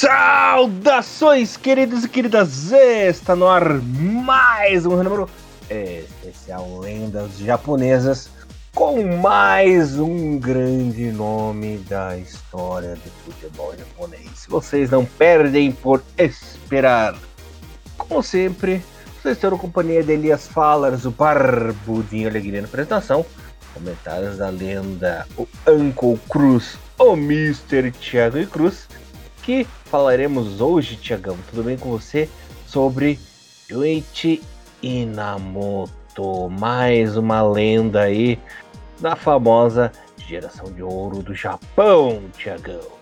[0.00, 2.70] Saudações, queridos e queridas!
[2.70, 5.28] Está no ar mais um número
[5.68, 8.30] especial Lendas Japonesas
[8.72, 14.46] com mais um grande nome da história do futebol japonês.
[14.48, 17.16] Vocês não perdem por esperar.
[17.96, 18.80] Como sempre,
[19.20, 23.26] vocês terão companhia de Elias Fallers, o Barbudinho Alegria na apresentação,
[23.74, 27.90] comentários da lenda, o Uncle Cruz, o Mr.
[27.90, 28.86] Thiago e Cruz
[29.48, 31.34] que falaremos hoje, Tiagão?
[31.48, 32.28] Tudo bem com você?
[32.66, 33.18] Sobre
[33.70, 34.42] Yuichi
[34.82, 38.38] Inamoto, mais uma lenda aí
[39.00, 42.98] da famosa geração de ouro do Japão, Tiagão.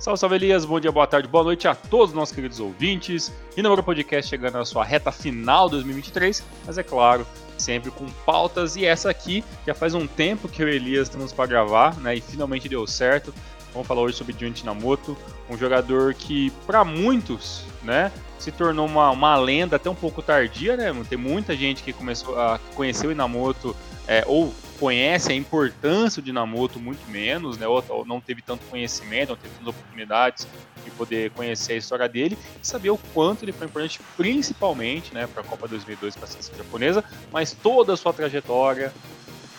[0.00, 3.32] Salve, salve Elias, bom dia, boa tarde, boa noite a todos os nossos queridos ouvintes.
[3.56, 7.24] E podcast chegando na sua reta final de 2023, mas é claro,
[7.56, 8.74] sempre com pautas.
[8.74, 12.16] E essa aqui já faz um tempo que e Elias temos para gravar, né?
[12.16, 13.32] E finalmente deu certo.
[13.76, 15.14] Vamos falar hoje sobre Junji Namoto,
[15.50, 20.78] um jogador que, para muitos, né, se tornou uma, uma lenda até um pouco tardia,
[20.78, 20.90] né?
[21.06, 23.76] Tem muita gente que começou a conhecer o Inamoto
[24.08, 27.68] é, ou conhece a importância do Inamoto muito menos, né?
[27.68, 30.48] Ou, ou, não teve tanto conhecimento, não teve tantas oportunidades
[30.82, 35.26] de poder conhecer a história dele e saber o quanto ele foi importante, principalmente, né,
[35.26, 38.90] para a Copa 2002 para a seleção japonesa, mas toda a sua trajetória,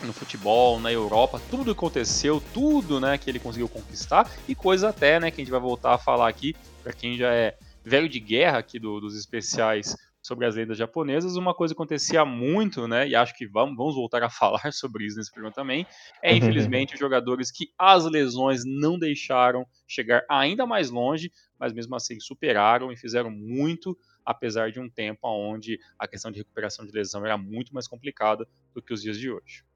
[0.04, 5.20] no futebol, na Europa, tudo aconteceu, tudo, né, que ele conseguiu conquistar e coisa até,
[5.20, 8.20] né, que a gente vai voltar a falar aqui para quem já é velho de
[8.20, 13.08] guerra aqui do, dos especiais sobre as lendas japonesas, uma coisa que acontecia muito, né,
[13.08, 15.88] e acho que vamos, vamos voltar a falar sobre isso nesse programa também,
[16.22, 21.96] é infelizmente os jogadores que as lesões não deixaram chegar ainda mais longe, mas mesmo
[21.96, 26.92] assim superaram e fizeram muito, apesar de um tempo onde a questão de recuperação de
[26.92, 29.67] lesão era muito mais complicada do que os dias de hoje.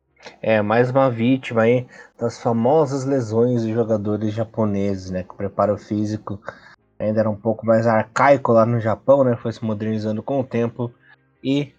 [0.42, 1.88] É, mais uma vítima aí
[2.20, 5.24] das famosas lesões de jogadores japoneses, né?
[5.24, 6.40] Que o preparo físico
[7.00, 9.36] ainda era um pouco mais arcaico lá no Japão, né?
[9.36, 10.92] Foi se modernizando com o tempo
[11.44, 11.74] e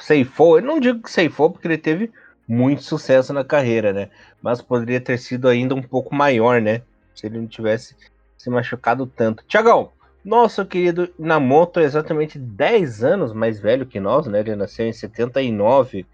[0.00, 0.58] ceifou.
[0.58, 2.12] Eu não digo que ceifou porque ele teve
[2.46, 4.08] muito sucesso na carreira, né?
[4.40, 6.82] Mas poderia ter sido ainda um pouco maior, né?
[7.14, 7.96] Se ele não tivesse
[8.36, 9.44] se machucado tanto.
[9.46, 9.90] Tiagão,
[10.24, 14.40] nosso querido Namoto é exatamente 10 anos mais velho que nós, né?
[14.40, 16.06] Ele nasceu em 79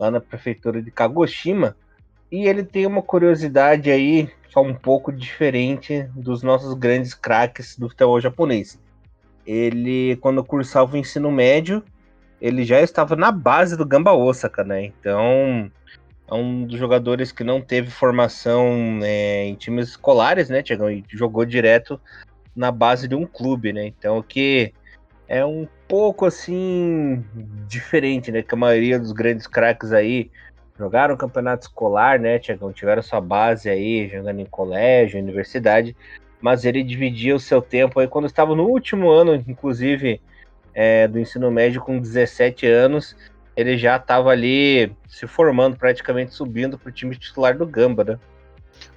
[0.00, 1.76] lá na prefeitura de Kagoshima.
[2.32, 7.88] E ele tem uma curiosidade aí, só um pouco diferente dos nossos grandes craques do
[7.88, 8.80] futebol japonês.
[9.46, 11.84] Ele, quando cursava o ensino médio,
[12.40, 14.84] ele já estava na base do Gamba Osaka, né?
[14.84, 15.70] Então,
[16.28, 20.90] é um dos jogadores que não teve formação é, em times escolares, né, Tiagão?
[20.90, 22.00] E jogou direto
[22.54, 23.86] na base de um clube, né?
[23.86, 24.72] Então, o que
[25.28, 27.24] é um pouco assim
[27.66, 28.42] diferente, né?
[28.42, 30.30] Que a maioria dos grandes craques aí
[30.78, 32.38] jogaram campeonato escolar, né?
[32.38, 35.96] Tiveram sua base aí jogando em colégio, universidade,
[36.40, 40.20] mas ele dividia o seu tempo aí quando estava no último ano, inclusive
[40.72, 43.16] é, do ensino médio, com 17 anos,
[43.56, 48.18] ele já estava ali se formando, praticamente subindo para o time titular do Gamba, né?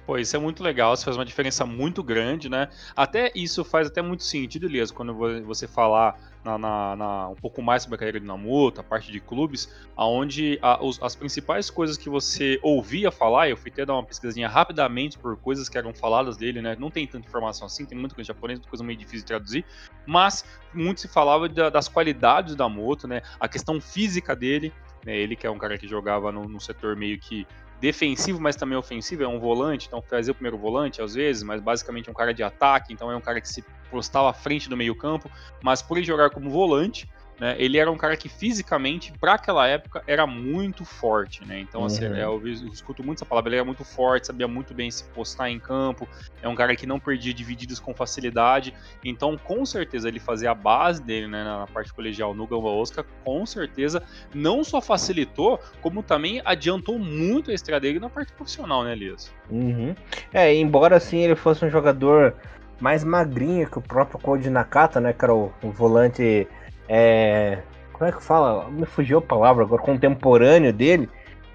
[0.06, 2.68] Pô, isso é muito legal, isso faz uma diferença muito grande, né?
[2.94, 5.14] Até isso faz até muito sentido, Elias, quando
[5.44, 9.10] você falar na, na, na, um pouco mais sobre a carreira de Namuto, a parte
[9.10, 10.58] de clubes, aonde
[11.00, 15.36] as principais coisas que você ouvia falar, eu fui até dar uma pesquisinha rapidamente por
[15.38, 16.76] coisas que eram faladas dele, né?
[16.78, 19.64] Não tem tanta informação assim, tem muita coisa em japonês, coisa meio difícil de traduzir,
[20.06, 23.22] mas muito se falava da, das qualidades da Moto, né?
[23.40, 24.70] A questão física dele,
[25.04, 25.16] né?
[25.16, 27.46] Ele que é um cara que jogava no, no setor meio que
[27.80, 31.60] defensivo, mas também ofensivo, é um volante, então fazer o primeiro volante às vezes, mas
[31.60, 34.68] basicamente é um cara de ataque, então é um cara que se postava à frente
[34.68, 35.30] do meio campo,
[35.62, 37.08] mas por ele jogar como volante,
[37.38, 41.58] né, ele era um cara que fisicamente, para aquela época, era muito forte, né?
[41.60, 42.14] Então, assim, uhum.
[42.14, 45.50] eu, eu, escuto muito essa palavra, ele era muito forte, sabia muito bem se postar
[45.50, 46.08] em campo,
[46.40, 48.72] é um cara que não perdia divididos com facilidade.
[49.04, 53.04] Então, com certeza, ele fazia a base dele, né, na parte colegial no Gamba Osaka,
[53.24, 54.02] com certeza,
[54.32, 59.32] não só facilitou, como também adiantou muito a estreia dele na parte profissional, né, Elias?
[59.50, 59.94] Uhum.
[60.32, 62.34] É, embora assim ele fosse um jogador
[62.80, 66.46] mais magrinho que o próprio Code Nakata, né, que era o, o volante
[66.88, 67.58] é,
[67.92, 68.68] como é que fala?
[68.70, 71.08] Me fugiu a palavra agora, contemporâneo dele.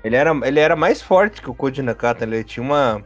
[0.03, 3.03] Ele era, ele era mais forte que o Koji Nakata, ele tinha uma.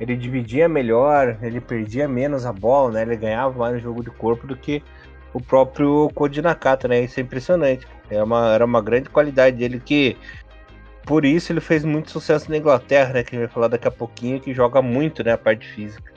[0.00, 3.02] Ele dividia melhor, ele perdia menos a bola, né?
[3.02, 4.82] Ele ganhava mais no jogo de corpo do que
[5.32, 7.00] o próprio Koji Nakata, né?
[7.00, 7.86] Isso é impressionante.
[8.08, 10.16] É uma, era uma grande qualidade dele que.
[11.04, 13.24] Por isso ele fez muito sucesso na Inglaterra, né?
[13.24, 15.32] Que a gente vai falar daqui a pouquinho, que joga muito, né?
[15.32, 16.13] A parte física.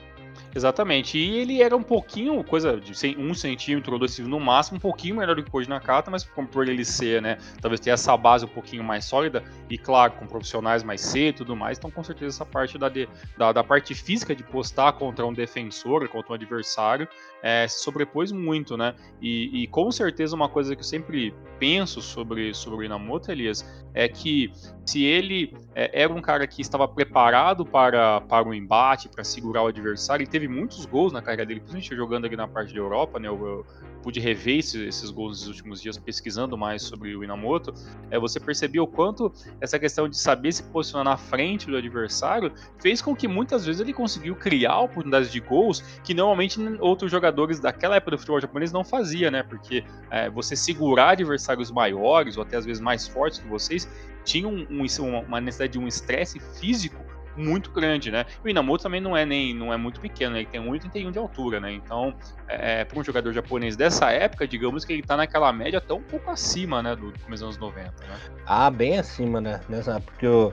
[0.54, 1.18] Exatamente.
[1.18, 5.16] E ele era um pouquinho, coisa de um centímetro ou dois no máximo, um pouquinho
[5.16, 8.44] melhor do que hoje na Nakata, mas por ele ser, né, talvez ter essa base
[8.44, 12.02] um pouquinho mais sólida, e claro, com profissionais mais cedo e tudo mais, então com
[12.02, 16.32] certeza essa parte da, de, da, da, parte física de postar contra um defensor, contra
[16.32, 17.06] um adversário,
[17.42, 18.94] é, se sobrepôs muito, né?
[19.20, 23.64] E, e, com certeza uma coisa que eu sempre penso sobre, sobre o Inamoto, Elias,
[23.94, 24.52] é que
[24.84, 29.62] se ele é, era um cara que estava preparado para, para o embate, para segurar
[29.62, 32.78] o adversário, ele teve muitos gols na carreira dele, principalmente jogando aqui na parte da
[32.78, 33.26] Europa, né?
[33.26, 33.66] Eu, eu
[34.00, 37.74] pude rever esses, gols nos últimos dias pesquisando mais sobre o Inamoto,
[38.08, 42.52] é, você percebeu o quanto essa questão de saber se posicionar na frente do adversário
[42.80, 47.58] fez com que muitas vezes ele conseguiu criar oportunidades de gols que normalmente outros jogadores
[47.58, 49.42] daquela época do futebol japonês não fazia, né?
[49.42, 53.88] Porque é, você segurar adversários maiores ou até às vezes mais fortes que vocês
[54.24, 57.08] tinha um, um, uma necessidade de um estresse físico
[57.38, 58.26] muito grande, né?
[58.44, 60.40] O Inamoto também não é nem não é muito pequeno, né?
[60.40, 61.72] ele tem 1,81 de altura, né?
[61.72, 62.14] Então,
[62.48, 65.94] é, é para um jogador japonês dessa época, digamos que ele está naquela média até
[65.94, 68.16] um pouco acima, né, do começo dos anos 90, né?
[68.46, 69.60] Ah, bem acima, né?
[70.04, 70.52] Porque o,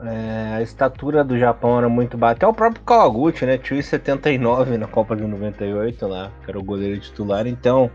[0.00, 2.36] é, a estatura do Japão era muito baixa.
[2.36, 3.58] Até o próprio Kawaguchi, né?
[3.58, 7.46] Tinha 79 na Copa de 98 lá, que era o goleiro titular.
[7.46, 7.90] Então,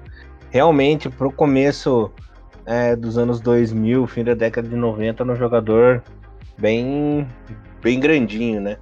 [0.49, 2.11] realmente, pro começo
[2.65, 6.03] é, dos anos 2000, fim da década de 90, no jogador
[6.57, 7.27] bem,
[7.81, 8.77] bem grandinho, né?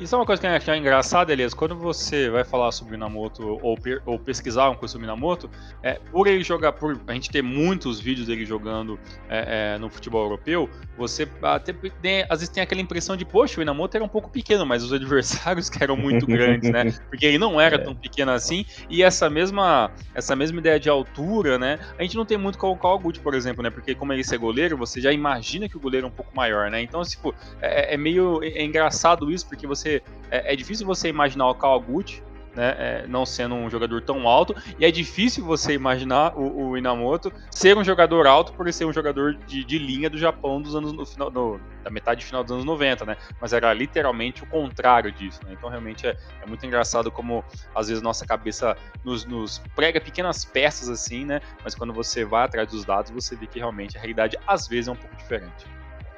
[0.00, 1.52] Isso é uma coisa que eu engraçada, Elias.
[1.52, 5.50] Quando você vai falar sobre Minamoto ou, ou pesquisar uma coisa sobre Minamoto,
[5.82, 8.98] é, por ele jogar, por a gente ter muitos vídeos dele jogando
[9.28, 13.56] é, é, no futebol europeu, você até tem, às vezes tem aquela impressão de, poxa,
[13.56, 16.84] o Minamoto era um pouco pequeno, mas os adversários que eram muito grandes, né?
[17.10, 17.78] Porque ele não era é.
[17.78, 18.64] tão pequeno assim.
[18.88, 21.76] E essa mesma, essa mesma ideia de altura, né?
[21.98, 23.70] A gente não tem muito com o Kawaguchi, por exemplo, né?
[23.70, 26.70] Porque como ele ser goleiro, você já imagina que o goleiro é um pouco maior,
[26.70, 26.80] né?
[26.80, 31.08] Então, tipo, é, é meio é engraçado isso, porque você você é, é difícil você
[31.08, 32.22] imaginar o Kawaguchi
[32.54, 36.76] né, é, não sendo um jogador tão alto, e é difícil você imaginar o, o
[36.76, 40.74] Inamoto ser um jogador alto por ser um jogador de, de linha do Japão dos
[40.74, 43.16] anos no final, no, da metade final dos anos 90, né?
[43.40, 45.52] Mas era literalmente o contrário disso, né?
[45.52, 50.44] Então realmente é, é, muito engraçado como às vezes nossa cabeça nos, nos, prega pequenas
[50.44, 51.40] peças assim, né?
[51.62, 54.88] Mas quando você vai atrás dos dados, você vê que realmente a realidade às vezes
[54.88, 55.64] é um pouco diferente.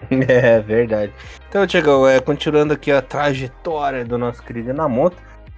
[0.28, 1.12] É verdade.
[1.48, 5.16] Então, Tiagão, é, continuando aqui a trajetória do nosso querido Inamoto,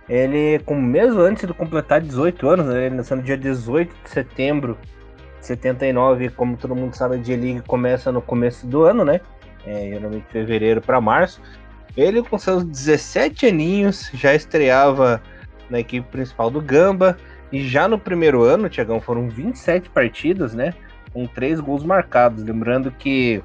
[0.08, 4.76] ele, mesmo antes de completar 18 anos, né, ele nasceu no dia 18 de setembro
[5.40, 9.20] de 79, como todo mundo sabe, a J-League começa no começo do ano, né?
[9.66, 11.40] É, geralmente fevereiro para março.
[11.96, 15.22] Ele, com seus 17 aninhos, já estreava
[15.68, 17.16] na equipe principal do Gamba.
[17.50, 20.74] E já no primeiro ano, Tiagão, foram 27 partidas, né?
[21.12, 22.42] Com três gols marcados.
[22.42, 23.42] Lembrando que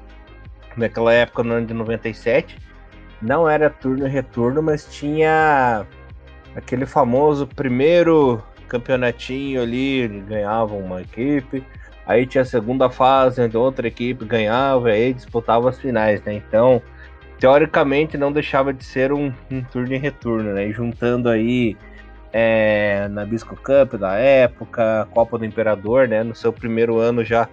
[0.76, 2.58] naquela época, no ano de 97,
[3.20, 5.86] não era turno e retorno, mas tinha
[6.54, 11.64] aquele famoso primeiro campeonatinho ali, ganhava uma equipe,
[12.06, 16.34] aí tinha a segunda fase, onde outra equipe ganhava, e aí disputava as finais, né?
[16.34, 16.82] Então,
[17.38, 20.68] teoricamente, não deixava de ser um, um turno e retorno, né?
[20.68, 21.76] E juntando aí
[22.32, 26.22] é, na Bisco Cup da época, Copa do Imperador, né?
[26.22, 27.48] No seu primeiro ano já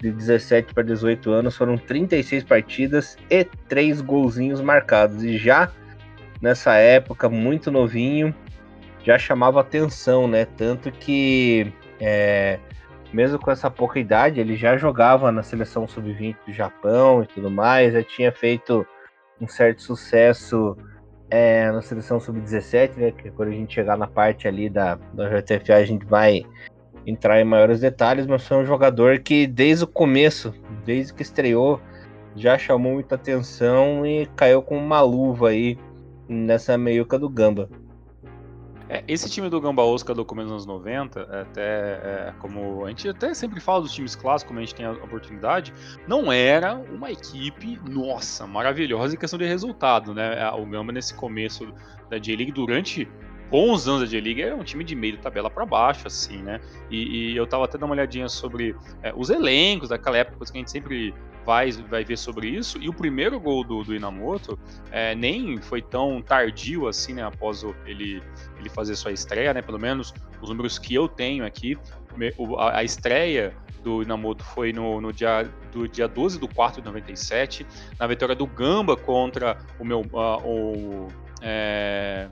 [0.00, 5.22] de 17 para 18 anos foram 36 partidas e 3 golzinhos marcados.
[5.22, 5.70] E já
[6.40, 8.34] nessa época, muito novinho,
[9.04, 10.44] já chamava atenção, né?
[10.44, 12.58] Tanto que, é,
[13.12, 17.50] mesmo com essa pouca idade, ele já jogava na seleção sub-20 do Japão e tudo
[17.50, 18.86] mais, já tinha feito
[19.40, 20.76] um certo sucesso
[21.30, 23.10] é, na seleção sub-17, né?
[23.10, 26.42] Que quando a gente chegar na parte ali da, da JTFA, a gente vai
[27.06, 30.54] entrar em maiores detalhes, mas foi um jogador que desde o começo,
[30.84, 31.80] desde que estreou,
[32.36, 35.78] já chamou muita atenção e caiu com uma luva aí
[36.28, 37.68] nessa meiuca do Gamba.
[38.92, 42.88] É, esse time do Gamba Osaka do começo dos anos 90, até é, como a
[42.88, 45.72] gente até sempre fala dos times clássicos, como a gente tem a oportunidade,
[46.08, 50.50] não era uma equipe, nossa, maravilhosa em questão de resultado, né?
[50.50, 51.72] O Gamba nesse começo
[52.10, 53.08] da J-League durante
[53.50, 56.60] bons anos da J-League era um time de meio de tabela para baixo, assim, né?
[56.88, 60.52] E, e, eu tava até dando uma olhadinha sobre é, os elencos daquela época, que
[60.52, 61.12] a gente sempre
[61.44, 62.78] vai, vai ver sobre isso.
[62.80, 64.58] E o primeiro gol do, do Inamoto
[64.90, 67.24] é, nem foi tão tardio assim, né?
[67.24, 68.22] Após o, ele,
[68.58, 69.60] ele fazer sua estreia, né?
[69.60, 71.76] Pelo menos os números que eu tenho aqui.
[72.56, 76.86] A, a estreia do Inamoto foi no, no, dia, do dia 12 do 4 de
[76.86, 77.66] 97,
[77.98, 80.00] na vitória do Gamba contra o meu.
[80.00, 81.08] Uh, o,
[81.42, 82.28] é,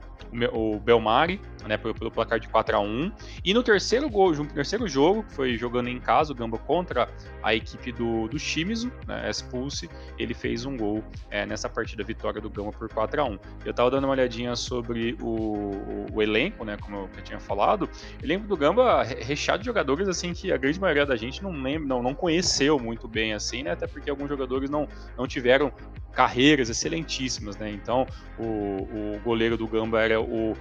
[0.51, 3.11] o Belmari, né, pelo, pelo, placar de 4 a 1
[3.43, 7.09] E no terceiro gol, no terceiro jogo, que foi jogando em casa, o Gamba contra
[7.41, 12.41] a equipe do, do Shimizu, né, Expulse, ele fez um gol é, nessa partida vitória
[12.41, 16.21] do Gamba por 4 a 1 Eu tava dando uma olhadinha sobre o, o, o
[16.21, 17.89] elenco, né, como eu, eu tinha falado.
[18.21, 21.51] O elenco do Gamba recheado de jogadores assim que a grande maioria da gente não
[21.51, 24.87] lembra, não, não conheceu muito bem assim, né, até porque alguns jogadores não,
[25.17, 25.71] não tiveram
[26.11, 27.71] carreiras excelentíssimas, né?
[27.71, 28.05] Então,
[28.37, 30.55] o, o goleiro do Gamba era o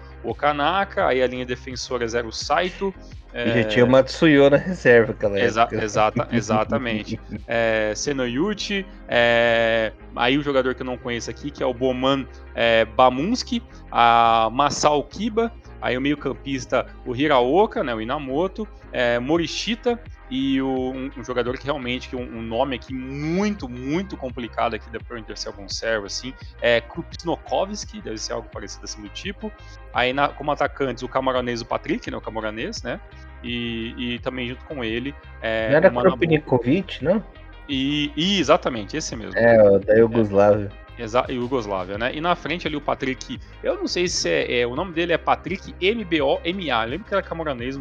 [0.88, 2.92] Okanaka, aí a linha defensora era o Saito.
[3.33, 3.62] E é...
[3.62, 5.68] já tinha o Matsuyo na reserva, aquela Exa.
[5.71, 7.21] Exata, exatamente.
[7.47, 12.26] é, Senoyuchi, é, aí o jogador que eu não conheço aqui, que é o Boman
[12.54, 20.00] é, Bamunski, a Masao Kiba, aí o meio-campista, o Hiraoka, né, o Inamoto, é, Morishita,
[20.30, 24.75] e o, um, um, jogador que realmente, que um, um, nome aqui muito, muito complicado
[24.75, 29.50] aqui, de ser algum servo, assim, é Krupsnokovski, deve ser algo parecido assim do tipo.
[29.92, 33.00] Aí na, como atacantes, o camaronês, o Patrick, né, o camaronês, né,
[33.42, 35.14] e, e também junto com ele...
[35.40, 37.25] É, não era Krupnikovic, não?
[37.68, 39.38] E, e, exatamente, esse mesmo.
[39.38, 40.70] É, o da Yugoslávia.
[40.85, 40.88] É.
[40.99, 42.11] Exa Yugoslávia, né?
[42.12, 45.12] E na frente ali o Patrick, eu não sei se é, é o nome dele
[45.12, 46.85] é Patrick M-B-O-M-A.
[46.85, 47.78] Lembro que era camoranês,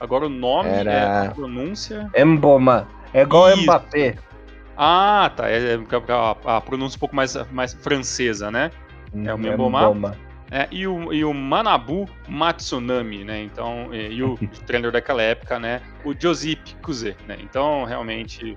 [0.00, 0.92] Agora o nome, Era...
[0.92, 2.10] é, a pronúncia.
[2.16, 2.86] Emboma.
[3.12, 3.62] É igual Isso.
[3.62, 4.16] Mbappé.
[4.76, 5.50] Ah, tá.
[5.50, 5.78] É, é
[6.08, 8.70] a, a, pronúncia um pouco mais, mais francesa, né?
[9.24, 10.16] É o Mboma.
[10.50, 13.42] É, e, o, e o Manabu Matsunami, né?
[13.42, 15.82] Então, e, e o treinador daquela época, né?
[16.04, 17.36] O Josip Kuze, né?
[17.40, 18.56] Então, realmente.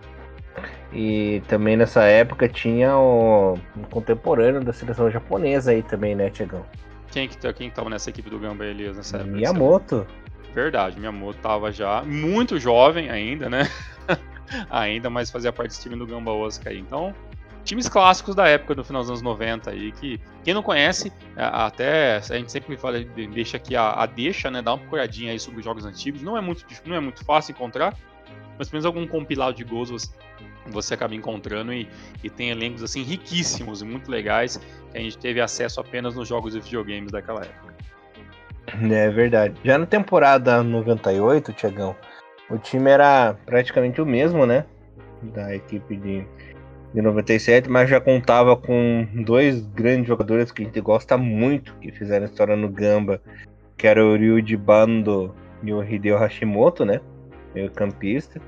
[0.94, 6.66] E também nessa época tinha o, o contemporâneo da seleção japonesa aí também, né, Tiagão?
[7.10, 9.32] Quem que, quem que tava nessa equipe do Gamba Elias nessa época?
[9.32, 10.08] Miyamoto.
[10.54, 13.70] Verdade, minha moto tava já muito jovem ainda, né?
[14.70, 16.80] ainda, mas fazia parte desse time do Gamba Osaka aí.
[16.80, 17.16] Então,
[17.64, 22.18] times clássicos da época do final dos anos 90 aí, que quem não conhece, até
[22.18, 24.62] a gente sempre fala, deixa aqui a, a deixa, né?
[24.62, 26.22] Dá uma procuradinha aí sobre os jogos antigos.
[26.22, 27.96] Não é muito, não é muito fácil encontrar,
[28.58, 30.10] mas pelo menos algum compilado de gols você,
[30.68, 31.88] você acaba encontrando e,
[32.22, 34.58] e tem elencos assim riquíssimos e muito legais
[34.92, 37.74] que a gente teve acesso apenas nos jogos de videogames daquela época.
[38.68, 39.56] É verdade.
[39.64, 41.96] Já na temporada 98, Tiagão,
[42.50, 44.66] o time era praticamente o mesmo, né?
[45.22, 46.26] Da equipe de,
[46.94, 51.92] de 97, mas já contava com dois grandes jogadores que a gente gosta muito, que
[51.92, 53.22] fizeram história no Gamba,
[53.78, 57.02] que era o Ryuji Bando e o Hideo Hashimoto, né?
[57.54, 58.42] Meio campista.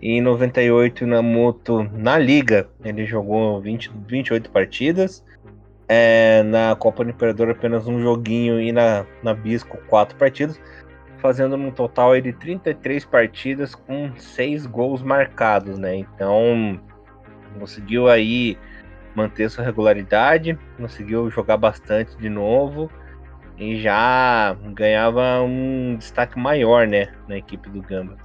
[0.00, 5.24] E em 98, na moto na Liga, ele jogou 20, 28 partidas
[5.92, 10.60] é, na Copa do Imperador apenas um joguinho e na, na Bisco quatro partidas,
[11.18, 15.96] fazendo um total de 33 partidas com seis gols marcados, né?
[15.96, 16.80] Então
[17.58, 18.56] conseguiu aí
[19.16, 22.88] manter sua regularidade, conseguiu jogar bastante de novo
[23.58, 28.16] e já ganhava um destaque maior, né, na equipe do Gamba.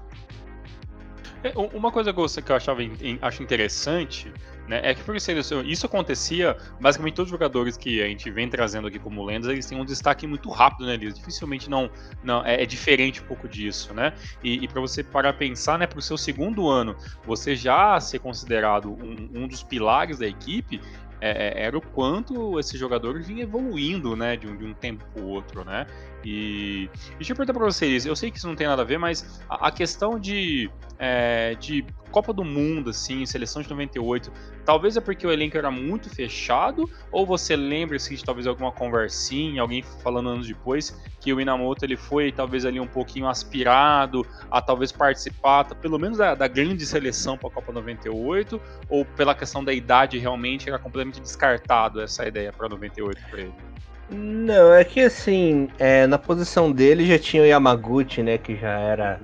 [1.43, 2.19] É, uma coisa que
[2.51, 2.81] eu achava
[3.23, 4.31] acho interessante
[4.67, 5.31] né, é que por isso,
[5.65, 9.65] isso acontecia, basicamente todos os jogadores que a gente vem trazendo aqui como lendas, eles
[9.65, 10.97] têm um destaque muito rápido, né?
[10.97, 11.89] Dificilmente não,
[12.23, 14.13] não é, é, diferente um pouco disso, né?
[14.43, 16.95] E, e para você parar a pensar, né, para o seu segundo ano,
[17.25, 20.81] você já ser considerado um, um dos pilares da equipe,
[21.21, 25.05] é, é era o quanto esse jogador vinha evoluindo, né, de um, de um tempo
[25.13, 25.85] para o outro, né?
[26.25, 28.97] E deixa eu perguntar para vocês, eu sei que isso não tem nada a ver,
[28.97, 34.31] mas a, a questão de, é, de Copa do Mundo, assim, seleção de 98,
[34.65, 38.71] talvez é porque o elenco era muito fechado, ou você lembra-se assim, de talvez alguma
[38.71, 44.25] conversinha, alguém falando anos depois, que o Inamoto ele foi talvez ali um pouquinho aspirado
[44.49, 49.35] a talvez participar, pelo menos da, da grande seleção para a Copa 98, ou pela
[49.35, 53.74] questão da idade realmente era completamente descartado essa ideia para 98 para ele?
[54.09, 58.37] Não, é que assim, é, na posição dele já tinha o Yamaguchi, né?
[58.37, 59.19] Que já era.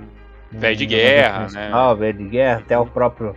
[0.52, 1.72] Velho de guerra, né?
[1.98, 3.36] Velho de guerra, até o próprio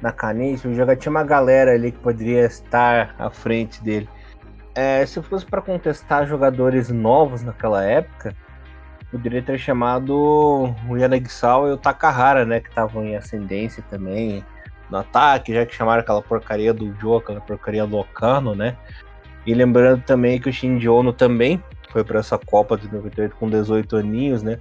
[0.00, 0.72] Nakanishi.
[0.74, 4.08] Já tinha uma galera ali que poderia estar à frente dele.
[4.74, 8.34] É, se fosse para contestar jogadores novos naquela época,
[9.10, 12.60] poderia ter chamado o Yanagisawa e o Takahara, né?
[12.60, 14.44] Que estavam em ascendência também
[14.90, 18.76] no ataque, já que chamaram aquela porcaria do Joe, aquela porcaria do Okano, né?
[19.46, 23.48] E lembrando também que o Shinji Ono também foi para essa Copa de 98 com
[23.48, 24.58] 18 aninhos, né?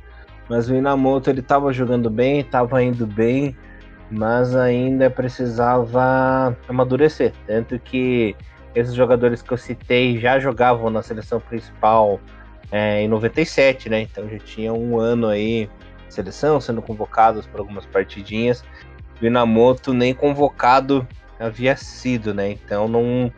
[0.50, 3.56] Mas o Inamoto ele estava jogando bem, estava indo bem,
[4.12, 7.34] mas ainda precisava amadurecer.
[7.48, 8.36] Tanto que
[8.76, 12.20] esses jogadores que eu citei já jogavam na seleção principal
[12.72, 14.02] é, em 97, né?
[14.02, 15.70] Então já tinha um ano aí
[16.08, 18.64] de seleção, sendo convocados para algumas partidinhas.
[19.22, 21.08] O Inamoto nem convocado
[21.40, 22.52] havia sido, né?
[22.52, 23.32] Então não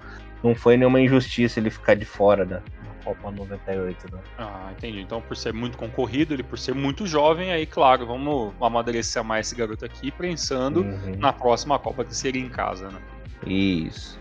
[0.45, 2.61] não foi nenhuma injustiça ele ficar de fora da
[3.03, 4.19] Copa 98, né?
[4.37, 5.01] Ah, entendi.
[5.01, 9.47] Então, por ser muito concorrido, ele por ser muito jovem, aí, claro, vamos amadurecer mais
[9.47, 11.15] esse garoto aqui, pensando uhum.
[11.17, 12.99] na próxima Copa que seria em casa, né?
[13.45, 14.19] Isso.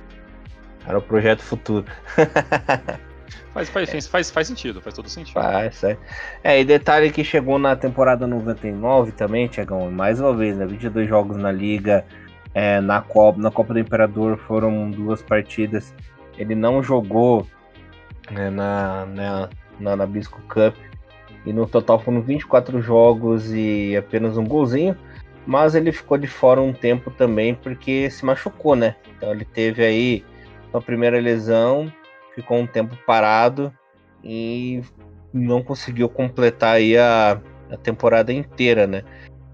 [0.87, 1.87] Era o projeto futuro.
[3.55, 5.35] Faz, faz, faz, faz sentido, faz todo sentido.
[5.35, 5.97] Faz, é.
[6.43, 10.67] é, e detalhe que chegou na temporada 99 também, Tiagão, mais uma vez, né?
[10.67, 12.05] 22 jogos na Liga,
[12.55, 15.95] é, na, Copa, na Copa do Imperador foram duas partidas.
[16.37, 17.47] Ele não jogou
[18.31, 20.75] né, na, na, na Nabisco Cup,
[21.47, 24.97] e no total foram 24 jogos e apenas um golzinho.
[25.47, 28.97] Mas ele ficou de fora um tempo também porque se machucou, né?
[29.17, 30.25] Então ele teve aí
[30.73, 31.93] a primeira lesão
[32.35, 33.73] ficou um tempo parado
[34.23, 34.83] e
[35.33, 39.03] não conseguiu completar aí a, a temporada inteira, né?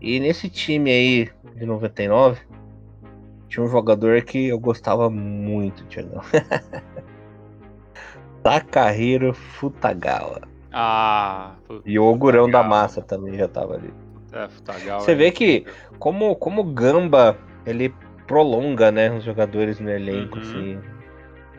[0.00, 2.40] E nesse time aí de 99,
[3.50, 6.22] tinha um jogador que eu gostava muito, Tiagão.
[8.42, 10.40] Takahiro Futagawa.
[10.72, 13.92] Ah, e o Ogurão da Massa também já tava ali.
[14.32, 15.00] É, Futagawa.
[15.00, 15.66] Você é vê que
[15.98, 17.92] como como Gamba ele
[18.26, 20.42] prolonga, né, os jogadores no elenco uhum.
[20.42, 20.78] assim.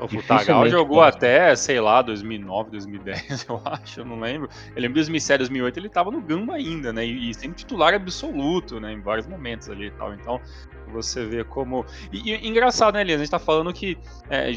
[0.01, 4.49] O Futagal jogou até, sei lá, 2009, 2010, eu acho, eu não lembro.
[4.75, 7.05] Eu lembro de 2007, 2008, ele tava no Gamba ainda, né?
[7.05, 8.91] E, e sempre titular absoluto, né?
[8.91, 10.13] Em vários momentos ali e tal.
[10.13, 10.41] Então,
[10.91, 11.85] você vê como.
[12.11, 13.21] E, e engraçado, né, Elias?
[13.21, 13.97] A gente tá falando que
[14.29, 14.51] é,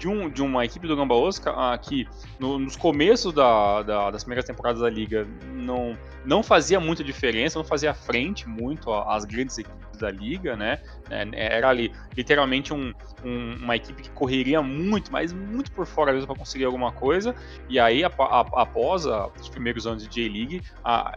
[0.00, 4.10] de, um, de uma equipe do Gamba Oscar ah, que no, nos começos da, da,
[4.10, 9.26] das primeiras temporadas da liga não, não fazia muita diferença, não fazia frente muito às
[9.26, 10.80] grandes equipes da liga, né?
[11.10, 16.12] É, era ali literalmente um, um, uma equipe que correria muito, mas muito por fora
[16.12, 17.34] mesmo para conseguir alguma coisa.
[17.68, 20.62] E aí, após os primeiros anos de J-League,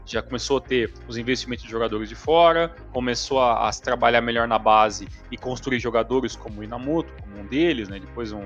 [0.05, 4.19] já começou a ter os investimentos de jogadores de fora, começou a, a se trabalhar
[4.19, 7.99] melhor na base e construir jogadores como o Inamoto, como um deles, né?
[7.99, 8.43] Depois um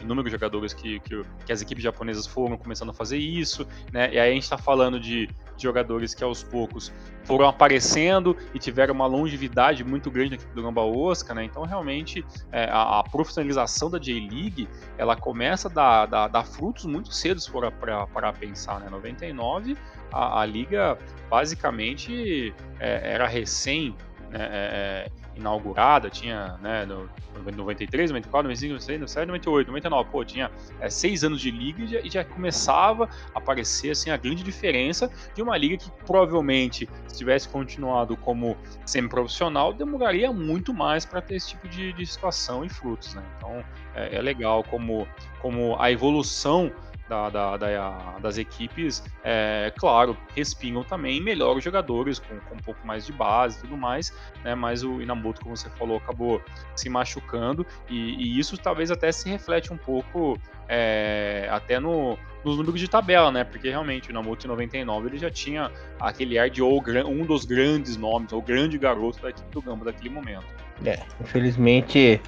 [0.00, 4.12] inúmeros jogadores que, que, que, as equipes japonesas foram começando a fazer isso, né?
[4.12, 5.28] E aí a gente está falando de,
[5.62, 6.92] jogadores que aos poucos
[7.24, 11.44] foram aparecendo e tiveram uma longevidade muito grande na equipe do Gamba Osaka, né?
[11.44, 16.86] Então realmente é, a, a, profissionalização da J-League ela começa a dar, dar, dar, frutos
[16.86, 18.88] muito cedo se for para pensar, né?
[18.88, 19.76] 99
[20.12, 20.96] a, a liga
[21.28, 23.94] basicamente é, era recém
[24.30, 27.08] né, é, é inaugurada, tinha, né, no
[27.46, 31.86] 93, 94, 95, 96, 97, 98, 99, pô, tinha é, seis anos de liga e
[31.86, 36.88] já, e já, começava a aparecer, assim, a grande diferença de uma liga que provavelmente,
[37.06, 42.64] se tivesse continuado como semi-profissional, demoraria muito mais para ter esse tipo de, de, situação
[42.64, 45.06] e frutos, né, então é, é legal como,
[45.40, 46.72] como a evolução
[47.08, 52.86] da, da, da, das equipes, é, claro, respingam também melhores jogadores, com, com, um pouco
[52.86, 54.12] mais de base e tudo mais,
[54.44, 54.54] né?
[54.54, 56.42] Mas o Inamoto, como você falou, acabou
[56.76, 62.56] se machucando, e, e isso talvez até se reflete um pouco é, até no, nos
[62.56, 63.44] números de tabela, né?
[63.44, 67.96] Porque realmente o Inamoto em 99 ele já tinha aquele ar de um dos grandes
[67.96, 70.46] nomes, ou grande garoto da equipe do Gamba daquele momento.
[70.84, 72.20] É, infelizmente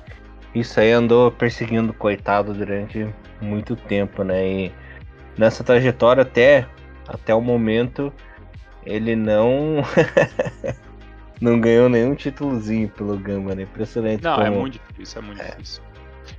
[0.55, 3.09] isso aí andou perseguindo o coitado durante
[3.41, 4.47] muito tempo, né?
[4.47, 4.73] E
[5.39, 6.67] nessa trajetória até,
[7.09, 8.13] até o momento
[8.85, 9.77] ele não
[11.41, 13.63] não ganhou nenhum títulozinho pelo Gamba, né?
[13.63, 14.23] Impressionante.
[14.23, 14.47] Não, é como...
[14.47, 15.51] é muito difícil, é muito é.
[15.51, 15.83] difícil.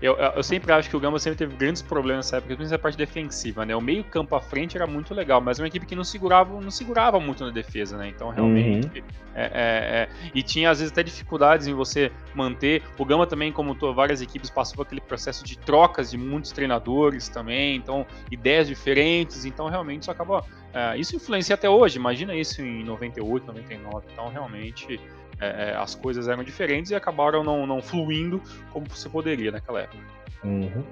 [0.01, 2.81] Eu, eu sempre acho que o Gamba sempre teve grandes problemas nessa época, principalmente a
[2.81, 3.75] parte defensiva, né?
[3.75, 6.71] O meio campo à frente era muito legal, mas uma equipe que não segurava, não
[6.71, 8.07] segurava muito na defesa, né?
[8.09, 8.99] Então realmente.
[8.99, 9.03] Uhum.
[9.33, 12.83] É, é, é, e tinha às vezes até dificuldades em você manter.
[12.97, 16.51] O Gama também, como tô, várias equipes, passou por aquele processo de trocas de muitos
[16.51, 20.43] treinadores também, então ideias diferentes, então realmente isso acaba.
[20.73, 24.05] É, isso influencia até hoje, imagina isso em 98, 99.
[24.11, 24.99] Então realmente
[25.41, 28.39] é, é, as coisas eram diferentes e acabaram não, não fluindo
[28.71, 30.03] como se poderia naquela época.
[30.43, 30.83] Uhum.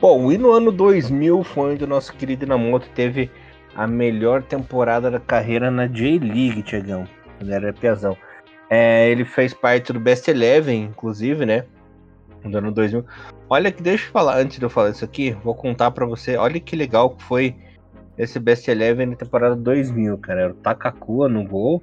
[0.00, 3.30] Bom, e no ano 2000 foi onde o nosso querido Inamoto teve
[3.74, 7.06] a melhor temporada da carreira na J-League, Tiagão.
[7.40, 8.16] Ele era piazão.
[8.70, 11.64] É, ele fez parte do Best Eleven, inclusive, né?
[12.44, 13.04] No ano 2000.
[13.48, 16.36] Olha que deixa eu falar, antes de eu falar isso aqui, vou contar para você.
[16.36, 17.54] Olha que legal que foi
[18.16, 20.42] esse Best Eleven na temporada 2000, cara.
[20.42, 21.82] Era o Takakua no gol,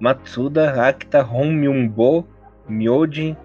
[0.00, 2.26] Matsuda, Akita, Honmyumbo,
[2.68, 3.36] Myojin,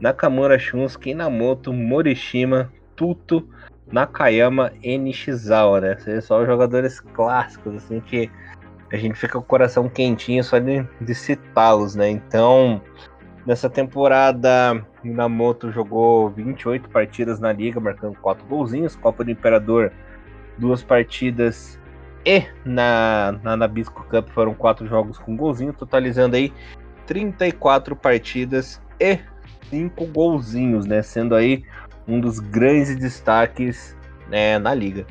[0.00, 3.48] Nakamura Shunsuke, Inamoto, Morishima, Tuto,
[3.90, 5.96] Nakayama e Nishizawa, né?
[5.96, 8.30] São só jogadores clássicos, assim, que
[8.92, 12.08] a gente fica com o coração quentinho só de, de citá-los, né?
[12.08, 12.80] Então,
[13.46, 19.92] nessa temporada, Inamoto jogou 28 partidas na liga, marcando 4 golzinhos, Copa do Imperador,
[20.58, 21.78] duas partidas
[22.24, 26.52] e na, na Nabisco Cup foram quatro jogos com golzinho, totalizando aí
[27.06, 29.18] 34 partidas e
[29.70, 31.02] 5 golzinhos, né?
[31.02, 31.64] Sendo aí
[32.06, 33.96] um dos grandes destaques
[34.28, 35.06] né, na liga.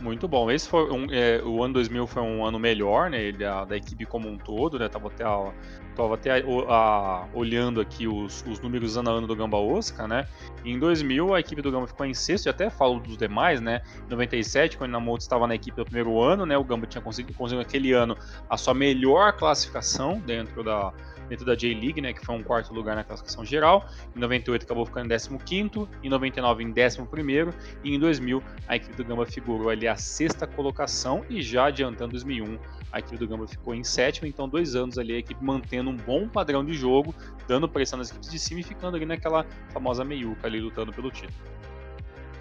[0.00, 0.50] Muito bom.
[0.50, 3.32] Esse foi um, é, o ano 2000 foi um ano melhor, né?
[3.32, 4.88] Da, da equipe como um todo, né?
[4.88, 5.52] Tava até, a,
[5.98, 10.06] tava até a, a, olhando aqui os, os, números ano a ano do Gamba Osaka,
[10.06, 10.26] né?
[10.64, 13.82] Em 2000 a equipe do Gamba ficou em sexto, e até falo dos demais, né?
[14.06, 16.56] Em 97, quando o Inamoto estava na equipe do primeiro ano, né?
[16.56, 18.16] O Gamba tinha conseguido, conseguido aquele ano
[18.48, 20.92] a sua melhor classificação dentro da,
[21.28, 23.86] dentro da J-League, né, que foi um quarto lugar na classificação geral.
[24.16, 28.96] Em 98 acabou ficando em 15 em 99 em 11 e em 2000 a equipe
[28.96, 32.58] do Gamba figurou ali a sexta colocação e já adiantando 2001
[32.92, 35.96] a equipe do Gamba ficou em sétimo, então dois anos ali a equipe mantendo um
[35.96, 37.14] bom padrão de jogo,
[37.46, 41.10] dando pressão nas equipes de cima e ficando ali naquela famosa meiuca ali lutando pelo
[41.10, 41.34] título.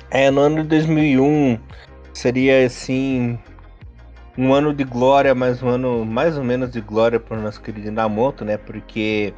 [0.10, 1.60] É, no ano de 2001
[2.13, 3.38] seria assim
[4.38, 7.62] um ano de glória, mas um ano mais ou menos de glória para o nosso
[7.62, 8.56] querido Inamoto, né?
[8.58, 9.34] Porque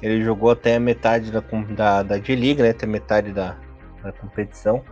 [0.00, 2.70] ele jogou até a metade da, da, da né?
[2.70, 3.56] Até metade da,
[4.02, 4.82] da competição.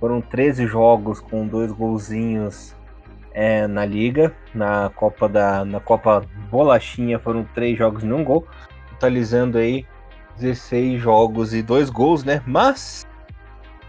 [0.00, 2.74] Foram 13 jogos com dois golzinhos
[3.32, 4.34] é, na liga.
[4.52, 8.46] Na Copa da na Copa Bolachinha foram três jogos e um gol,
[8.90, 9.86] totalizando aí
[10.38, 12.42] 16 jogos e dois gols, né?
[12.46, 13.06] Mas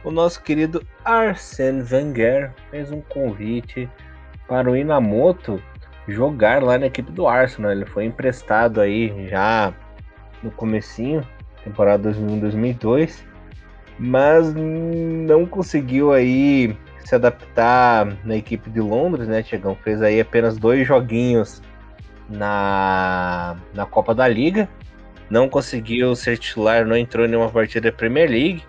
[0.04, 3.90] o nosso querido Arsène Wenger fez um convite
[4.48, 5.62] para o Inamoto
[6.08, 7.72] jogar lá na equipe do Arsenal.
[7.72, 9.74] Ele foi emprestado aí já
[10.44, 11.26] no comecinho,
[11.64, 13.24] temporada 2001-2002,
[13.98, 19.76] mas não conseguiu aí se adaptar na equipe de Londres, né, Tiagão?
[19.84, 21.62] Fez aí apenas dois joguinhos
[22.30, 24.68] na, na Copa da Liga,
[25.30, 28.64] não conseguiu ser titular, não entrou em nenhuma partida da Premier League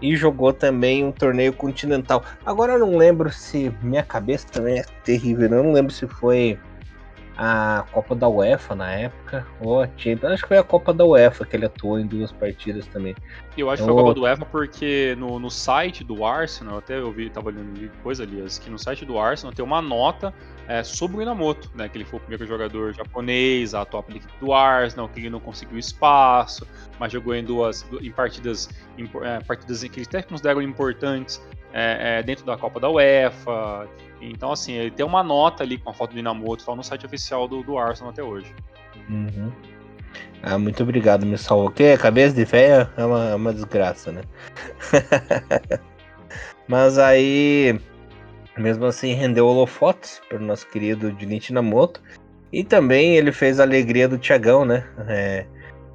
[0.00, 2.24] e jogou também um torneio continental.
[2.44, 6.58] Agora eu não lembro se minha cabeça também é terrível, eu não lembro se foi
[7.36, 10.32] a Copa da UEFA na época, ou a Champions.
[10.32, 13.14] Acho que foi a Copa da UEFA que ele atuou em duas partidas também.
[13.56, 16.98] Eu acho que foi a Copa da UEFA porque no, no site do Arsenal, até
[16.98, 20.34] eu vi, tava olhando coisa ali, que no site do Arsenal tem uma nota
[20.68, 21.88] é, sobre o Inamoto, né?
[21.88, 25.30] Que ele foi o primeiro jogador japonês a atuar pela equipe do Arsenal, que ele
[25.30, 26.66] não conseguiu espaço,
[26.98, 31.42] mas jogou em duas em partidas, em, é, partidas que eles até consideram importantes
[31.72, 33.88] é, é, dentro da Copa da UEFA.
[34.20, 37.06] Então, assim, ele tem uma nota ali com a foto do Inamoto tal, no site
[37.06, 38.54] oficial do, do Arsenal até hoje.
[39.08, 39.52] Uhum.
[40.42, 41.70] Ah, muito obrigado, me salvou.
[41.70, 44.22] Que cabeça de fé é uma, é uma desgraça, né?
[46.68, 47.78] Mas aí,
[48.56, 52.00] mesmo assim, rendeu holofotes para o nosso querido Junichi Namoto.
[52.52, 54.86] E também ele fez a alegria do Tiagão, né?
[55.08, 55.46] É,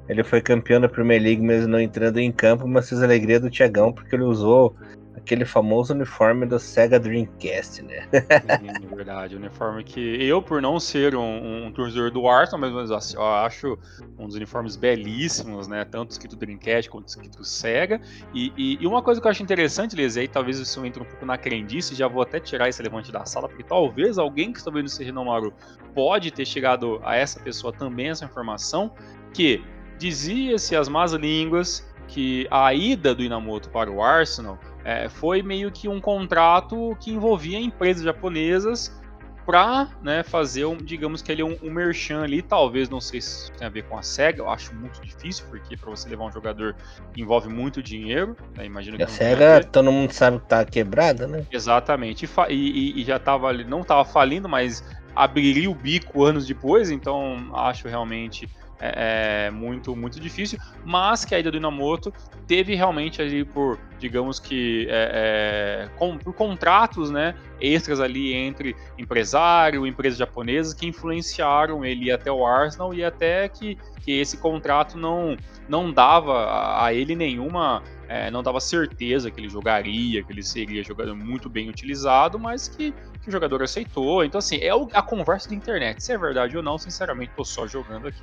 [0.08, 3.40] ele foi campeão da Premier League, mesmo não entrando em campo, mas fez a alegria
[3.40, 4.76] do Tiagão, porque ele usou
[5.16, 8.08] aquele famoso uniforme do Sega Dreamcast, né?
[8.12, 13.16] É verdade, uniforme que eu, por não ser um, um torcedor do Arsenal, mas assim,
[13.16, 13.78] eu acho
[14.18, 15.84] um dos uniformes belíssimos, né?
[15.84, 18.00] Tanto escrito Dreamcast quanto escrito Sega.
[18.32, 21.06] E, e, e, uma coisa que eu acho interessante, Liz, aí talvez isso entre um
[21.06, 24.58] pouco na crendice, já vou até tirar esse levante da sala, porque talvez alguém que
[24.58, 25.52] está vendo esse Renomaru
[25.94, 28.92] pode ter chegado a essa pessoa também essa informação,
[29.32, 29.62] que
[29.98, 35.70] dizia-se as más línguas que a ida do Inamoto para o Arsenal é, foi meio
[35.70, 39.00] que um contrato que envolvia empresas japonesas
[39.44, 43.20] para né, fazer, um, digamos que ele é um, um merchan ali, talvez, não sei
[43.20, 46.24] se tem a ver com a SEGA, eu acho muito difícil, porque para você levar
[46.24, 46.76] um jogador
[47.16, 49.02] envolve muito dinheiro, né, imagino que...
[49.02, 51.44] A SEGA, todo mundo sabe que tá quebrada, né?
[51.50, 56.46] Exatamente, e, e, e já tava ali, não tava falindo, mas abriria o bico anos
[56.46, 58.48] depois, então acho realmente
[58.84, 62.12] é, é, muito, muito difícil, mas que a ida do Inamoto
[62.48, 68.74] teve realmente ali por, digamos que, é, é, com, por contratos né, extras ali entre
[68.98, 74.98] empresário, empresas japonesas que influenciaram ele até o Arsenal e até que, que esse contrato
[74.98, 75.36] não,
[75.68, 80.82] não dava a, ele nenhuma é, não dava certeza que ele jogaria, que ele seria
[80.82, 82.92] jogador muito bem utilizado, mas que,
[83.22, 84.24] que o jogador aceitou.
[84.24, 86.02] Então, assim, é a conversa da internet.
[86.02, 88.22] Se é verdade ou não, sinceramente, tô só jogando aqui.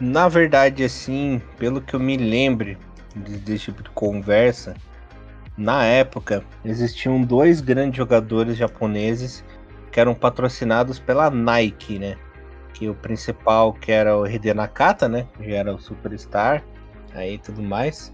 [0.00, 2.76] Na verdade, assim, pelo que eu me lembre
[3.14, 4.74] desse tipo de conversa,
[5.56, 9.44] na época existiam dois grandes jogadores japoneses
[9.92, 12.16] que eram patrocinados pela Nike, né?
[12.72, 15.26] Que o principal que era o Hide Nakata, né?
[15.40, 16.64] Que era o superstar,
[17.14, 18.12] aí tudo mais.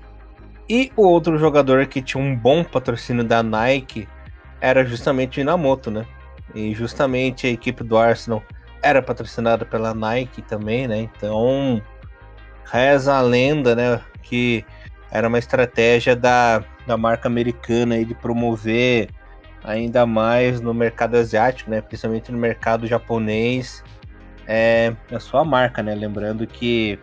[0.68, 4.06] E o outro jogador que tinha um bom patrocínio da Nike
[4.60, 6.06] era justamente o Inamoto, né?
[6.54, 8.42] E justamente a equipe do Arsenal
[8.82, 10.98] era patrocinada pela Nike também, né?
[10.98, 11.82] Então
[12.70, 14.00] reza a lenda, né?
[14.22, 14.64] Que
[15.10, 19.08] era uma estratégia da, da marca americana aí de promover
[19.64, 21.80] ainda mais no mercado asiático, né?
[21.80, 23.82] Principalmente no mercado japonês,
[24.46, 25.94] é a sua marca, né?
[25.94, 26.98] Lembrando que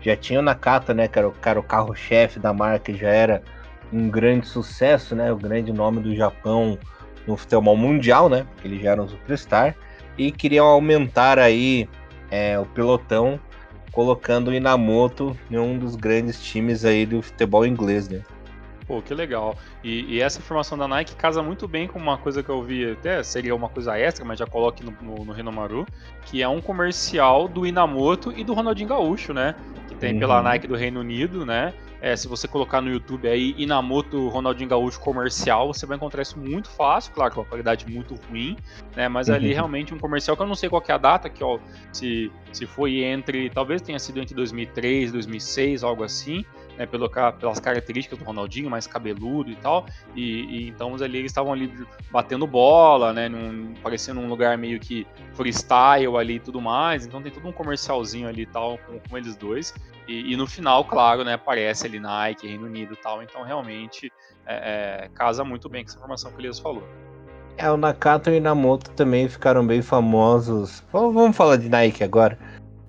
[0.00, 1.08] já tinha o Nakata, né?
[1.08, 3.42] Que era o, o carro-chefe da marca, já era
[3.92, 5.32] um grande sucesso, né?
[5.32, 6.78] O grande nome do Japão
[7.26, 8.46] no futebol mundial, né?
[8.54, 9.74] Porque ele já era um superstar.
[10.18, 11.88] E queriam aumentar aí
[12.30, 13.40] é, o pelotão,
[13.92, 18.22] colocando o Inamoto em um dos grandes times aí do futebol inglês, né?
[18.86, 19.56] Pô, que legal.
[19.84, 22.90] E, e, essa informação da Nike casa muito bem com uma coisa que eu vi,
[22.90, 25.86] até seria uma coisa extra, mas já coloque no, no, no Renomaru,
[26.26, 29.54] que é um comercial do Inamoto e do Ronaldinho Gaúcho, né?
[29.86, 30.18] Que tem uhum.
[30.18, 31.72] pela Nike do Reino Unido, né?
[32.00, 36.38] É, se você colocar no YouTube aí Inamoto Ronaldinho Gaúcho comercial, você vai encontrar isso
[36.38, 38.56] muito fácil, claro, com uma qualidade muito ruim,
[38.96, 39.08] né?
[39.08, 39.34] Mas uhum.
[39.34, 41.58] ali realmente um comercial que eu não sei qual é a data, que ó,
[41.92, 46.44] se, se foi entre, talvez tenha sido entre 2003, 2006, algo assim,
[46.80, 49.84] né, pelo, pelas características do Ronaldinho, mais cabeludo e tal.
[50.16, 51.70] E, e então ali eles estavam ali
[52.10, 57.04] batendo bola, né, num, parecendo um lugar meio que freestyle ali e tudo mais.
[57.04, 59.74] Então tem todo um comercialzinho ali tal com, com eles dois.
[60.08, 63.22] E, e, no final, claro, né, aparece ali Nike, Reino Unido e tal.
[63.22, 64.10] Então realmente
[64.46, 66.88] é, é, casa muito bem com essa informação que o Elias falou.
[67.58, 70.82] É, o Nakato e o Inamoto também ficaram bem famosos.
[70.90, 72.38] Vamos falar de Nike agora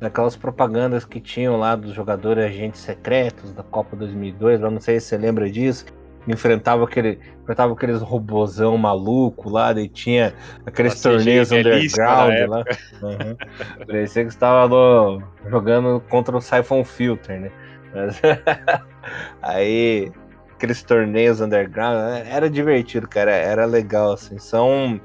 [0.02, 5.00] daquelas propagandas que tinham lá dos jogadores agentes secretos da Copa 2002, eu não sei
[5.00, 5.86] se você lembra disso,
[6.28, 10.34] enfrentava aquele enfrentava aqueles robozão maluco lá, e tinha
[10.66, 12.64] aqueles Nossa, torneios underground lá.
[13.02, 13.86] Uhum.
[13.86, 17.52] Parecia que estava no, jogando contra o Siphon Filter, né?
[17.94, 18.22] Mas,
[19.42, 20.12] aí
[20.56, 22.28] aqueles torneios underground, né?
[22.30, 24.38] era divertido, cara, era legal assim.
[24.38, 25.00] São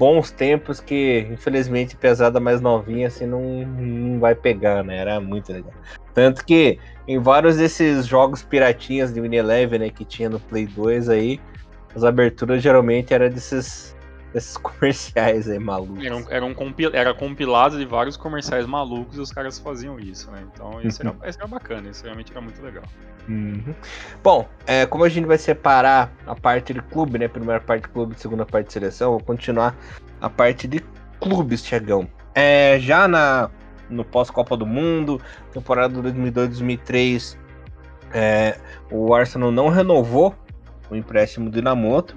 [0.00, 4.96] bons tempos que, infelizmente, pesada mais novinha assim não, não vai pegar, né?
[4.96, 5.74] Era muito legal.
[6.14, 10.66] Tanto que em vários desses jogos piratinhas de Mini Eleven, né, que tinha no Play
[10.66, 11.38] 2 aí,
[11.94, 13.94] as aberturas geralmente eram desses
[14.32, 16.04] desses comerciais aí malucos.
[16.04, 19.98] Era, um, era, um compil, era compilado de vários comerciais malucos e os caras faziam
[19.98, 20.44] isso, né?
[20.52, 22.84] Então isso era, isso era bacana, isso realmente era muito legal.
[23.28, 23.74] Uhum.
[24.22, 27.28] Bom, é, como a gente vai separar a parte de clube, né?
[27.28, 29.76] Primeira parte de clube, segunda parte de seleção, vou continuar
[30.20, 30.80] a parte de
[31.20, 32.08] clubes, Tiagão.
[32.34, 33.50] É, já na,
[33.88, 35.20] no pós-Copa do Mundo,
[35.52, 37.36] temporada 2002-2003,
[38.12, 38.58] é,
[38.90, 40.34] o Arsenal não renovou
[40.90, 42.16] o empréstimo do Inamoto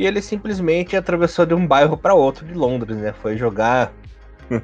[0.00, 3.12] e ele simplesmente atravessou de um bairro para outro de Londres, né?
[3.12, 3.92] Foi jogar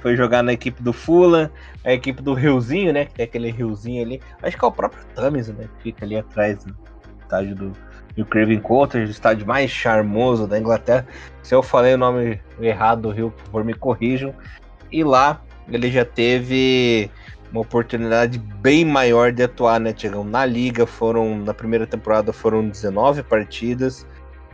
[0.00, 1.50] foi jogar na equipe do Fulham,
[1.84, 3.04] a equipe do Riozinho, né?
[3.04, 4.22] Que tem aquele riozinho ali.
[4.42, 5.68] Acho que é o próprio Thames, né?
[5.76, 6.74] Que fica ali atrás do
[7.20, 7.72] estádio do,
[8.16, 11.06] do Craven Cottage, o estádio mais charmoso da Inglaterra.
[11.42, 14.34] Se eu falei o nome errado do Rio, por favor, me corrijam.
[14.90, 17.10] E lá ele já teve
[17.52, 20.24] uma oportunidade bem maior de atuar, né, Tiagão?
[20.24, 24.06] Na liga foram, na primeira temporada foram 19 partidas,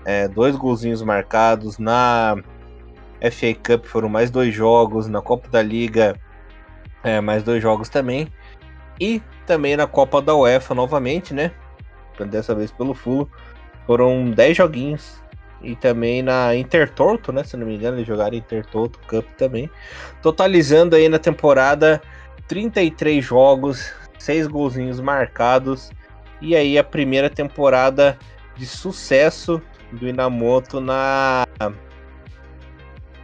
[0.05, 1.79] é, dois golzinhos marcados.
[1.79, 2.37] Na
[3.21, 5.09] FA Cup foram mais dois jogos.
[5.09, 6.17] Na Copa da Liga,
[7.03, 8.29] é, mais dois jogos também.
[9.01, 11.53] E também na Copa da UEFA novamente, né?
[12.29, 13.31] Dessa vez pelo Fulo.
[13.87, 15.23] Foram 10 joguinhos.
[15.62, 17.43] E também na Intertoto, né?
[17.43, 19.71] Se não me engano, eles jogaram Intertoto Cup também.
[20.23, 22.03] Totalizando aí na temporada
[22.47, 25.90] 33 jogos, 6 golzinhos marcados.
[26.40, 28.19] E aí a primeira temporada
[28.57, 29.61] de sucesso
[29.94, 31.44] do Inamoto na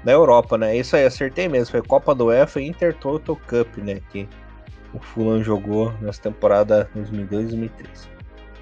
[0.04, 0.76] na Europa, né?
[0.76, 1.72] Isso aí, acertei mesmo.
[1.72, 4.00] Foi Copa do UEFA e Intertoto Cup, né?
[4.11, 4.28] Que
[4.94, 8.19] o Fulham jogou nessa temporada 2002-2003.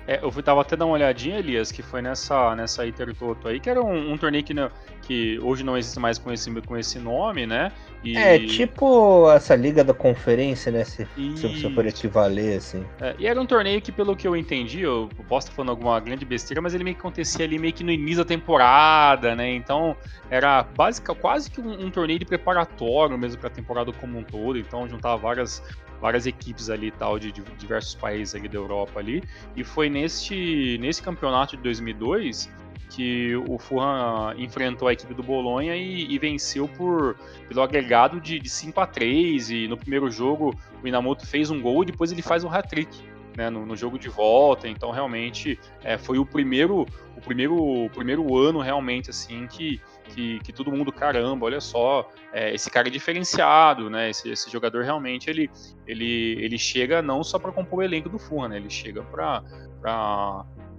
[0.08, 3.68] É, eu tava até dando uma olhadinha, Elias, que foi nessa, nessa Intertoto aí, que
[3.68, 4.70] era um, um torneio que, não,
[5.02, 7.70] que hoje não existe mais com esse, com esse nome, né?
[8.02, 8.16] E...
[8.16, 10.82] É, tipo essa liga da conferência, né?
[10.82, 11.36] Se, e...
[11.36, 12.86] se você for equivaler, assim.
[13.02, 16.00] É, e era um torneio que, pelo que eu entendi, eu posso estar falando alguma
[16.00, 19.52] grande besteira, mas ele meio que acontecia ali meio que no início da temporada, né?
[19.52, 19.94] Então
[20.30, 24.22] era básica, quase que um, um torneio de preparatório mesmo para a temporada como um
[24.22, 24.56] todo.
[24.56, 25.62] Então juntava várias
[26.00, 29.22] várias equipes ali tal de, de, diversos países ali da Europa ali
[29.56, 32.50] e foi neste nesse campeonato de 2002
[32.90, 37.16] que o Fulham enfrentou a equipe do Bolonha e, e venceu por
[37.48, 41.60] pelo agregado de, de 5 a 3 e no primeiro jogo o Inamoto fez um
[41.60, 43.08] gol e depois ele faz um hat-trick
[43.38, 44.66] né, no, no, jogo de volta.
[44.68, 46.84] Então, realmente, é, foi o primeiro,
[47.16, 52.10] o primeiro, o primeiro ano realmente assim que, que, que todo mundo caramba, olha só,
[52.32, 54.10] é, esse cara é diferenciado, né?
[54.10, 55.50] Esse, esse, jogador realmente ele,
[55.86, 58.56] ele, ele chega não só para compor o elenco do Fulham, né?
[58.56, 59.42] Ele chega para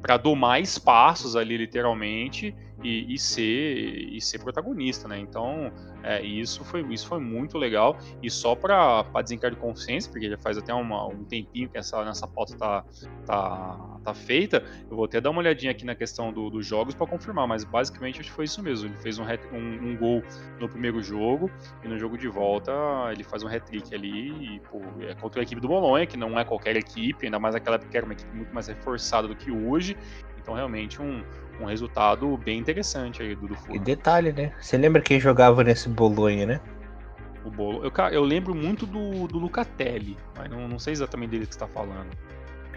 [0.02, 3.78] para domar espaços ali literalmente e, e, ser
[4.14, 5.20] e ser protagonista, né?
[5.20, 5.72] Então
[6.04, 10.38] é, isso foi isso foi muito legal e só para desencargo de consciência, porque já
[10.38, 12.86] faz até uma, um tempinho que essa nessa pauta tá,
[13.26, 16.96] tá, tá feita, eu vou até dar uma olhadinha aqui na questão do, dos jogos
[16.96, 18.88] para confirmar, mas basicamente foi isso mesmo.
[18.88, 20.24] Ele fez um, um, um, gol
[20.60, 21.50] no primeiro jogo
[21.84, 22.72] e no jogo de volta
[23.12, 26.40] ele faz um hat-trick ali e, pô, é contra a equipe do Bolonha, que não
[26.40, 29.52] é qualquer equipe, ainda mais aquela que era uma equipe muito mais reforçada do que
[29.52, 29.98] hoje.
[30.38, 31.24] Então realmente um,
[31.60, 34.52] um resultado bem interessante aí do, do E detalhe, né?
[34.60, 36.62] Você lembra quem jogava nesse Bolonha, né?
[37.44, 37.84] O Bolo.
[37.84, 41.60] Eu, eu lembro muito do, do Lucatelli, mas não, não sei exatamente dele que você
[41.60, 42.10] tá falando.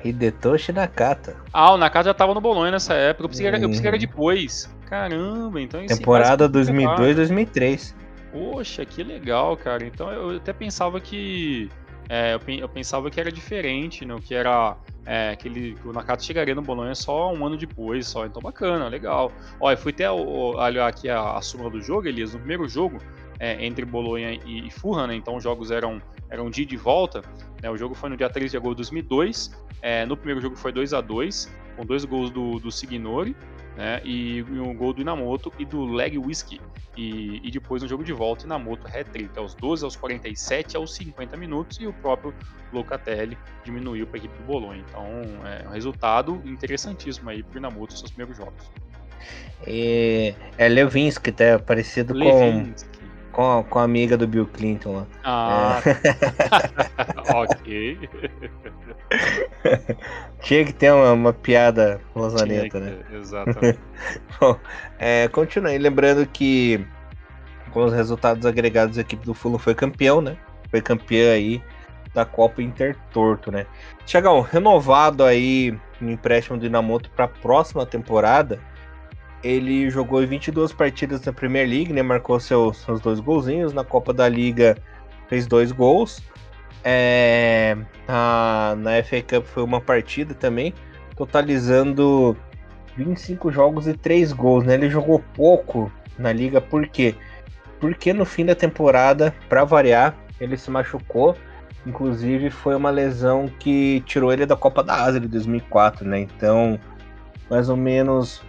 [0.05, 1.37] Hidetoshi Nakata.
[1.53, 3.25] Ah, o Nakata já tava no Bolonha nessa época.
[3.25, 4.01] Eu pensei, que era, eu pensei que era uhum.
[4.01, 4.71] depois.
[4.87, 7.95] Caramba, então isso Temporada 2002, 2003.
[8.33, 9.85] Poxa, que legal, cara.
[9.85, 11.71] Então eu até pensava que.
[12.15, 14.15] É, eu, pensava que era diferente, né?
[14.23, 14.77] Que era.
[15.07, 18.27] É, que, ele, que o Nakata chegaria no Bolonha só um ano depois, só.
[18.27, 19.33] Então bacana, legal.
[19.59, 22.35] Olha, fui até olhar aqui a, a súmula do jogo, Elias.
[22.35, 22.99] No primeiro jogo,
[23.41, 25.15] é, entre Bolonha e, e né?
[25.15, 27.23] Então os jogos eram, eram de ida e volta.
[27.63, 27.71] Né?
[27.71, 29.51] O jogo foi no dia 13 de agosto de 2002.
[29.81, 33.35] É, no primeiro jogo foi 2 a 2 com dois gols do, do Signori
[33.77, 36.61] né, e, um gol do Inamoto e do Leg Whisky.
[36.97, 41.37] E, e depois no jogo de volta, Inamoto hat-trick aos 12, aos 47, aos 50
[41.37, 42.35] minutos e o próprio
[42.73, 44.85] Locatelli diminuiu para a equipe do Bolonha.
[44.89, 45.07] Então
[45.47, 48.71] é um resultado interessantíssimo aí para o Inamoto nos seus primeiros jogos.
[49.67, 52.87] E é Levinsky, tá parecido Levinsky.
[52.87, 52.92] com
[53.33, 55.07] com a, com a amiga do Bill Clinton lá.
[55.25, 57.33] Ah, é.
[57.33, 57.99] ok.
[60.43, 62.99] Tinha que ter uma, uma piada rosaneta, né?
[63.13, 63.79] Exatamente.
[64.41, 64.57] Bom,
[64.99, 65.79] é, continue.
[65.79, 66.85] Lembrando que
[67.73, 70.37] com os resultados agregados, a equipe do Fulham foi campeão, né?
[70.71, 71.63] Foi campeã aí
[72.15, 73.67] da Copa Intertorto, né?
[74.05, 78.61] Tiagão, renovado aí no empréstimo do Inamoto para a próxima temporada
[79.43, 82.03] ele jogou 22 partidas na Premier League, né?
[82.03, 83.73] Marcou seus, dois golzinhos.
[83.73, 84.77] Na Copa da Liga
[85.29, 86.23] fez dois gols.
[86.85, 87.77] É,
[88.09, 90.75] na, na FA Cup foi uma partida também,
[91.17, 92.37] totalizando
[92.97, 94.75] 25 jogos e 3 gols, né?
[94.75, 97.15] Ele jogou pouco na liga, por quê?
[97.81, 101.37] Porque no fim da temporada, para variar, ele se machucou.
[101.85, 106.21] Inclusive foi uma lesão que tirou ele da Copa da Ásia de 2004, né?
[106.21, 106.79] Então,
[107.51, 108.43] mais ou menos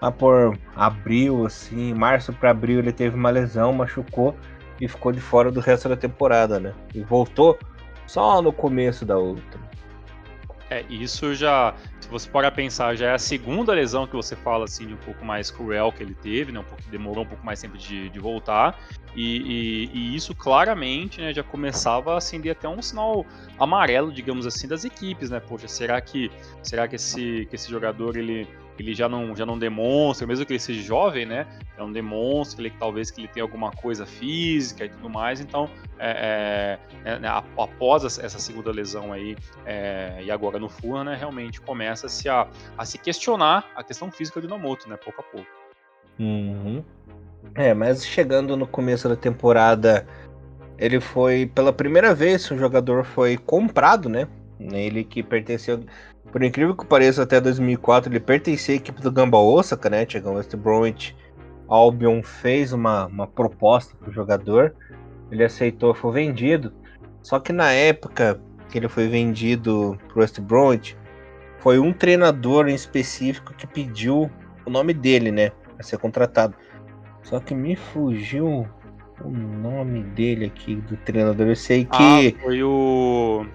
[0.00, 4.34] lá por abril, assim, março para abril ele teve uma lesão, machucou
[4.80, 6.74] e ficou de fora do resto da temporada, né?
[6.94, 7.58] E voltou
[8.06, 9.60] só no começo da outra.
[10.70, 14.66] É, isso já, se você parar pensar, já é a segunda lesão que você fala
[14.66, 16.60] assim de um pouco mais cruel que ele teve, né?
[16.60, 18.78] Um pouco demorou um pouco mais tempo de, de voltar.
[19.16, 23.26] E, e, e, isso claramente né, já começava a acender até um sinal
[23.58, 25.40] amarelo, digamos assim, das equipes, né?
[25.40, 26.30] Poxa, será que
[26.62, 28.46] será que esse, que esse jogador ele
[28.78, 31.46] ele já não, já não demonstra, mesmo que ele seja jovem, né?
[31.76, 35.40] Já não demonstra ele, talvez que ele tenha alguma coisa física e tudo mais.
[35.40, 41.04] Então, é, é, é, né, após essa segunda lesão aí, é, e agora no Fulham,
[41.04, 41.14] né?
[41.14, 44.96] Realmente começa-se a, a se questionar a questão física do Nomoto, né?
[44.96, 45.48] Pouco a pouco.
[46.18, 46.82] Uhum.
[47.54, 50.06] É, mas chegando no começo da temporada,
[50.78, 54.26] ele foi, pela primeira vez, o jogador foi comprado, né?
[54.58, 55.80] Ele que pertenceu
[56.30, 60.06] por incrível que pareça, até 2004 ele pertencia à equipe do Gamba Osaka, né?
[60.08, 61.16] Chegou West Bromwich
[61.70, 64.74] Albion fez uma, uma proposta para o jogador,
[65.30, 66.72] ele aceitou, foi vendido.
[67.22, 70.96] Só que na época que ele foi vendido para o West Bromwich,
[71.60, 74.28] foi um treinador em específico que pediu
[74.66, 76.54] o nome dele, né, para ser contratado.
[77.22, 78.66] Só que me fugiu
[79.22, 81.46] o nome dele aqui do treinador.
[81.46, 83.46] Eu sei que ah, foi o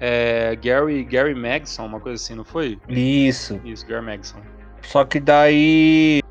[0.00, 2.78] é, Gary, Gary Magson, uma coisa assim, não foi?
[2.88, 3.60] Isso.
[3.64, 4.40] Isso, Gary Magson.
[4.82, 6.22] Só que daí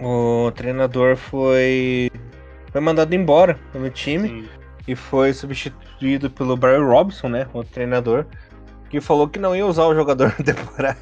[0.00, 2.08] o treinador foi,
[2.70, 4.48] foi mandado embora pelo time Sim.
[4.86, 7.48] e foi substituído pelo Barry Robson, né?
[7.52, 8.24] O treinador,
[8.88, 10.98] que falou que não ia usar o jogador na temporada.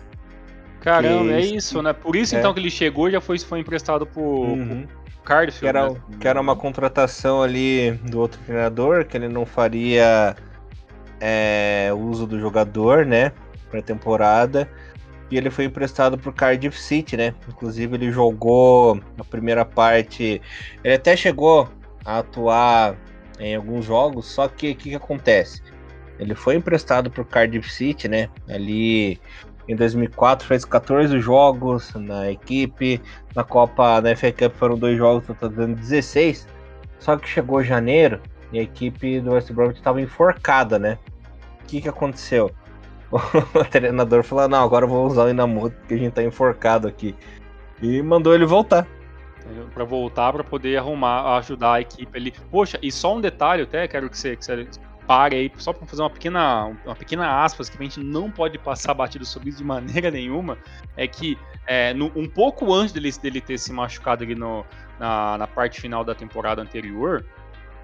[0.80, 1.92] Caramba, é isso, né?
[1.92, 2.38] Por isso é.
[2.38, 4.86] então que ele chegou e já foi, foi emprestado pro, uhum.
[4.86, 5.60] pro Cardiff.
[5.60, 6.00] Que era, né?
[6.18, 10.34] que era uma contratação ali do outro treinador, que ele não faria
[11.20, 13.32] é, uso do jogador, né,
[13.70, 14.68] para temporada.
[15.30, 17.34] E ele foi emprestado para o Cardiff City, né?
[17.48, 20.40] Inclusive ele jogou a primeira parte.
[20.84, 21.68] Ele até chegou
[22.04, 22.96] a atuar
[23.40, 25.60] em alguns jogos, só que o que, que acontece?
[26.18, 28.28] Ele foi emprestado para o Cardiff City, né?
[28.48, 29.20] Ali
[29.68, 33.00] em 2004 fez 14 jogos na equipe.
[33.34, 36.46] Na Copa, na FA Cup foram dois jogos, totalizando 16.
[37.00, 38.20] Só que chegou janeiro
[38.52, 40.98] e a equipe do West Bromwich estava enforcada, né?
[41.62, 42.50] O que, que aconteceu?
[43.12, 46.88] O treinador falou: Não, agora eu vou usar o Inamoto porque a gente tá enforcado
[46.88, 47.14] aqui.
[47.80, 48.86] E mandou ele voltar.
[49.72, 52.32] Para voltar, para poder arrumar, ajudar a equipe ali.
[52.50, 54.68] Poxa, e só um detalhe, até quero que você, que você
[55.06, 58.58] pare aí, só para fazer uma pequena, uma pequena aspas, que a gente não pode
[58.58, 60.58] passar batido sobre isso de maneira nenhuma,
[60.96, 64.64] é que é, no, um pouco antes dele, dele ter se machucado ali no,
[64.98, 67.24] na, na parte final da temporada anterior,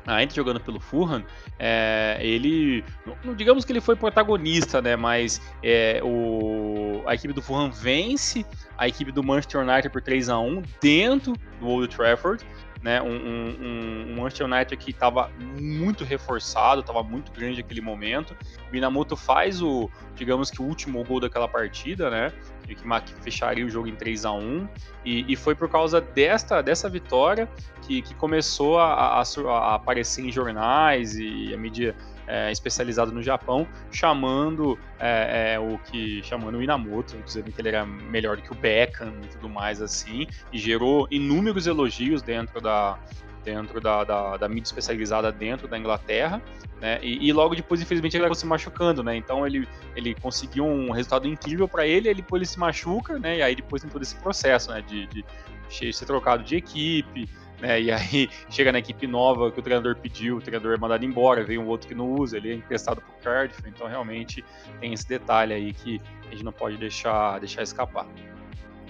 [0.06, 1.24] ainda jogando pelo Fulham,
[1.58, 2.84] é, ele,
[3.24, 8.44] não, digamos que ele foi protagonista, né, mas é, o, a equipe do Fulham vence
[8.76, 12.44] a equipe do Manchester United por 3 a 1 dentro do Old Trafford
[12.82, 13.00] né?
[13.00, 18.36] Um, um, um Manchester United que estava muito reforçado, estava muito grande naquele momento.
[18.72, 22.32] Minamoto faz o, digamos que o último gol daquela partida, né?
[22.66, 24.68] Que, que fecharia o jogo em 3 a 1
[25.04, 27.48] e, e, foi por causa desta, dessa vitória
[27.82, 31.94] que, que começou a, a, a aparecer em jornais e a mídia
[32.26, 37.68] é, especializado no Japão, chamando é, é, o que chamando o Inamoto, dizendo que ele
[37.68, 42.98] era melhor que o Beckham e tudo mais assim, e gerou inúmeros elogios dentro da
[43.44, 46.40] dentro da, da, da mídia especializada dentro da Inglaterra,
[46.80, 46.98] né?
[47.02, 49.16] E, e, logo depois, infelizmente, ele acabou se machucando, né?
[49.16, 53.38] Então ele, ele conseguiu um resultado incrível para ele, ele depois ele se machuca, né?
[53.38, 54.82] E aí depois tem todo esse processo, né?
[54.82, 55.24] De, de,
[55.68, 57.28] de ser trocado de equipe,
[57.62, 57.80] né?
[57.80, 61.44] E aí chega na equipe nova que o treinador pediu, o treinador é mandado embora,
[61.44, 64.44] vem um outro que não usa, ele é emprestado pro Cardiff, então realmente
[64.80, 68.06] tem esse detalhe aí que a gente não pode deixar, deixar escapar.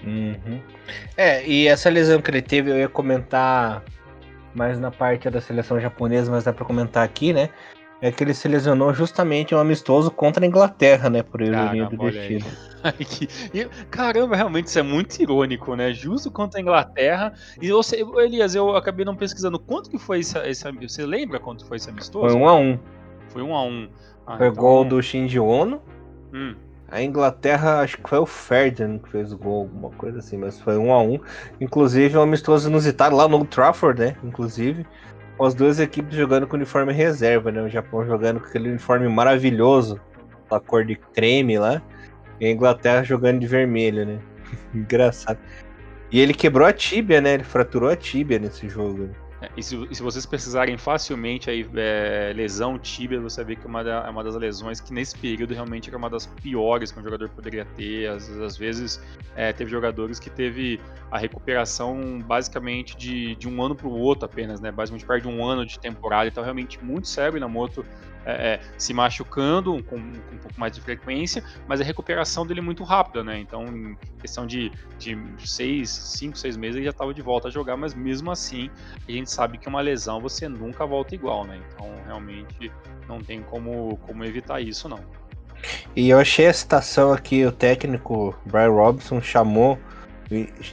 [0.03, 0.59] Uhum.
[1.15, 3.83] É, e essa lesão que ele teve, eu ia comentar
[4.53, 7.49] mais na parte da seleção japonesa, mas dá para comentar aqui, né?
[8.03, 11.23] É que ele se lesionou justamente um amistoso contra a Inglaterra, né?
[11.23, 12.45] Por ironia do destino.
[13.89, 15.93] Caramba, realmente isso é muito irônico, né?
[15.93, 17.31] Justo contra a Inglaterra.
[17.61, 21.65] E você, Elias, eu acabei não pesquisando quanto que foi esse, esse Você lembra quanto
[21.65, 22.33] foi esse amistoso?
[22.33, 22.77] Foi um a um.
[23.29, 23.87] Foi um a um.
[24.27, 24.61] Ah, foi então...
[24.61, 25.81] gol do Shinji Ono.
[26.33, 26.55] Hum.
[26.91, 30.59] A Inglaterra, acho que foi o Ferdinand que fez o gol, alguma coisa assim, mas
[30.59, 31.19] foi um a um.
[31.61, 34.17] Inclusive, um amistoso inusitado lá no Trafford, né?
[34.21, 34.85] Inclusive
[35.39, 37.61] as duas equipes jogando com uniforme reserva, né?
[37.61, 39.99] O Japão jogando com aquele uniforme maravilhoso,
[40.49, 41.81] a cor de creme lá,
[42.39, 44.19] e a Inglaterra jogando de vermelho, né?
[44.73, 45.39] Engraçado.
[46.11, 47.33] E ele quebrou a tíbia, né?
[47.33, 49.03] Ele fraturou a tíbia nesse jogo.
[49.03, 49.13] Né?
[49.43, 53.65] É, e, se, e se, vocês precisarem facilmente aí, é, lesão tíbia, você vê que
[53.65, 56.93] é uma, da, é uma das lesões que nesse período realmente era uma das piores
[56.93, 58.07] que um jogador poderia ter.
[58.07, 59.03] Às, às vezes
[59.35, 60.79] é, teve jogadores que teve
[61.11, 64.71] a recuperação basicamente de, de um ano para o outro apenas, né?
[64.71, 67.85] Basicamente perde um ano de temporada, então realmente muito sério na moto
[68.25, 72.59] é, é, se machucando com, com, um pouco mais de frequência, mas a recuperação dele
[72.59, 73.39] é muito rápida, né?
[73.39, 77.51] Então, em questão de, de seis, cinco, seis meses, ele já estava de volta a
[77.51, 78.69] jogar, mas mesmo assim,
[79.07, 81.59] a gente sabe que uma lesão você nunca volta igual, né?
[81.73, 82.71] Então, realmente,
[83.07, 84.99] não tem como, como evitar isso, não.
[85.95, 89.79] E eu achei a citação aqui, o técnico Brian Robson chamou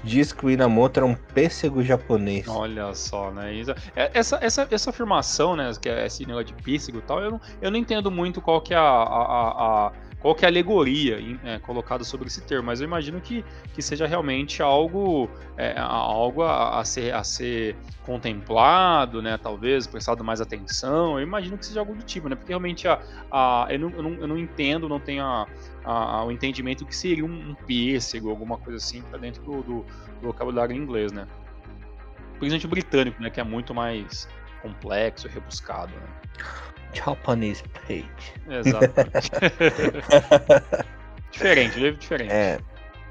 [0.02, 2.46] diz que o Inamoto era um pêssego japonês.
[2.48, 3.52] Olha só, né?
[3.94, 5.70] É, essa, essa, essa afirmação, né?
[5.80, 8.60] Que é esse negócio de pêssego e tal, eu não, eu não entendo muito qual
[8.60, 12.66] que é a, a, a qual que é a alegoria é, colocada sobre esse termo,
[12.66, 13.42] mas eu imagino que,
[13.74, 19.38] que seja realmente algo, é, algo a, a, ser, a ser contemplado, né?
[19.38, 21.18] Talvez prestado mais atenção.
[21.18, 22.36] Eu imagino que seja algo do tipo, né?
[22.36, 23.00] Porque realmente a,
[23.30, 25.46] a, eu, não, eu, não, eu não entendo, não tenho a,
[25.84, 29.86] a, o entendimento que seria um, um pêssego, alguma coisa assim, para dentro do, do,
[30.20, 31.26] do vocabulário inglês, né?
[32.38, 33.30] Principalmente o britânico, né?
[33.30, 34.28] Que é muito mais
[34.60, 36.06] complexo, rebuscado, né?
[36.92, 38.06] Japanese page.
[38.48, 39.30] Exatamente.
[41.30, 42.32] diferente, diferente.
[42.32, 42.58] É.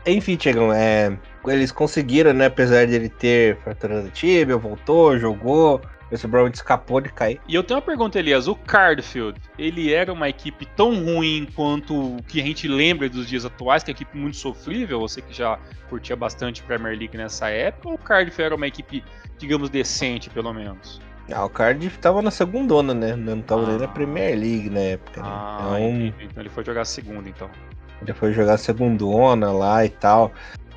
[0.05, 1.17] Enfim, Tiagão, é,
[1.47, 2.45] eles conseguiram, né?
[2.45, 5.81] Apesar de ele ter fraturado a tibia, voltou, jogou.
[6.11, 7.39] Esse Brown escapou de cair.
[7.47, 8.47] E eu tenho uma pergunta, Elias.
[8.47, 13.27] O Cardfield, ele era uma equipe tão ruim quanto o que a gente lembra dos
[13.27, 17.15] dias atuais, que é uma equipe muito sofrível, você que já curtia bastante Premier League
[17.15, 19.03] nessa época, ou o Cardiff era uma equipe,
[19.37, 20.99] digamos, decente, pelo menos?
[21.33, 23.15] Ah, o Cardiff tava na segunda, né?
[23.15, 23.67] Não tava ah.
[23.67, 23.89] nem na ah.
[23.89, 25.21] Premier League na época.
[25.21, 25.29] Né?
[25.29, 27.49] Ah, então, então ele foi jogar segunda, então.
[28.01, 30.31] Ele foi jogar segundona lá e tal.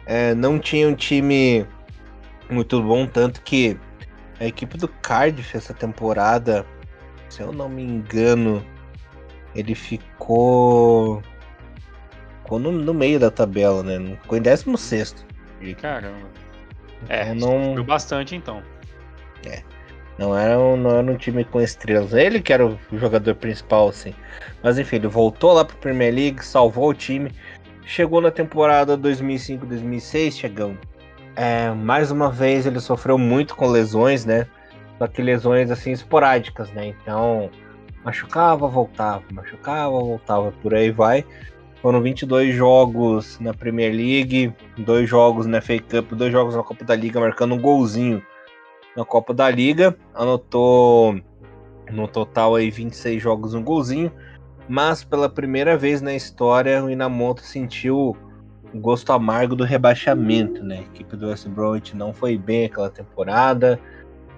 [0.06, 1.66] É, não tinha um time
[2.50, 3.78] muito bom, tanto que
[4.40, 6.66] a equipe do Cardiff essa temporada,
[7.28, 8.64] se eu não me engano,
[9.54, 11.22] ele ficou.
[12.42, 14.16] Ficou no, no meio da tabela, né?
[14.22, 15.24] Ficou em 16.
[15.80, 16.28] Caramba.
[17.08, 17.84] É, então, não...
[17.84, 18.62] bastante então.
[19.46, 19.62] É.
[20.22, 22.12] Não era, um, não era um time com estrelas.
[22.12, 24.14] Ele que era o jogador principal, assim.
[24.62, 27.32] Mas enfim, ele voltou lá para Premier League, salvou o time.
[27.84, 30.78] Chegou na temporada 2005-2006, chegando.
[31.34, 34.46] É, mais uma vez ele sofreu muito com lesões, né?
[34.96, 36.86] Só que lesões assim esporádicas, né?
[36.86, 37.50] Então,
[38.04, 41.24] machucava, voltava, machucava, voltava, por aí vai.
[41.80, 46.84] Foram 22 jogos na Premier League, dois jogos na FA Cup, dois jogos na Copa
[46.84, 48.22] da Liga, marcando um golzinho
[48.96, 51.20] na Copa da Liga, anotou
[51.90, 54.12] no total aí 26 jogos, um golzinho,
[54.68, 58.16] mas pela primeira vez na história o Inamoto sentiu
[58.72, 60.78] o gosto amargo do rebaixamento, né?
[60.78, 63.78] A equipe do West Bromwich não foi bem aquela temporada,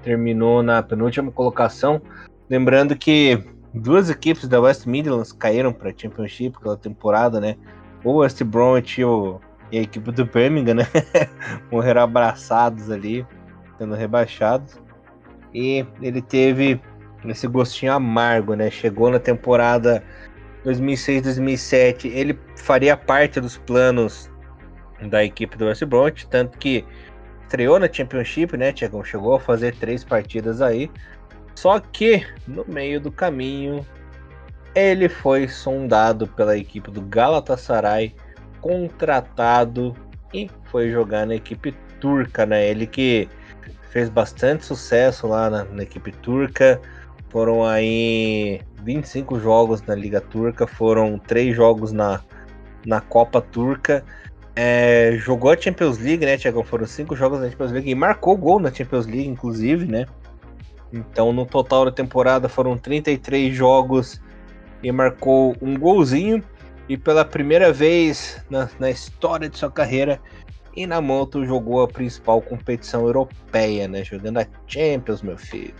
[0.03, 2.03] terminou na penúltima colocação,
[2.51, 3.43] lembrando que
[3.73, 7.57] duas equipes da West Midlands caíram para a Championship aquela temporada, né?
[8.05, 9.41] o West Bromwich e, o,
[9.73, 10.87] e a equipe do Birmingham, né?
[11.73, 13.27] Morreram abraçados ali,
[13.79, 14.79] sendo rebaixados.
[15.53, 16.81] E ele teve
[17.25, 18.71] esse gostinho amargo, né?
[18.71, 20.03] Chegou na temporada
[20.65, 24.31] 2006-2007, ele faria parte dos planos
[25.09, 26.85] da equipe do West Bromwich, tanto que
[27.43, 28.75] estreou na Championship, né?
[28.75, 30.91] Chegou a fazer três partidas aí.
[31.55, 33.87] Só que no meio do caminho
[34.75, 38.15] ele foi sondado pela equipe do Galatasaray,
[38.61, 39.95] contratado
[40.33, 42.69] e foi jogar na equipe turca, né?
[42.69, 43.29] Ele que
[43.95, 46.81] fez bastante sucesso lá na, na equipe turca.
[47.29, 52.21] Foram aí 25 jogos na Liga Turca, foram três jogos na,
[52.85, 54.05] na Copa Turca.
[54.57, 56.65] É, jogou a Champions League, né, Tiagão?
[56.65, 60.07] Foram cinco jogos na Champions League e marcou gol na Champions League, inclusive, né?
[60.93, 64.21] Então, no total da temporada foram 33 jogos
[64.83, 66.43] e marcou um golzinho.
[66.89, 70.21] E pela primeira vez na, na história de sua carreira,
[70.77, 74.05] Inamoto jogou a principal competição europeia, né?
[74.05, 75.75] Jogando a Champions, meu filho.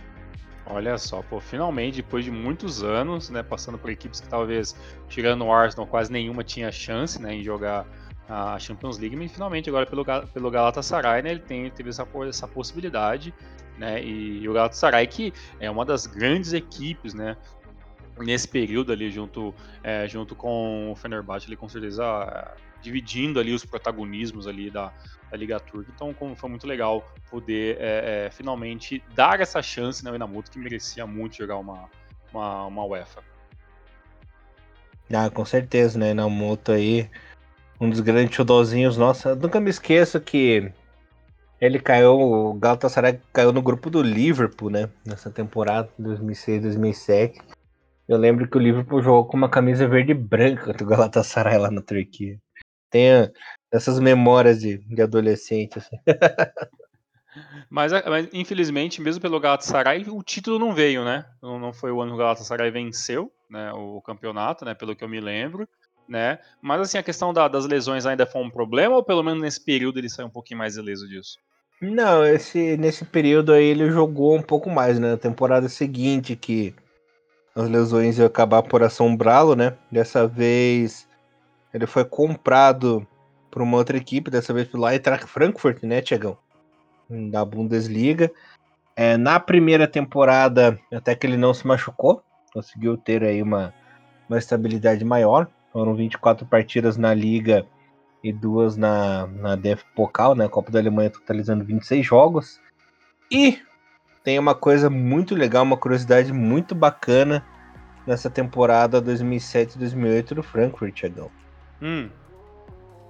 [0.67, 4.75] Olha só, pô, finalmente, depois de muitos anos, né, passando por equipes que talvez,
[5.07, 7.85] tirando o Arsenal, quase nenhuma tinha chance, né, em jogar
[8.27, 12.47] a Champions League, mas finalmente agora pelo, pelo Galatasaray, né, ele tem, teve essa, essa
[12.47, 13.31] possibilidade,
[13.77, 17.37] né, e o Galatasaray que é uma das grandes equipes, né,
[18.17, 23.65] nesse período ali junto, é, junto com o Fenerbahçe, ele com certeza dividindo ali os
[23.65, 24.93] protagonismos ali da,
[25.29, 25.91] da Liga Turca.
[25.93, 30.51] Então, como foi muito legal poder é, é, finalmente dar essa chance né, ao Inamoto,
[30.51, 31.89] que merecia muito jogar uma,
[32.31, 33.23] uma, uma UEFA.
[35.11, 36.11] Ah, com certeza, né?
[36.11, 37.09] Inamoto aí,
[37.81, 38.97] um dos grandes chudozinhos.
[38.97, 40.71] Nossa, nunca me esqueço que
[41.59, 44.89] ele caiu, o Galatasaray caiu no grupo do Liverpool, né?
[45.05, 47.39] Nessa temporada, 2006, 2007.
[48.07, 51.71] Eu lembro que o Liverpool jogou com uma camisa verde e branca do Galatasaray lá
[51.71, 52.39] na Turquia.
[52.89, 53.31] Tem
[53.71, 55.97] essas memórias de, de adolescente, assim.
[57.69, 61.25] Mas, mas, infelizmente, mesmo pelo Galatasaray, o título não veio, né?
[61.41, 64.73] Não, não foi o ano que o Galatasaray venceu né, o campeonato, né?
[64.73, 65.67] Pelo que eu me lembro,
[66.07, 66.39] né?
[66.61, 69.63] Mas assim, a questão da, das lesões ainda foi um problema, ou pelo menos nesse
[69.63, 71.37] período ele saiu um pouquinho mais ileso disso?
[71.81, 75.11] Não, esse, nesse período aí ele jogou um pouco mais, né?
[75.11, 76.73] Na temporada seguinte que
[77.55, 79.77] as lesões iam acabar por assombrá-lo, né?
[79.91, 81.07] Dessa vez
[81.75, 83.05] ele foi comprado
[83.51, 86.37] por uma outra equipe, dessa vez pelo Eintracht Frankfurt, né, Tiagão?
[87.29, 88.31] Da Bundesliga.
[88.95, 92.23] É, na primeira temporada, até que ele não se machucou,
[92.53, 93.73] conseguiu ter aí uma,
[94.29, 95.49] uma estabilidade maior.
[95.73, 97.67] Foram 24 partidas na Liga
[98.23, 102.61] e duas na, na DF Pokal, né, Copa da Alemanha, totalizando 26 jogos.
[103.29, 103.61] E
[104.23, 107.45] tem uma coisa muito legal, uma curiosidade muito bacana
[108.07, 111.29] nessa temporada 2007-2008 do Frankfurt, Thiagão.
[111.81, 112.09] Hum.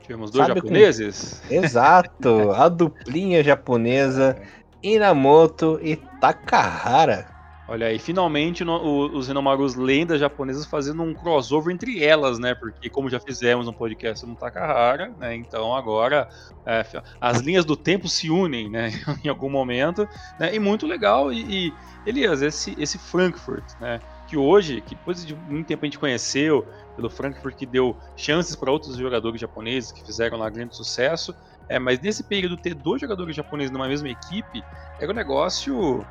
[0.01, 1.41] Tivemos dois Sabe japoneses?
[1.47, 1.55] Com...
[1.55, 4.39] Exato, a duplinha japonesa
[4.84, 7.36] Inamoto e Takahara.
[7.68, 12.53] Olha aí, finalmente no, o, os Renomarus lendas japonesas fazendo um crossover entre elas, né?
[12.53, 15.36] Porque como já fizemos um podcast no Takahara, né?
[15.36, 16.30] Então agora
[16.63, 16.86] é,
[17.20, 18.91] as linhas do tempo se unem, né?
[19.26, 20.07] em algum momento,
[20.39, 20.53] né?
[20.53, 21.34] E muito legal.
[21.34, 21.74] E, e
[22.05, 23.99] Elias, esse, esse Frankfurt, né?
[24.28, 28.55] Que hoje, que depois de muito tempo a gente conheceu, pelo Frankfurt que deu chances
[28.55, 31.36] para outros jogadores japoneses que fizeram lá grande sucesso.
[31.67, 34.63] É, mas nesse período ter dois jogadores japoneses numa mesma equipe
[34.99, 36.05] era um negócio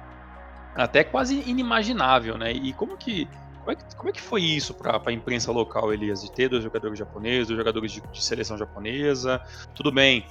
[0.74, 2.52] até quase inimaginável, né?
[2.52, 3.28] E como que
[3.60, 6.50] como é que, como é que foi isso para a imprensa local, Elias, de ter
[6.50, 9.40] dois jogadores japoneses, dois jogadores de, de seleção japonesa?
[9.74, 10.26] Tudo bem,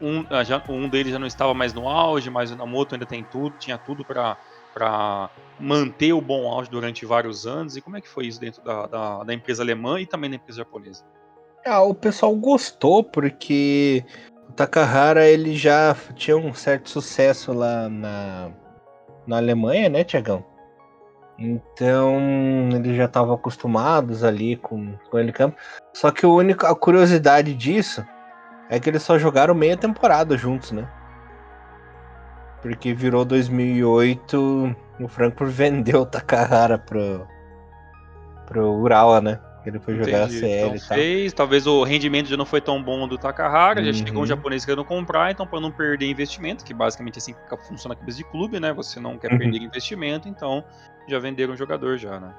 [0.00, 3.06] um, ah, já, um deles já não estava mais no auge, mas o Namoto ainda
[3.06, 4.36] tem tudo, tinha tudo para
[5.62, 7.76] manter o bom auge durante vários anos.
[7.76, 10.36] E como é que foi isso dentro da, da, da empresa alemã e também da
[10.36, 11.04] empresa japonesa?
[11.64, 14.04] Ah, o pessoal gostou porque
[14.48, 18.50] o Takahara ele já tinha um certo sucesso lá na
[19.26, 20.44] na Alemanha, né, Tiagão?
[21.38, 22.18] Então
[22.72, 25.56] eles já estavam acostumados ali com, com ele campo.
[25.92, 28.04] Só que o único, a curiosidade disso
[28.68, 30.88] é que eles só jogaram meia temporada juntos, né?
[32.60, 37.26] Porque virou 2008, o Frankfurt vendeu o Takahara pro,
[38.46, 39.40] pro Urawa, né?
[39.64, 40.36] Ele foi jogar Entendi.
[40.36, 40.98] a CL então, e tal.
[40.98, 43.86] Fez, talvez o rendimento já não foi tão bom do Takahara, uhum.
[43.86, 44.26] já chegou um uhum.
[44.26, 47.34] japonês querendo comprar, então para não perder investimento, que basicamente é assim
[47.68, 48.72] funciona a cabeça de clube, né?
[48.72, 49.38] Você não quer uhum.
[49.38, 50.64] perder investimento, então
[51.08, 52.34] já venderam o jogador já, né?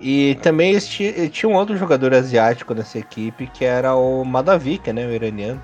[0.00, 5.06] E também tinha um outro jogador asiático nessa equipe, que era o Madavika, né?
[5.06, 5.62] O iraniano.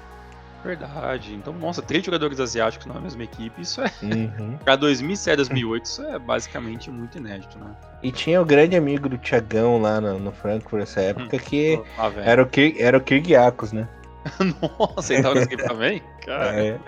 [0.65, 1.35] Verdade.
[1.35, 3.91] Então, nossa, três jogadores asiáticos na mesma equipe, isso é.
[4.03, 4.59] Uhum.
[4.65, 7.71] pra 2007, 2008, isso é basicamente muito inédito, né?
[8.03, 11.81] E tinha o grande amigo do Tiagão lá no, no Frankfurt nessa época, hum, que
[11.97, 12.49] ah, era, o
[12.79, 13.89] era o Kirgiakos, né?
[14.79, 16.03] Nossa, ele tava nessa equipe também?
[16.25, 16.61] Cara.
[16.61, 16.79] É.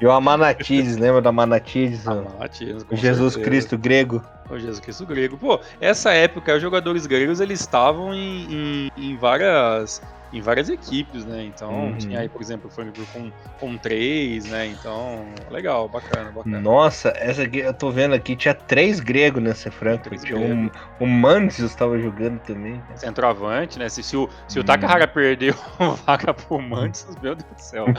[0.00, 2.06] E o Amanatides, lembra da Amanatides?
[2.06, 3.50] Amanatides, o Jesus certeza.
[3.50, 4.24] Cristo grego.
[4.50, 5.36] O Jesus Cristo grego.
[5.36, 10.02] Pô, essa época, os jogadores gregos, eles estavam em, em, em várias
[10.32, 11.44] em várias equipes, né?
[11.44, 11.98] Então uhum.
[11.98, 14.66] tinha aí, por exemplo, o Frankfurt com, com três, né?
[14.66, 16.60] Então, legal, bacana, bacana.
[16.60, 20.22] Nossa, essa aqui, eu tô vendo aqui, tinha três gregos nessa Frankfurt.
[20.22, 20.70] Tinha um,
[21.00, 22.82] o Mantis estava jogando também.
[22.94, 23.88] Centroavante, né?
[23.88, 25.12] Se, se o, se o Takahara hum.
[25.12, 25.54] perdeu
[26.06, 27.86] vaga pro Mantis, meu Deus do céu.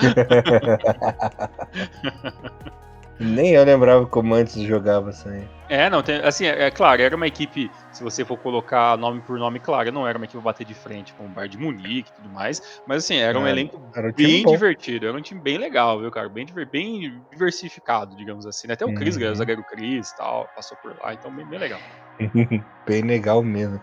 [3.20, 5.46] Nem eu lembrava como antes jogava isso aí.
[5.68, 9.22] É, não, tem, assim, é, é, claro, era uma equipe, se você for colocar nome
[9.22, 12.10] por nome, claro, não era uma equipe bater de frente com o Bar de Munique
[12.10, 15.22] e tudo mais, mas assim, era um é, elenco era um bem divertido, era um
[15.22, 18.74] time bem legal, viu, cara, bem, bem diversificado, digamos assim, né?
[18.74, 19.32] até o Cris, uhum.
[19.32, 21.80] o zagueiro Cris tal, passou por lá, então bem, bem legal.
[22.88, 23.82] bem legal mesmo.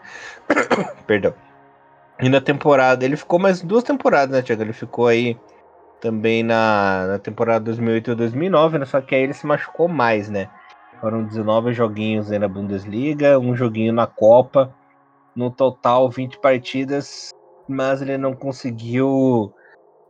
[1.07, 1.35] Perdão.
[2.19, 4.63] E na temporada, ele ficou mais duas temporadas, né, Tiago?
[4.63, 5.39] Ele ficou aí
[6.01, 8.85] também na, na temporada 2008 e 2009, né?
[8.85, 10.51] Só que aí ele se machucou mais, né?
[11.01, 14.75] Foram 19 joguinhos na Bundesliga, um joguinho na Copa.
[15.35, 17.29] No total, 20 partidas,
[17.69, 19.53] mas ele não conseguiu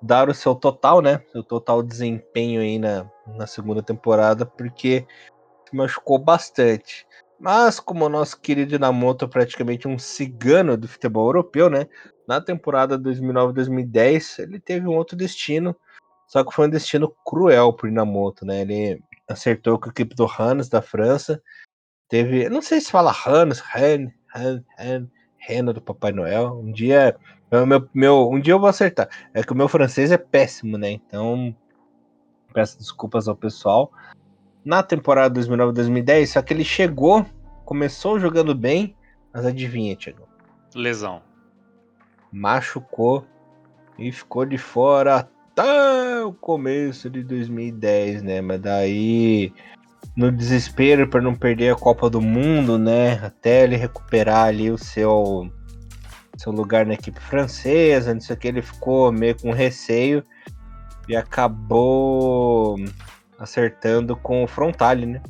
[0.00, 1.20] dar o seu total, né?
[1.32, 5.04] Seu total desempenho aí na, na segunda temporada, porque
[5.68, 7.06] se machucou bastante.
[7.38, 11.86] Mas, como o nosso querido Inamoto é praticamente um cigano do futebol europeu, né?
[12.26, 15.76] Na temporada 2009-2010, ele teve um outro destino,
[16.26, 18.62] só que foi um destino cruel pro Inamoto, né?
[18.62, 21.40] Ele acertou com a equipe do Hans da França.
[22.08, 26.58] Teve, não sei se fala Hans, Han, Han, Han, Rena do Papai Noel.
[26.58, 27.16] Um dia,
[27.50, 29.08] meu, meu, um dia eu vou acertar.
[29.32, 30.90] É que o meu francês é péssimo, né?
[30.90, 31.54] Então,
[32.52, 33.92] peço desculpas ao pessoal.
[34.64, 37.24] Na temporada 2009-2010, só que ele chegou,
[37.64, 38.96] começou jogando bem,
[39.32, 40.26] mas adivinha, Thiago?
[40.74, 41.22] Lesão
[42.32, 43.26] machucou
[43.98, 48.40] e ficou de fora até o começo de 2010, né?
[48.40, 49.52] Mas daí,
[50.16, 53.14] no desespero para não perder a Copa do Mundo, né?
[53.24, 55.50] Até ele recuperar ali o seu,
[56.36, 60.22] seu lugar na equipe francesa, não sei o que, ele ficou meio com receio
[61.08, 62.76] e acabou
[63.38, 65.22] acertando com o Frontale, né?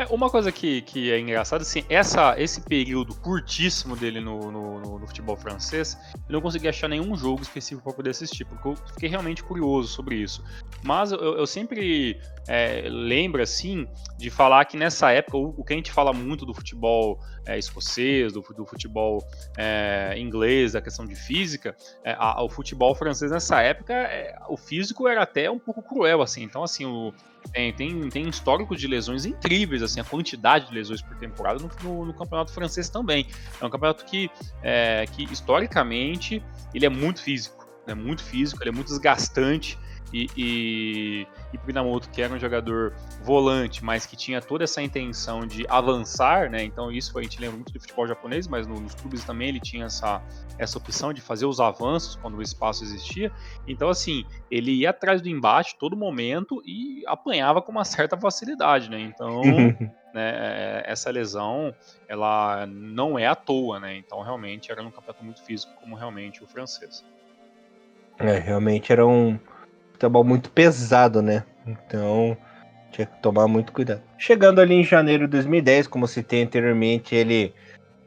[0.00, 4.98] É, uma coisa que, que é engraçada, assim, essa, esse período curtíssimo dele no, no,
[4.98, 5.94] no, futebol francês,
[6.26, 9.88] eu não consegui achar nenhum jogo específico para poder assistir, porque eu fiquei realmente curioso
[9.88, 10.42] sobre isso.
[10.82, 13.86] Mas eu, eu sempre é, lembro, assim,
[14.16, 17.58] de falar que nessa época, o, o que a gente fala muito do futebol é,
[17.58, 19.22] escocês, do, do futebol
[19.58, 24.56] é, inglês, da questão de física, é, a, o futebol francês nessa época, é, o
[24.56, 26.42] físico era até um pouco cruel, assim.
[26.42, 27.12] Então, assim, o,
[27.52, 31.70] tem, tem, tem históricos de lesões incríveis, assim, a quantidade de lesões por temporada no,
[31.82, 33.26] no, no campeonato francês também.
[33.60, 34.30] É um campeonato que,
[34.62, 36.42] é, que historicamente,
[36.74, 39.78] ele é muito físico, né, muito físico, ele é muito desgastante.
[40.12, 45.46] E, e, e Pinamoto, que era um jogador volante, mas que tinha toda essa intenção
[45.46, 46.64] de avançar, né?
[46.64, 49.60] Então isso a gente lembra muito do futebol japonês, mas no, nos clubes também ele
[49.60, 50.22] tinha essa,
[50.58, 53.30] essa opção de fazer os avanços quando o espaço existia.
[53.68, 58.90] Então assim, ele ia atrás do embate todo momento e apanhava com uma certa facilidade,
[58.90, 59.00] né?
[59.00, 59.42] Então
[60.12, 61.74] né, essa lesão
[62.08, 63.96] ela não é à toa, né?
[63.96, 67.04] Então realmente era um campeonato muito físico, como realmente o francês.
[68.18, 69.38] É, realmente era um
[70.00, 71.44] futebol muito pesado, né?
[71.66, 72.34] Então
[72.90, 74.00] tinha que tomar muito cuidado.
[74.16, 77.52] Chegando ali em janeiro de 2010, como citei anteriormente, ele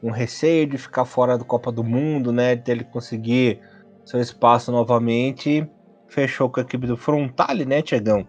[0.02, 2.56] um receio de ficar fora da Copa do Mundo, né?
[2.56, 3.60] De ele conseguir
[4.04, 5.66] seu espaço novamente,
[6.08, 8.26] fechou com a equipe do Frontale, né, Tiagão?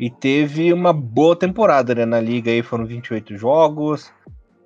[0.00, 2.06] E teve uma boa temporada, né?
[2.06, 4.10] Na liga aí foram 28 jogos,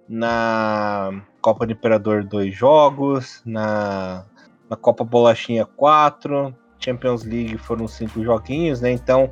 [0.09, 4.25] na Copa do Imperador dois jogos, na,
[4.71, 8.91] na Copa Bolachinha 4, Champions League foram cinco joguinhos, né?
[8.91, 9.31] Então,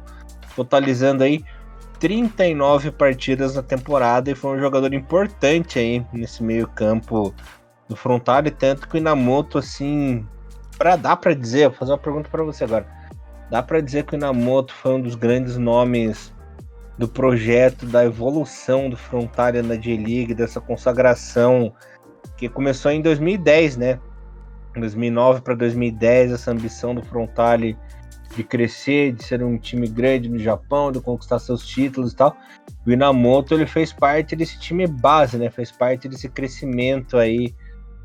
[0.55, 1.45] totalizando aí
[1.99, 7.35] 39 partidas na temporada e foi um jogador importante aí nesse meio-campo
[7.89, 10.27] do Frontale, tanto que o Inamoto assim,
[10.79, 12.87] para dar para dizer, vou fazer uma pergunta para você agora.
[13.51, 16.33] Dá para dizer que o Inamoto foi um dos grandes nomes
[16.99, 21.73] do projeto, da evolução do Frontale na J-League, dessa consagração
[22.37, 24.01] que começou em 2010, né?
[24.81, 27.77] 2009 para 2010, essa ambição do Frontale
[28.37, 32.37] de crescer, de ser um time grande no Japão, de conquistar seus títulos e tal.
[32.87, 35.51] O Inamoto ele fez parte desse time base, né?
[35.51, 37.55] Fez parte desse crescimento aí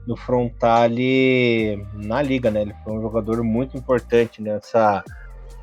[0.05, 2.61] do Frontale na liga, né?
[2.61, 5.03] Ele foi um jogador muito importante nessa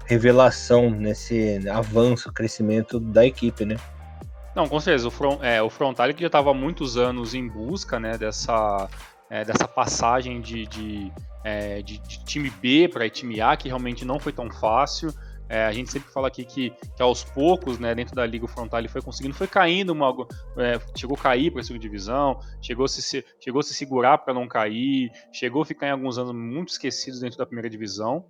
[0.07, 3.77] revelação nesse avanço, crescimento da equipe, né?
[4.55, 5.09] Não, com certeza.
[5.09, 8.89] O, front, é, o Frontale que já estava há muitos anos em busca né, dessa,
[9.31, 11.13] é, dessa passagem de, de,
[11.45, 15.13] é, de, de time B para time A, que realmente não foi tão fácil.
[15.49, 18.81] É, a gente sempre fala aqui que, que, aos poucos, né, dentro da liga frontal
[18.81, 20.13] ele foi conseguindo, foi caindo, uma,
[20.59, 24.19] é, chegou a cair para a segunda divisão, chegou a se, chegou a se segurar
[24.19, 28.25] para não cair, chegou a ficar em alguns anos muito esquecidos dentro da primeira divisão.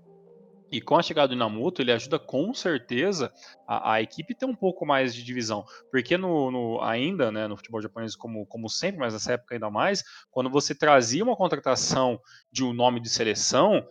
[0.70, 3.32] E com a chegada do Inamoto, ele ajuda com certeza
[3.66, 5.64] a, a equipe ter um pouco mais de divisão.
[5.90, 9.70] Porque no, no, ainda, né, no futebol japonês, como, como sempre, mas nessa época ainda
[9.70, 13.86] mais, quando você trazia uma contratação de um nome de seleção,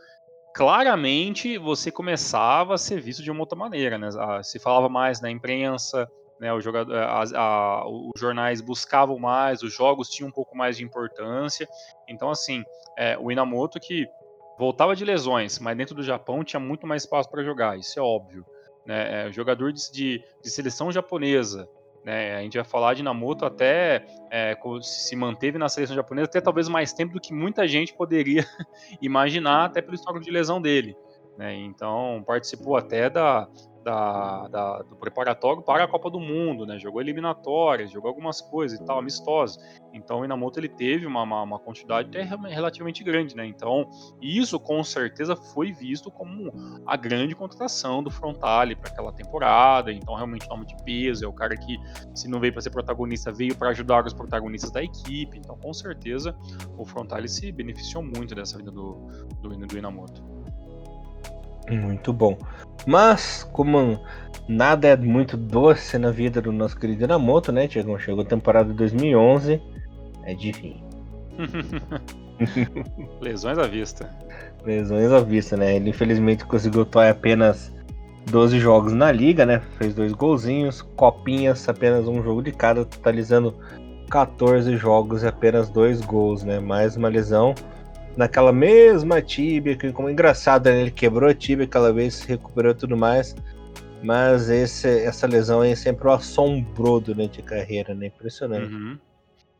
[0.54, 4.10] claramente você começava a ser visto de uma outra maneira, né?
[4.44, 6.10] Se falava mais na imprensa,
[6.40, 6.54] né?
[6.54, 10.84] O jogador, a, a, os jornais buscavam mais, os jogos tinham um pouco mais de
[10.84, 11.68] importância.
[12.08, 12.64] Então, assim,
[12.98, 14.08] é, o Inamoto que
[14.58, 18.02] voltava de lesões, mas dentro do Japão tinha muito mais espaço para jogar, isso é
[18.02, 18.46] óbvio.
[18.86, 19.28] Né?
[19.28, 21.68] É, jogador de, de, de seleção japonesa,
[22.06, 22.36] né?
[22.36, 26.70] A gente vai falar de Namoto até é, se manteve na seleção japonesa até talvez
[26.70, 28.46] mais tempo do que muita gente poderia
[29.02, 30.96] imaginar, até pelo histórico de lesão dele.
[31.36, 31.56] Né?
[31.56, 33.50] Então participou até da,
[33.86, 36.80] da, da, do preparatório para a Copa do Mundo, né?
[36.80, 39.60] Jogou eliminatórias, jogou algumas coisas e tal, amistosos.
[39.94, 43.46] Então o Inamoto ele teve uma, uma, uma, quantidade até relativamente grande, né?
[43.46, 43.88] Então
[44.20, 46.52] isso com certeza foi visto como
[46.84, 49.92] a grande contratação do Frontale para aquela temporada.
[49.92, 51.78] Então realmente nome de peso, é o cara que
[52.16, 55.38] se não veio para ser protagonista, veio para ajudar os protagonistas da equipe.
[55.38, 56.36] Então com certeza
[56.76, 58.96] o Frontale se beneficiou muito dessa vida do,
[59.44, 60.35] do, do Inamoto.
[61.70, 62.38] Muito bom.
[62.86, 64.00] Mas, como
[64.48, 67.98] nada é muito doce na vida do nosso querido Inamoto, né, Tiagão?
[67.98, 69.62] Chegou a temporada de 2011,
[70.24, 70.84] é de fim.
[73.22, 74.10] Lesões à vista.
[74.64, 75.76] Lesões à vista, né?
[75.76, 77.74] Ele infelizmente conseguiu atuar apenas
[78.30, 79.62] 12 jogos na liga, né?
[79.78, 83.56] Fez dois golzinhos, copinhas, apenas um jogo de cada, totalizando
[84.10, 86.60] 14 jogos e apenas dois gols, né?
[86.60, 87.56] Mais uma lesão
[88.18, 90.82] naquela mesma tíbia, que como engraçado, né?
[90.82, 93.36] ele quebrou a tíbia aquela vez, recuperou tudo mais.
[94.04, 98.08] Mas esse, essa lesão aí sempre o assombrou durante a carreira, né?
[98.08, 98.72] Impressionante.
[98.72, 99.00] Uhum.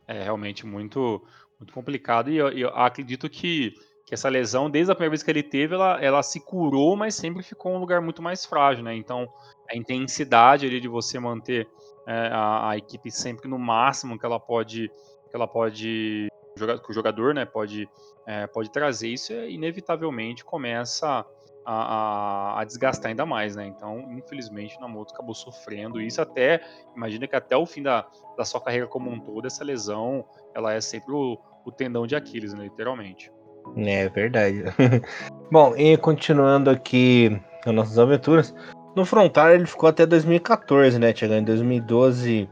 [0.06, 1.20] É realmente muito,
[1.58, 2.30] muito complicado.
[2.30, 3.74] E eu, eu, acredito que,
[4.06, 7.16] que essa lesão, desde a primeira vez que ele teve, ela, ela se curou, mas
[7.16, 8.94] sempre ficou um lugar muito mais frágil, né?
[8.94, 9.28] Então,
[9.68, 11.66] a intensidade ali de você manter
[12.06, 14.88] é, a, a, equipe sempre no máximo que ela pode,
[15.28, 17.88] que ela pode que o jogador né, pode,
[18.26, 21.24] é, pode trazer, isso é, inevitavelmente começa
[21.64, 23.66] a, a, a, desgastar ainda mais, né?
[23.66, 26.60] Então, infelizmente, o Namoto acabou sofrendo isso até,
[26.94, 30.72] imagina que até o fim da, da sua carreira como um todo, essa lesão, ela
[30.72, 33.30] é sempre o, o tendão de Aquiles, né, literalmente.
[33.76, 34.62] É verdade.
[35.50, 38.54] Bom, e continuando aqui as nossas aventuras,
[38.94, 41.14] no Frontal ele ficou até 2014, né?
[41.14, 42.48] Chegando em 2012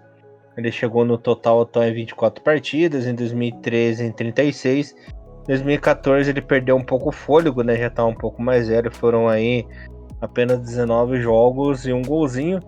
[0.57, 4.95] ele chegou no total em 24 partidas, em 2013 em 36.
[5.43, 7.77] Em 2014 ele perdeu um pouco o fôlego, né?
[7.77, 8.91] Já tá um pouco mais velho.
[8.91, 9.67] Foram aí
[10.21, 12.61] apenas 19 jogos e um golzinho.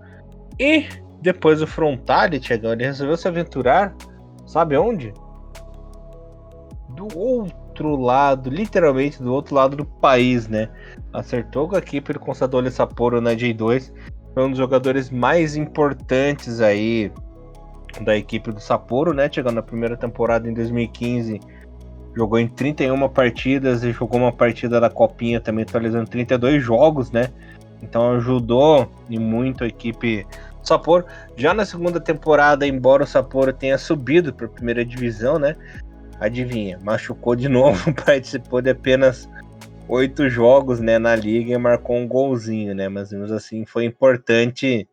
[0.58, 0.86] E
[1.20, 3.94] depois do Frontale, Tiagão, ele resolveu se aventurar,
[4.46, 5.12] sabe onde?
[6.90, 10.68] Do outro lado, literalmente do outro lado do país, né?
[11.12, 13.92] Acertou com a equipe do Consadole Sapporo na J2.
[14.34, 17.10] Foi um dos jogadores mais importantes aí
[18.00, 19.28] da equipe do Sapporo, né?
[19.32, 21.40] Chegando na primeira temporada em 2015,
[22.14, 27.30] jogou em 31 partidas e jogou uma partida da Copinha também, atualizando 32 jogos, né?
[27.82, 30.24] Então ajudou e muito a equipe
[30.60, 31.04] do Sapporo.
[31.36, 35.54] Já na segunda temporada, embora o Sapporo tenha subido para a primeira divisão, né?
[36.18, 39.28] Adivinha, machucou de novo, participou de apenas
[39.88, 42.88] oito jogos, né, na liga e marcou um golzinho, né?
[42.88, 44.88] Mas mesmo assim foi importante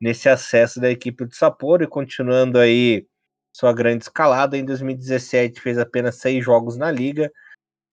[0.00, 3.06] nesse acesso da equipe do Sapporo e continuando aí
[3.52, 4.56] sua grande escalada.
[4.56, 7.32] Em 2017 fez apenas seis jogos na liga.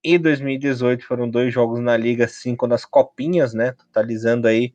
[0.03, 3.71] Em 2018 foram dois jogos na liga, cinco nas copinhas, né?
[3.71, 4.73] Totalizando aí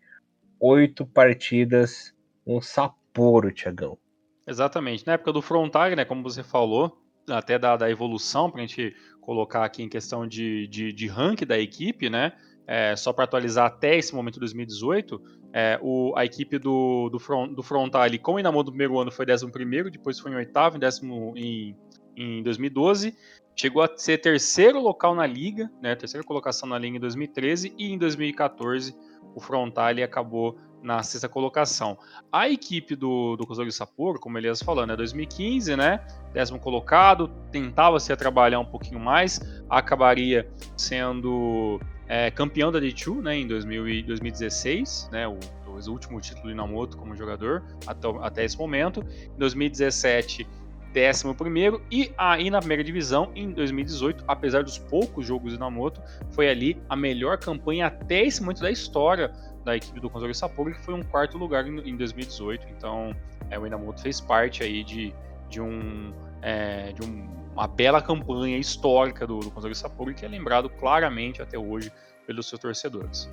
[0.59, 2.15] oito partidas
[2.47, 3.99] no Sapporo, Tiagão.
[4.47, 5.07] Exatamente.
[5.07, 6.07] Na época do Frontag, né?
[6.07, 6.99] Como você falou,
[7.29, 11.45] até da, da evolução, para a gente colocar aqui em questão de, de, de ranking
[11.45, 12.33] da equipe, né?
[12.69, 15.23] É, só para atualizar até esse momento de 2018,
[15.55, 19.11] é, o, a equipe do, do, front, do Frontal com o Inamon do primeiro ano
[19.11, 19.47] foi 11
[19.91, 21.75] depois foi em oitavo, em décimo em,
[22.15, 23.17] em 2012.
[23.57, 27.91] Chegou a ser terceiro local na liga, né, terceira colocação na liga em 2013 e
[27.91, 28.95] em 2014
[29.35, 31.99] o Frontale acabou na sexta colocação.
[32.31, 36.07] A equipe do, do Kozori Sapporo, como Elias falando, é 2015, né?
[36.33, 43.37] Décimo colocado, tentava se trabalhar um pouquinho mais, acabaria sendo é, campeão da D2 né,
[43.37, 48.57] em 2000 2016, né, o, o último título do Inamoto como jogador até, até esse
[48.57, 49.05] momento.
[49.35, 50.47] Em 2017,
[50.89, 56.49] 11 e aí na primeira divisão em 2018, apesar dos poucos jogos do Inamoto, foi
[56.49, 59.31] ali a melhor campanha até esse momento da história
[59.65, 62.67] da equipe do Console Sapporo, que foi um quarto lugar em 2018.
[62.77, 63.15] Então,
[63.51, 65.15] é, o Inamoto fez parte aí de,
[65.51, 67.29] de, um, é, de um,
[67.59, 71.91] uma bela campanha histórica do, do Console Sapporo, que é lembrado claramente até hoje
[72.25, 73.29] pelos seus torcedores.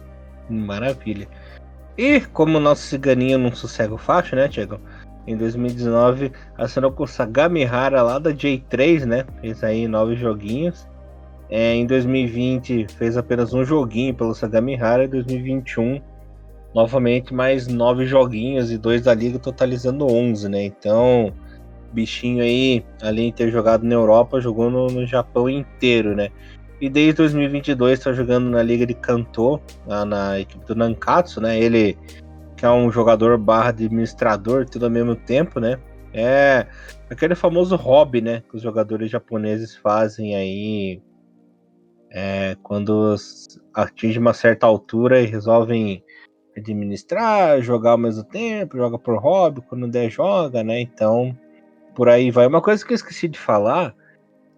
[0.50, 1.28] Maravilha.
[1.96, 4.80] E como o nosso ciganinho não sossega o facho, né, Tiago?
[5.28, 9.26] Em 2019 assinou com o Sagamihara lá da J3, né?
[9.42, 10.88] Fez aí nove joguinhos.
[11.48, 15.06] É, em 2020 fez apenas um joguinho pelo Sagamihara.
[15.06, 16.02] Em 2021
[16.74, 20.66] novamente mais nove joguinhos e dois da liga, totalizando 11, né?
[20.66, 21.32] Então,
[21.96, 26.30] bichinho aí, além de ter jogado na Europa, jogou no, no Japão inteiro, né?
[26.80, 31.58] E desde 2022 está jogando na liga de Kanto, lá na equipe do Nankatsu, né?
[31.60, 31.98] Ele
[32.58, 35.80] que é um jogador barra administrador, tudo ao mesmo tempo, né?
[36.14, 36.68] É
[37.10, 38.44] aquele famoso hobby, né?
[38.50, 41.02] Que os jogadores japoneses fazem aí
[42.12, 43.16] é, quando
[43.74, 46.04] atingem uma certa altura e resolvem
[46.58, 50.80] administrar, jogar ao mesmo tempo, joga por hobby, quando der joga, né?
[50.80, 51.38] Então,
[51.96, 52.46] por aí vai.
[52.46, 53.96] Uma coisa que eu esqueci de falar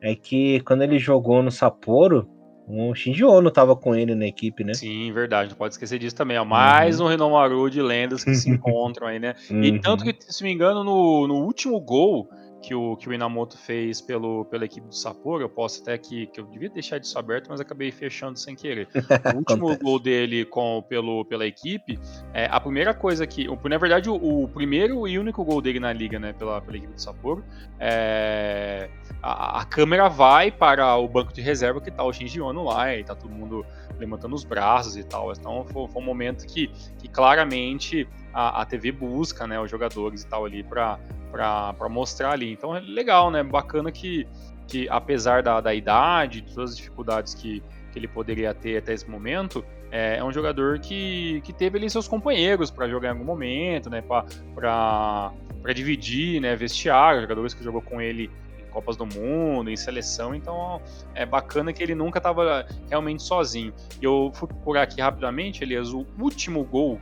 [0.02, 2.28] é que quando ele jogou no Sapporo,
[2.68, 4.74] o Shinji Ono tava com ele na equipe, né?
[4.74, 6.38] Sim, verdade, não pode esquecer disso também.
[6.38, 6.44] Ó.
[6.44, 7.06] Mais uhum.
[7.06, 9.36] um Renomaru de lendas que se encontram aí, né?
[9.50, 9.64] Uhum.
[9.64, 12.28] E tanto que, se me engano, no, no último gol
[12.62, 16.28] que o, que o Inamoto fez pelo, pela equipe do Sapporo, eu posso até que,
[16.28, 18.88] que eu devia deixar isso aberto, mas acabei fechando sem querer.
[19.34, 22.00] O último gol dele com, pelo, pela equipe,
[22.34, 25.92] é, a primeira coisa que, na verdade, o, o, primeiro e único gol dele na
[25.92, 27.44] liga, né, pela, pela equipe do Sapporo,
[27.80, 28.90] é,
[29.22, 32.96] a, a, câmera vai para o banco de reserva que tá o Shinji Ono lá,
[32.96, 33.66] e tá todo mundo
[34.00, 35.32] levantando os braços e tal.
[35.32, 40.24] Então foi, foi um momento que, que claramente a, a TV busca, né, os jogadores
[40.24, 41.00] e tal ali para
[41.38, 42.52] para mostrar ali.
[42.52, 43.44] Então é legal, né?
[43.44, 44.28] Bacana que,
[44.68, 47.62] que apesar da, da idade, de todas as dificuldades que,
[47.92, 51.90] que ele poderia ter até esse momento, é, é um jogador que, que teve ali
[51.90, 54.02] seus companheiros para jogar em algum momento, né?
[54.02, 55.34] Para
[55.74, 56.56] dividir, né?
[56.56, 60.82] Vestiário, jogadores que jogou com ele em Copas do Mundo, em seleção, então
[61.14, 63.74] é bacana que ele nunca estava realmente sozinho.
[64.02, 67.00] Eu fui procurar aqui rapidamente, Elias, o último gol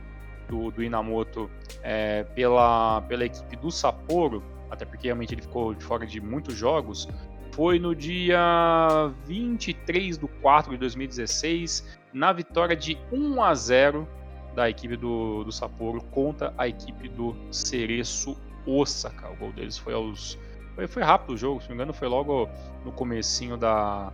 [0.48, 1.50] do, do Inamoto
[1.82, 6.54] é, pela, pela equipe do Sapporo, até porque realmente ele ficou de fora de muitos
[6.54, 7.08] jogos,
[7.52, 14.08] foi no dia 23 de 4 de 2016, na vitória de 1 a 0
[14.54, 18.36] da equipe do, do Sapporo contra a equipe do Cereço
[18.66, 19.30] Osaka.
[19.30, 20.38] O gol deles foi aos.
[20.74, 22.48] Foi, foi rápido o jogo, se não me engano, foi logo
[22.84, 24.12] no comecinho da,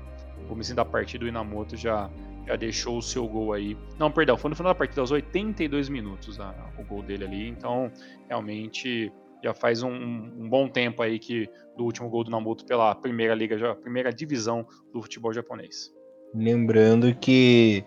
[0.52, 2.10] comecinho da partida, o Inamoto já
[2.46, 3.76] já deixou o seu gol aí.
[3.98, 7.48] Não, perdão, foi no final da partida, aos 82 minutos a, o gol dele ali.
[7.48, 7.90] Então,
[8.28, 9.12] realmente,
[9.42, 13.34] já faz um, um, bom tempo aí que do último gol do Namuto pela primeira
[13.34, 15.92] liga, já, primeira divisão do futebol japonês.
[16.34, 17.84] Lembrando que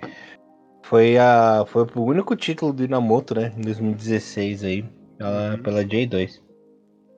[0.84, 5.64] foi a foi o único título do Inamoto, né, em 2016 aí, uhum.
[5.64, 6.45] pela J2.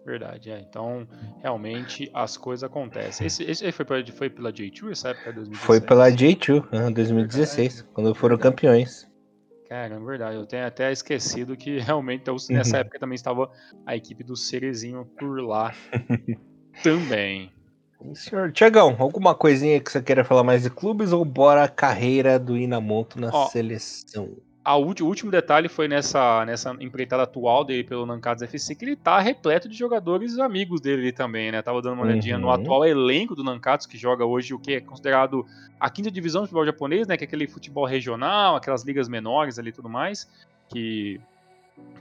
[0.08, 0.62] Verdade, é.
[0.62, 1.06] Então,
[1.42, 3.28] realmente, as coisas acontecem.
[3.28, 5.34] Esse, esse foi, pra, foi pela J2 essa época?
[5.34, 5.66] 2016?
[5.66, 7.94] Foi pela J2, 2016, verdade.
[7.94, 9.06] quando foram campeões.
[9.68, 10.38] Cara, é verdade.
[10.38, 12.80] Eu tenho até esquecido que realmente nessa uhum.
[12.80, 13.52] época também estava
[13.86, 15.74] a equipe do Cerezinho por lá
[16.82, 17.52] também.
[18.14, 22.40] Senhor Tiagão, alguma coisinha que você queira falar mais de clubes ou bora a carreira
[22.40, 24.38] do Inamoto na Ó, seleção?
[24.76, 29.20] O último detalhe foi nessa, nessa empreitada atual dele pelo Nankatsu FC, que ele tá
[29.20, 31.62] repleto de jogadores amigos dele também, né?
[31.62, 32.42] Tava dando uma olhadinha uhum.
[32.42, 35.46] no atual elenco do Nankatsu, que joga hoje o que é considerado
[35.80, 37.16] a quinta divisão de futebol japonês, né?
[37.16, 40.30] Que é aquele futebol regional, aquelas ligas menores ali e tudo mais,
[40.68, 41.22] que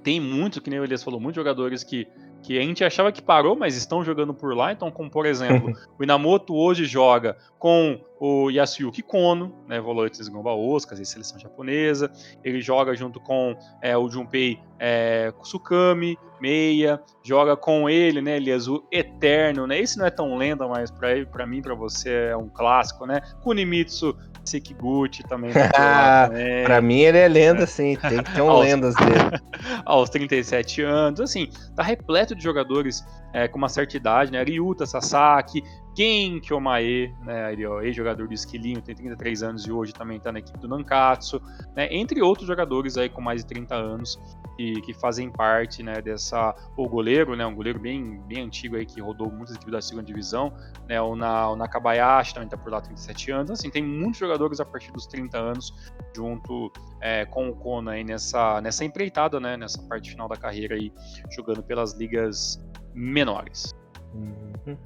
[0.03, 2.09] tem muito, que nem o Elias falou, muitos jogadores que
[2.43, 4.71] que a gente achava que parou, mas estão jogando por lá.
[4.73, 10.31] Então, como por exemplo, o Inamoto hoje joga com o Yasuyuki Kono, né, volante de
[10.31, 12.11] Gomba Oscars, seleção japonesa.
[12.43, 18.53] Ele joga junto com é, o Junpei é, Kusukami, meia, joga com ele, né, ele
[18.53, 19.79] azul eterno, né?
[19.79, 23.21] Esse não é tão lenda, mas para mim, para você é um clássico, né?
[23.43, 25.51] Kunimitsu Sekiguchi também.
[25.73, 26.31] Tá
[26.65, 27.97] pra mim ele é lenda, sim.
[27.97, 29.41] Tem que ter um lendas dele.
[29.85, 31.21] aos 37 anos.
[31.21, 34.43] Assim, tá repleto de jogadores é, com uma certa idade, né?
[34.43, 35.63] Ryuta Sasaki,
[35.97, 37.55] Ken Kyomae, né?
[37.83, 41.41] ex-jogador do Esquilinho, tem 33 anos e hoje também tá na equipe do Nankatsu,
[41.75, 41.89] né?
[41.91, 44.21] Entre outros jogadores aí com mais de 30 anos
[44.59, 46.55] que, que fazem parte né, dessa.
[46.77, 50.07] O goleiro, né, um goleiro bem, bem antigo aí que rodou muitas equipes da segunda
[50.07, 50.53] divisão,
[50.87, 53.51] né, o, na, o Nakabayashi também está por lá 37 anos.
[53.53, 55.73] Assim, tem muitos jogadores a partir dos 30 anos
[56.15, 56.71] junto
[57.01, 60.93] é, com o Kona aí nessa, nessa empreitada, né, nessa parte final da carreira aí,
[61.31, 62.63] jogando pelas ligas
[62.95, 63.75] menores.
[64.15, 64.77] Uhum.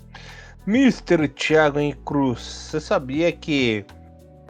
[0.71, 1.27] Mr.
[1.27, 3.85] Thiago em Cruz, você sabia que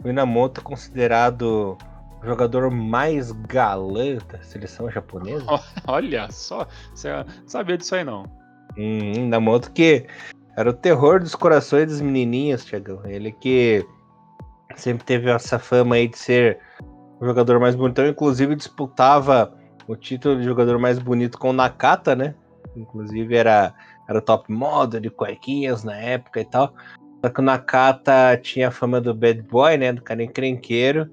[0.03, 1.75] o Inamoto é considerado
[2.21, 5.43] o jogador mais galã da seleção japonesa?
[5.87, 7.09] Olha só, você
[7.47, 8.25] sabia disso aí não.
[8.77, 10.05] Hum, Inamoto que
[10.55, 13.01] era o terror dos corações dos menininhos, Thiago.
[13.05, 13.83] Ele que
[14.75, 16.59] sempre teve essa fama aí de ser
[17.19, 19.57] o jogador mais bonitão, inclusive disputava
[19.87, 22.35] o título de jogador mais bonito com o Nakata, né?
[22.75, 23.73] Inclusive era,
[24.11, 26.73] era o top model de cuequinhas na época e tal.
[27.23, 29.93] Só que o Nakata tinha a fama do bad boy, né?
[29.93, 31.09] Do cara encrenqueiro.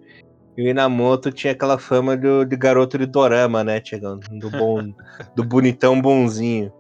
[0.56, 4.18] E o Inamoto tinha aquela fama do, de garoto de dorama, né, Tiagão?
[4.18, 4.92] Do, bom,
[5.36, 6.72] do bonitão bonzinho.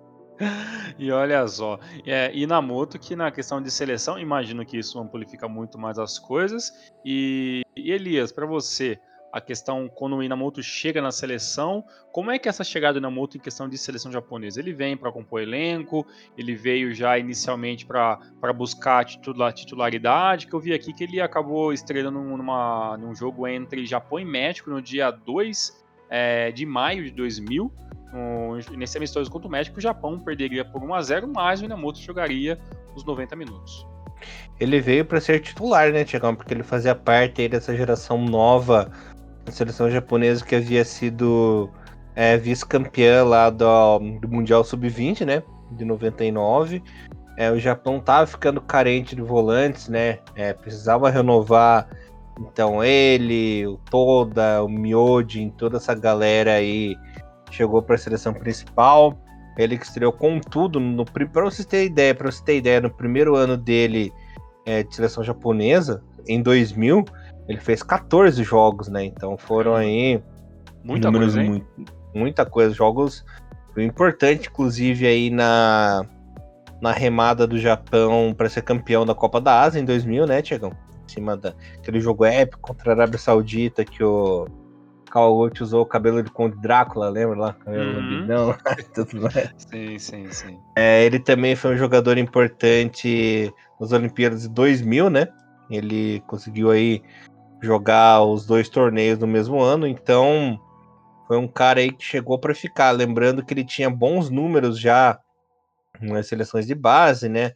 [0.98, 5.78] E olha só, é, Inamoto que na questão de seleção, imagino que isso amplifica muito
[5.78, 6.72] mais as coisas.
[7.04, 8.98] E, e Elias, para você,
[9.38, 12.98] a questão quando o Inamoto chega na seleção, como é que é essa chegada do
[12.98, 14.60] Inamoto em questão de seleção japonesa?
[14.60, 20.60] Ele vem para compor elenco, ele veio já inicialmente para buscar titular, titularidade, que eu
[20.60, 25.10] vi aqui que ele acabou estreando numa, num jogo entre Japão e México no dia
[25.10, 27.72] 2 é, de maio de 2000,
[28.76, 32.00] nesse amistoso contra o México, o Japão perderia por 1 a 0 mas o Inamoto
[32.00, 32.58] jogaria
[32.94, 33.86] os 90 minutos.
[34.58, 36.34] Ele veio para ser titular, né, Tiagão?
[36.34, 38.90] Porque ele fazia parte dessa geração nova
[39.48, 41.70] a seleção japonesa que havia sido
[42.14, 45.42] é, vice-campeã lá do, do Mundial Sub-20, né?
[45.70, 46.82] De 99.
[47.36, 50.18] É, o Japão tava ficando carente de volantes, né?
[50.34, 51.88] É, precisava renovar.
[52.40, 56.96] Então ele, o Toda, o Miojin, toda essa galera aí
[57.50, 59.16] chegou para a seleção principal.
[59.56, 62.90] Ele que estreou com tudo no para você ter ideia, para você ter ideia, no
[62.90, 64.12] primeiro ano dele
[64.64, 67.04] é, de seleção japonesa, em 2000,
[67.48, 69.04] ele fez 14 jogos, né?
[69.04, 70.22] Então foram aí
[70.84, 71.66] muita coisa, muito,
[72.14, 73.24] muita coisa, jogos
[73.76, 76.04] importante inclusive aí na
[76.80, 80.72] na remada do Japão para ser campeão da Copa da Ásia em 2000, né, Tiagão?
[81.04, 84.46] Em cima daquele jogo épico contra a Arábia Saudita que o
[85.10, 87.52] Kawaguchi usou o cabelo de Conde Drácula, lembra lá?
[87.54, 87.96] Cabelo uhum.
[87.96, 88.56] lambidão,
[88.94, 89.52] tudo mais.
[89.56, 90.58] Sim, sim, sim.
[90.76, 95.26] É, ele também foi um jogador importante nas Olimpíadas de 2000, né?
[95.68, 97.02] Ele conseguiu aí
[97.60, 100.60] jogar os dois torneios no mesmo ano, então
[101.26, 102.90] foi um cara aí que chegou para ficar.
[102.92, 105.20] Lembrando que ele tinha bons números já
[106.00, 107.52] nas seleções de base, né?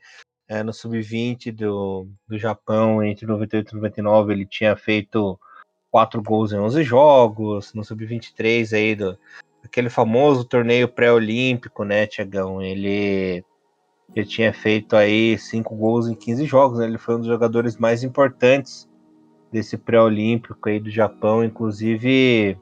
[0.48, 5.38] É, no sub-20 do, do Japão, entre 98 e 99, ele tinha feito
[5.90, 7.72] quatro gols em 11 jogos.
[7.72, 9.18] No sub-23 aí, do,
[9.64, 12.60] aquele famoso torneio pré-olímpico, né, Tiagão?
[12.60, 13.42] Ele,
[14.14, 16.84] ele tinha feito aí cinco gols em 15 jogos, né?
[16.84, 18.86] Ele foi um dos jogadores mais importantes
[19.52, 22.56] desse pré-olímpico aí do Japão, inclusive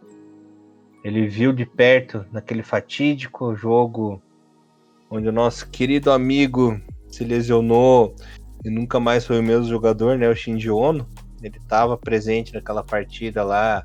[1.05, 4.21] ele viu de perto naquele fatídico jogo
[5.09, 6.81] onde o nosso querido amigo
[7.11, 8.15] se lesionou
[8.65, 11.07] e nunca mais foi o mesmo jogador, né, o Shinji Ono.
[11.43, 13.85] Ele estava presente naquela partida lá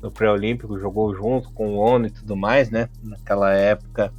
[0.00, 2.88] no pré-olímpico, jogou junto com o Ono e tudo mais, né?
[3.02, 4.12] Naquela época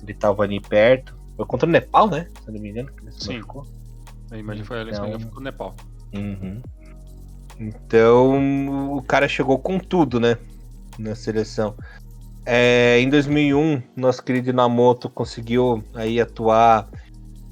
[0.00, 1.18] ele estava ali perto.
[1.36, 2.28] Foi contra o Nepal, né?
[2.44, 3.34] Se não me engano, que ele se Sim.
[3.34, 3.66] machucou.
[4.30, 5.18] A imagem foi ali, então...
[5.18, 5.74] foi o Nepal.
[6.14, 6.62] Uhum.
[7.60, 10.38] Então o cara chegou com tudo, né?
[10.98, 11.76] Na seleção.
[12.46, 16.88] É, em 2001, nosso querido Namoto conseguiu aí atuar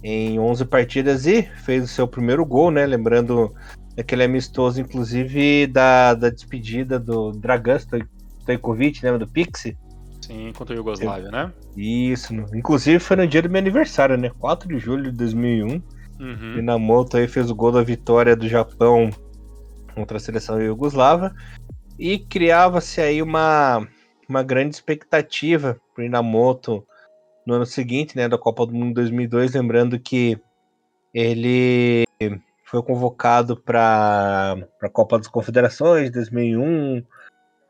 [0.02, 2.86] em 11 partidas e fez o seu primeiro gol, né?
[2.86, 3.54] Lembrando
[3.98, 7.78] aquele amistoso, inclusive, da, da despedida do Dragan
[8.40, 9.76] Stojkovic, lembra do Pixie?
[10.22, 11.52] Sim, contra o Yugoslávia, né?
[11.76, 14.30] Isso, inclusive foi no dia do meu aniversário, né?
[14.38, 15.82] 4 de julho de 2001.
[16.20, 16.58] Uhum.
[16.58, 19.10] E Namoto aí fez o gol da vitória do Japão
[19.98, 21.34] contra a seleção iugoslava
[21.98, 23.86] e criava-se aí uma,
[24.28, 26.86] uma grande expectativa para o Inamoto
[27.44, 30.38] no ano seguinte, né, da Copa do Mundo 2002, lembrando que
[31.12, 32.04] ele
[32.64, 37.02] foi convocado para a Copa das Confederações de 2001,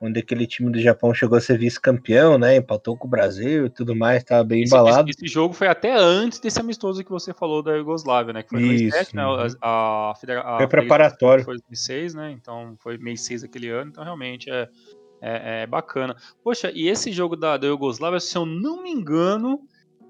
[0.00, 2.56] onde aquele time do Japão chegou a ser vice-campeão, né?
[2.56, 5.10] Empatou com o Brasil e tudo mais, estava bem esse, embalado.
[5.10, 8.42] Esse, esse, jogo foi até antes desse amistoso que você falou da Iugoslávia, né?
[8.42, 9.22] Que foi Isso, 2007, né?
[9.22, 11.44] A, a, a, foi preparatório.
[11.44, 12.30] Foi 2006, né?
[12.30, 14.68] Então foi mês 6 aquele ano, então realmente é,
[15.20, 16.16] é, é, bacana.
[16.44, 19.60] Poxa, e esse jogo da, da Iugoslávia, se eu não me engano,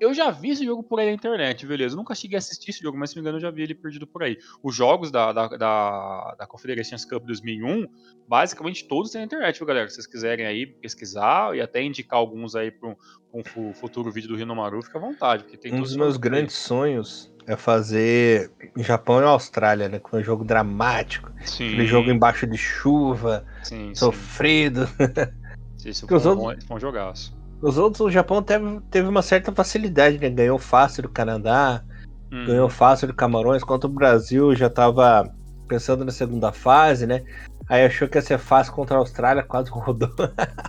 [0.00, 1.94] Eu já vi esse jogo por aí na internet, beleza.
[1.94, 3.62] Eu nunca cheguei a assistir esse jogo, mas se não me engano eu já vi
[3.62, 4.38] ele perdido por aí.
[4.62, 7.86] Os jogos da, da, da, da Confederations Cup 2001,
[8.28, 9.88] basicamente todos tem na internet, viu, galera?
[9.88, 12.94] Se vocês quiserem aí pesquisar e até indicar alguns aí para
[13.32, 15.44] um, futuro vídeo do Rino Maru, fica à vontade.
[15.44, 16.68] Porque tem um dos meus grandes aí.
[16.68, 19.98] sonhos é fazer Japão e Austrália, né?
[19.98, 21.32] Com um jogo dramático.
[21.44, 21.68] Sim.
[21.68, 24.86] Aquele jogo embaixo de chuva, sim, sofrido.
[24.86, 25.88] Sim.
[25.88, 26.64] Isso foi, um, outros...
[26.64, 27.37] foi um jogaço.
[27.60, 30.30] Os outros, o Japão teve, teve uma certa facilidade, né?
[30.30, 31.82] Ganhou fácil do Canadá,
[32.32, 32.46] hum.
[32.46, 35.28] ganhou fácil do Camarões, enquanto o Brasil já estava
[35.66, 37.22] pensando na segunda fase, né?
[37.68, 40.08] Aí achou que ia ser fácil contra a Austrália, quase rodou.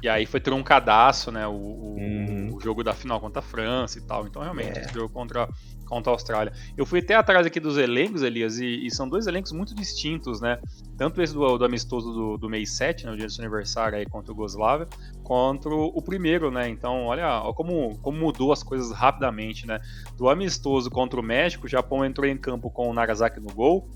[0.04, 1.48] e aí foi truncadaço, né?
[1.48, 2.50] O, o, uhum.
[2.54, 4.28] o, jogo da final contra a França e tal.
[4.28, 4.82] Então, realmente, é.
[4.82, 5.48] esse jogo contra,
[5.86, 6.52] contra a Austrália.
[6.78, 10.42] Eu fui até atrás aqui dos elencos, Elias, e, e são dois elencos muito distintos,
[10.42, 10.60] né?
[10.98, 13.98] Tanto esse do, do amistoso do, do mês 7, né, o dia do seu aniversário
[13.98, 14.86] aí contra o Goslávia,
[15.24, 16.68] contra o primeiro, né?
[16.68, 19.80] Então, olha, olha como, como mudou as coisas rapidamente, né?
[20.18, 23.88] Do amistoso contra o México, o Japão entrou em campo com o Nagasaki no gol,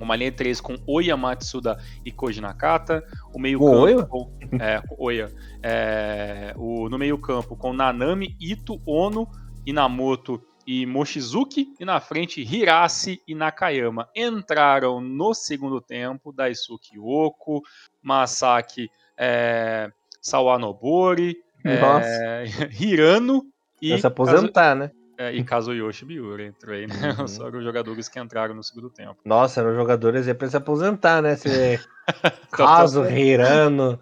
[0.00, 3.04] uma linha 3 com Oya Matsuda e Koji Nakata.
[3.32, 4.06] O meio-campo.
[4.06, 4.30] Com,
[4.60, 5.30] é, Oya.
[5.62, 9.28] É, o, no meio-campo com Nanami, Ito, Ono,
[9.66, 11.74] Inamoto e Mochizuki.
[11.78, 14.08] E na frente, Hirase e Nakayama.
[14.14, 17.62] Entraram no segundo tempo Daisuke Oko,
[18.02, 19.90] Masaki é,
[20.20, 22.44] Sawanobori, é,
[22.80, 23.46] Hirano
[23.80, 23.90] e.
[23.90, 24.78] Vai se aposentar, Kazu...
[24.78, 24.90] né?
[25.16, 26.94] É, e Kazuyoshi Miura entrou aí, né?
[27.18, 27.28] Uhum.
[27.28, 29.16] Só os jogadores que entraram no segundo tempo.
[29.24, 31.36] Nossa, eram jogadores aí pra se aposentar, né?
[31.36, 31.78] Se...
[32.50, 33.98] Caso, Hirano,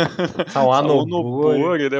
[0.48, 1.98] Sawano Nobori, né?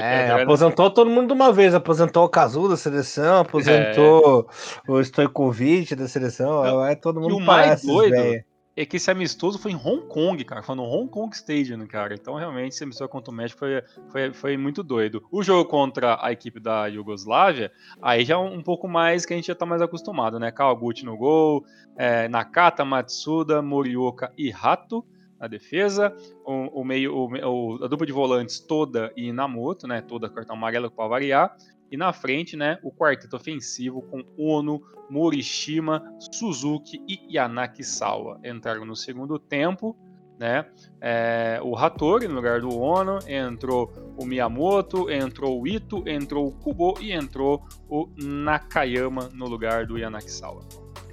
[0.00, 1.74] É, é aposentou todo mundo de uma vez.
[1.74, 4.48] Aposentou o Kazu da seleção, aposentou
[4.88, 4.90] é.
[4.90, 6.84] o Stojkovic da seleção.
[6.86, 8.44] É, todo mundo e o mais doido, véio
[8.76, 10.62] é que esse amistoso foi em Hong Kong, cara.
[10.62, 12.14] Foi no Hong Kong Stadium, cara.
[12.14, 15.22] Então, realmente, esse amistoso contra o México foi, foi, foi muito doido.
[15.30, 17.70] O jogo contra a equipe da Iugoslávia,
[18.00, 20.50] aí já é um pouco mais que a gente já tá mais acostumado, né?
[20.50, 21.64] Kawaguchi no gol,
[21.96, 25.04] é, Nakata, Matsuda, Morioka e Rato
[25.38, 26.16] na defesa.
[26.44, 30.00] O, o meio, o, a dupla de volantes toda e Inamoto, né?
[30.00, 31.56] Toda cartão amarelo para variar.
[31.92, 34.80] E na frente, né, o quarteto ofensivo com Ono,
[35.10, 39.94] Morishima, Suzuki e Yanaki Sawa entraram no segundo tempo.
[40.40, 40.64] Né?
[41.02, 46.52] É, o Hattori no lugar do Ono, entrou o Miyamoto, entrou o Ito, entrou o
[46.52, 50.62] Kubo e entrou o Nakayama no lugar do Yanakisawa.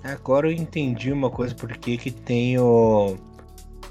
[0.01, 3.17] Agora eu entendi uma coisa, porque que tem o,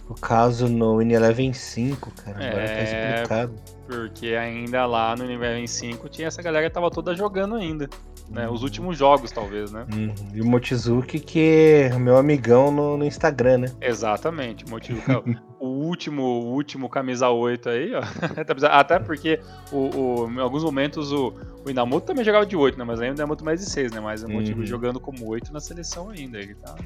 [0.09, 2.37] o caso no Win Eleven 5, cara.
[2.37, 2.85] Agora tá é...
[2.85, 3.55] tá explicado.
[3.87, 7.89] Porque ainda lá no nível 5 tinha essa galera que tava toda jogando ainda.
[8.29, 8.47] Né?
[8.47, 9.87] Os últimos jogos, talvez, né?
[9.91, 10.15] Uhum.
[10.35, 13.73] E o Mochizuki, que é meu amigão no, no Instagram, né?
[13.81, 15.11] Exatamente, o Mochizuki.
[15.11, 15.17] É
[15.59, 18.03] o último, o último camisa 8 aí, ó.
[18.71, 19.41] Até porque
[19.73, 21.33] o, o, em alguns momentos o,
[21.65, 22.85] o Inamoto também jogava de 8, né?
[22.85, 24.01] Mas ainda é muito mais de 6, né?
[24.01, 24.67] Mas o Mochizuki uhum.
[24.67, 26.39] jogando como 8 na seleção ainda.
[26.39, 26.77] Ele tá,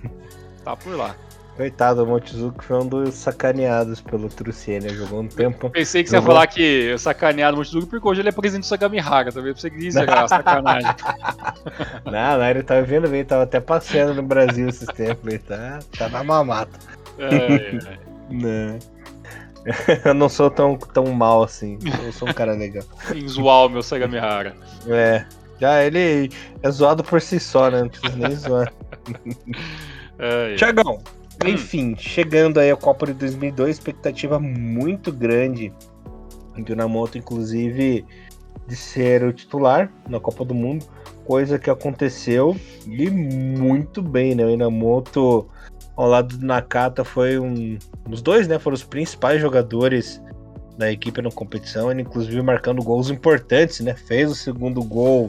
[0.65, 1.17] tá por lá.
[1.57, 5.69] Coitado, o Mochizuki foi um dos sacaneados pelo Truciene, jogou um tempo.
[5.69, 8.69] Pensei que você ia falar que sacaneado o Mochizuki porque hoje ele é presidente do
[8.69, 10.95] Sagamihara, talvez você que isso era sacanagem.
[12.07, 15.81] não, não, ele tava vendo bem, tava até passeando no Brasil esses tempos, ele tá,
[15.99, 16.79] tá na mamata.
[17.19, 17.99] É, é.
[18.31, 18.79] Não.
[20.05, 22.83] Eu não sou tão, tão mal assim, eu sou um cara legal.
[23.15, 24.57] Em zoar o meu Sagamihara.
[24.89, 25.25] É,
[25.61, 26.31] já ele
[26.63, 27.83] é zoado por si só, né?
[27.83, 28.73] Não precisa nem zoar.
[30.19, 30.57] É, é.
[30.57, 31.01] Tiagão.
[31.49, 35.73] Enfim, chegando aí a Copa de 2002, expectativa muito grande
[36.59, 38.05] do Namoto, inclusive,
[38.67, 40.85] de ser o titular na Copa do Mundo,
[41.25, 44.45] coisa que aconteceu e muito bem, né?
[44.45, 45.49] O Inamoto,
[45.97, 47.79] ao lado do Nakata, foi um.
[48.11, 48.59] Os dois, né?
[48.59, 50.23] Foram os principais jogadores
[50.77, 53.95] da equipe na competição, ele inclusive marcando gols importantes, né?
[53.95, 55.29] Fez o segundo gol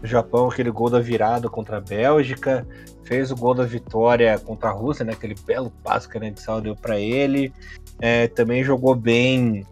[0.00, 2.66] do Japão, aquele gol da virada contra a Bélgica,
[3.08, 5.12] fez o gol da vitória contra a Rússia, né?
[5.14, 7.50] Aquele belo passo que a Sal deu para ele.
[7.98, 9.66] É, também jogou bem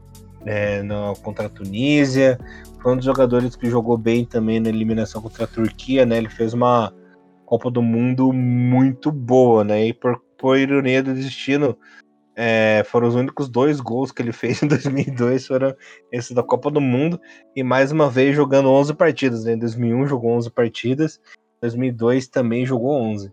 [0.46, 2.38] é, no, contra a Tunísia.
[2.80, 6.16] Foi um dos jogadores que jogou bem também na eliminação contra a Turquia, né?
[6.16, 6.92] Ele fez uma
[7.44, 9.86] Copa do Mundo muito boa, né?
[9.86, 11.76] E por, por ironia do destino,
[12.34, 15.74] é, foram os únicos dois gols que ele fez em 2002 foram
[16.10, 17.20] esses da Copa do Mundo
[17.54, 19.44] e mais uma vez jogando 11 partidas.
[19.44, 19.52] Né?
[19.52, 21.20] Em 2001 jogou 11 partidas
[21.66, 23.32] 2002 também jogou 11.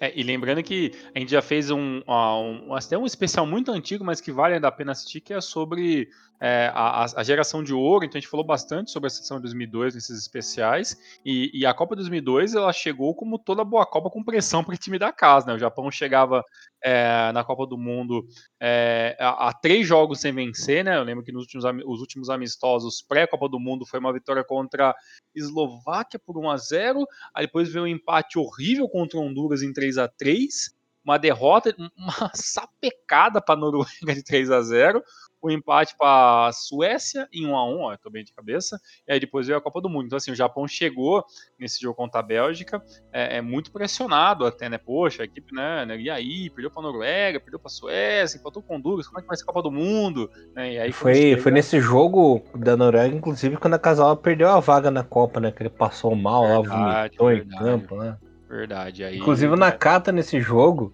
[0.00, 4.04] É, e lembrando que a gente já fez um, um, até um especial muito antigo,
[4.04, 6.08] mas que vale a pena assistir, que é sobre
[6.40, 8.04] é, a, a, geração de ouro.
[8.04, 10.96] Então a gente falou bastante sobre a sessão de 2002 nesses especiais.
[11.24, 14.78] E, e, a Copa 2002 ela chegou como toda boa Copa com pressão para o
[14.78, 15.46] time da casa.
[15.46, 15.54] Né?
[15.54, 16.44] O Japão chegava
[16.86, 18.24] é, na Copa do Mundo
[18.62, 20.84] é, a, a, três jogos sem vencer.
[20.84, 20.96] Né?
[20.96, 24.94] Eu lembro que nos últimos, os últimos amistosos pré-Copa do Mundo foi uma vitória contra
[25.34, 27.04] Eslováquia por 1 a 0
[27.34, 30.75] Aí depois veio um empate horrível contra Honduras em 3 a 3
[31.06, 35.02] uma derrota, uma sapecada para a Noruega de 3 a 0
[35.40, 39.12] o empate para a Suécia em 1 a 1 ó, tô bem de cabeça, e
[39.12, 40.06] aí depois veio a Copa do Mundo.
[40.06, 41.24] Então, assim, o Japão chegou
[41.58, 44.78] nesse jogo contra a Bélgica, é, é muito pressionado até, né?
[44.78, 45.84] Poxa, a equipe, né?
[45.86, 49.18] né e aí, perdeu para a Noruega, perdeu para a Suécia, empatou com Honduras, como
[49.20, 50.30] é que vai ser a Copa do Mundo?
[50.54, 50.72] Né?
[50.72, 51.42] E aí, foi, chega...
[51.42, 55.52] foi nesse jogo da Noruega, inclusive, quando a Casal perdeu a vaga na Copa, né?
[55.52, 58.16] Que ele passou mal verdade, lá, vomitou verdade, em campo, né?
[58.48, 59.04] Verdade.
[59.04, 60.92] Aí, inclusive, o Nakata nesse jogo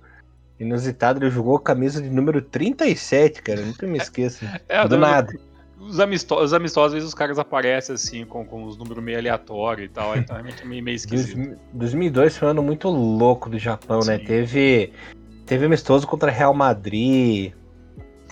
[0.62, 3.60] Inusitado, ele jogou camisa de número 37, cara.
[3.62, 4.44] Nunca me esqueço.
[4.68, 5.32] É, do nada.
[5.80, 9.18] Os amistosos, os amistosos, às vezes os caras aparecem assim, com, com os números meio
[9.18, 10.16] aleatórios e tal.
[10.16, 11.58] Então é meio, meio esquisito.
[11.72, 14.18] 2002 foi um ano muito louco do Japão, né?
[14.18, 14.22] Sim.
[14.22, 14.28] né?
[14.28, 14.92] Teve,
[15.44, 17.52] teve amistoso contra Real Madrid.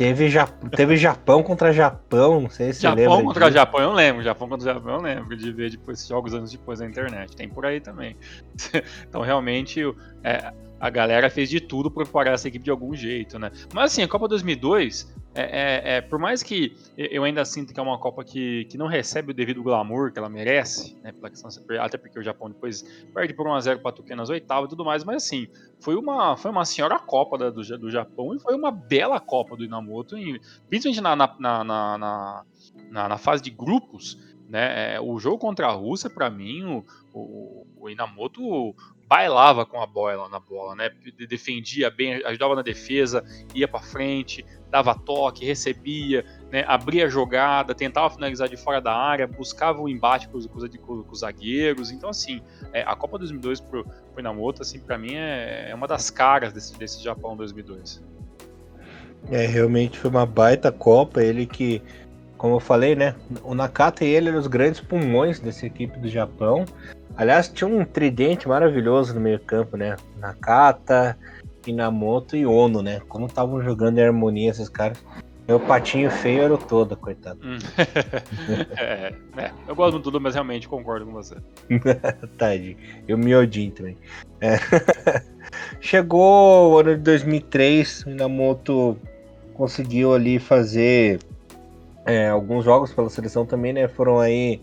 [0.00, 3.12] Teve, ja, teve Japão contra Japão, não sei se Japão você lembra.
[3.12, 3.54] Japão contra disso.
[3.54, 6.86] Japão eu lembro, Japão contra Japão eu lembro de ver depois jogos anos depois na
[6.86, 7.36] internet.
[7.36, 8.16] Tem por aí também.
[9.06, 9.82] então realmente
[10.24, 13.52] é, a galera fez de tudo para preparar essa equipe de algum jeito, né?
[13.74, 17.78] Mas assim, a Copa 2002, é, é, é, por mais que eu ainda sinto que
[17.78, 21.12] é uma Copa que, que não recebe o devido glamour que ela merece, né?
[21.12, 21.50] Pela questão,
[21.80, 22.82] até porque o Japão depois
[23.12, 25.46] perde por 1x0 para Tuque nas oitavas e tudo mais, mas assim,
[25.80, 29.56] foi uma, foi uma senhora Copa da, do, do Japão e foi uma bela Copa
[29.56, 30.40] do Inamoto, e,
[30.70, 32.44] principalmente na, na, na,
[32.90, 34.18] na, na fase de grupos.
[34.48, 36.84] Né, é, o jogo contra a Rússia, para mim, o,
[37.14, 38.74] o, o Inamoto
[39.10, 40.88] bailava com a bola na bola, né?
[41.28, 46.64] Defendia bem, ajudava na defesa, ia para frente, dava toque, recebia, né?
[46.68, 50.58] abria jogada, tentava finalizar de fora da área, buscava o um embate com os, com,
[50.58, 51.90] os, com os, zagueiros.
[51.90, 52.40] Então, assim,
[52.72, 56.52] é, a Copa 2002 pro, pro Inamoto, assim, para mim é, é, uma das caras
[56.52, 58.00] desse, desse Japão 2002.
[59.28, 61.82] É, realmente foi uma baita Copa, ele que,
[62.38, 66.08] como eu falei, né, o Nakata e ele eram os grandes pulmões dessa equipe do
[66.08, 66.64] Japão.
[67.20, 69.94] Aliás, tinha um tridente maravilhoso no meio-campo, né?
[70.18, 71.18] Nakata,
[71.66, 73.02] Inamoto e Ono, né?
[73.10, 75.04] Como estavam jogando em harmonia esses caras.
[75.46, 77.38] Meu patinho feio era o todo, coitado.
[77.44, 77.58] Hum.
[78.74, 81.36] é, é, eu gosto do mas realmente concordo com você.
[82.38, 82.78] Tadinho.
[83.06, 83.98] Eu me odio também.
[84.40, 84.56] É.
[85.78, 88.96] Chegou o ano de 2003, o Inamoto
[89.52, 91.20] conseguiu ali fazer
[92.06, 93.88] é, alguns jogos pela seleção também, né?
[93.88, 94.62] Foram aí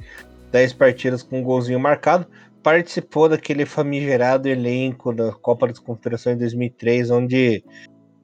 [0.51, 2.25] 10 partidas com um golzinho marcado.
[2.67, 7.63] Participou daquele famigerado elenco da Copa das Confederações de 2003, onde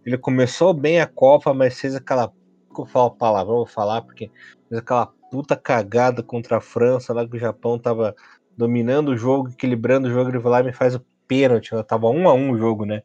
[0.05, 2.29] ele começou bem a Copa, mas fez aquela.
[2.69, 4.29] Vou falar palavrão, vou falar, porque
[4.67, 8.13] fez aquela puta cagada contra a França, lá que o Japão tava
[8.57, 11.71] dominando o jogo, equilibrando o jogo, ele vai lá e me faz o pênalti.
[11.87, 13.01] Tava um a um o jogo, né?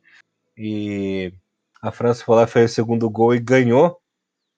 [0.56, 1.32] E
[1.81, 4.01] a França foi lá, fez o segundo gol e ganhou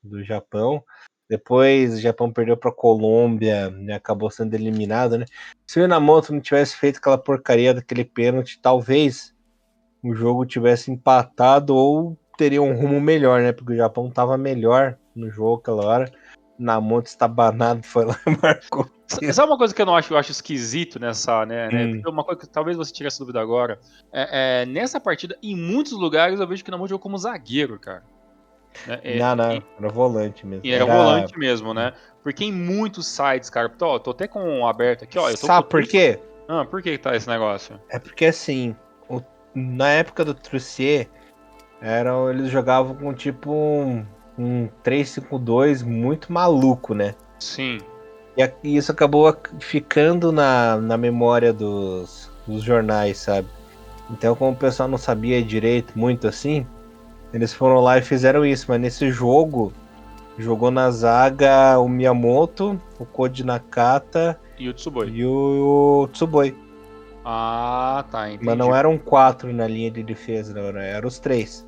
[0.03, 0.83] do Japão.
[1.31, 5.27] Depois o Japão perdeu para a Colômbia e né, acabou sendo eliminado, né?
[5.65, 9.33] Se o Inamoto não tivesse feito aquela porcaria daquele pênalti, talvez
[10.03, 13.53] o jogo tivesse empatado ou teria um rumo melhor, né?
[13.53, 16.13] Porque o Japão estava melhor no jogo aquela hora.
[16.59, 18.91] Namoto está banado, foi lá e marcou.
[19.07, 21.69] Sabe uma coisa que eu não acho, eu acho esquisito nessa, né?
[21.69, 22.03] né hum.
[22.11, 23.79] Uma coisa que talvez você tire essa dúvida agora.
[24.13, 27.79] É, é, nessa partida, em muitos lugares, eu vejo que o Namoto jogou como zagueiro,
[27.79, 28.03] cara.
[28.87, 29.01] Né?
[29.03, 30.65] É, não, não, era volante mesmo.
[30.65, 31.93] E era, era, volante mesmo, né?
[32.23, 35.35] Porque em muitos sites, cara, tô, tô até com um aberto aqui, ó.
[35.37, 36.19] Sabe por quê?
[36.49, 37.81] Ah, por que tá esse negócio?
[37.89, 38.75] É porque assim,
[39.09, 39.21] o,
[39.55, 41.09] na época do Trussier,
[41.81, 44.05] eram, eles jogavam com tipo um,
[44.39, 47.15] um 3-5-2 muito maluco, né?
[47.39, 47.79] Sim.
[48.37, 53.49] E, e isso acabou ficando na, na memória dos, dos jornais, sabe?
[54.11, 56.67] Então, como o pessoal não sabia direito muito assim,
[57.33, 59.73] eles foram lá e fizeram isso, mas nesse jogo
[60.39, 65.09] jogou na zaga o Miyamoto, o Koji Nakata e o Tsuboi.
[65.11, 66.55] E o Tsuboi.
[67.25, 68.45] Ah, tá, entendi.
[68.45, 71.67] Mas não eram quatro na linha de defesa, não, eram os três.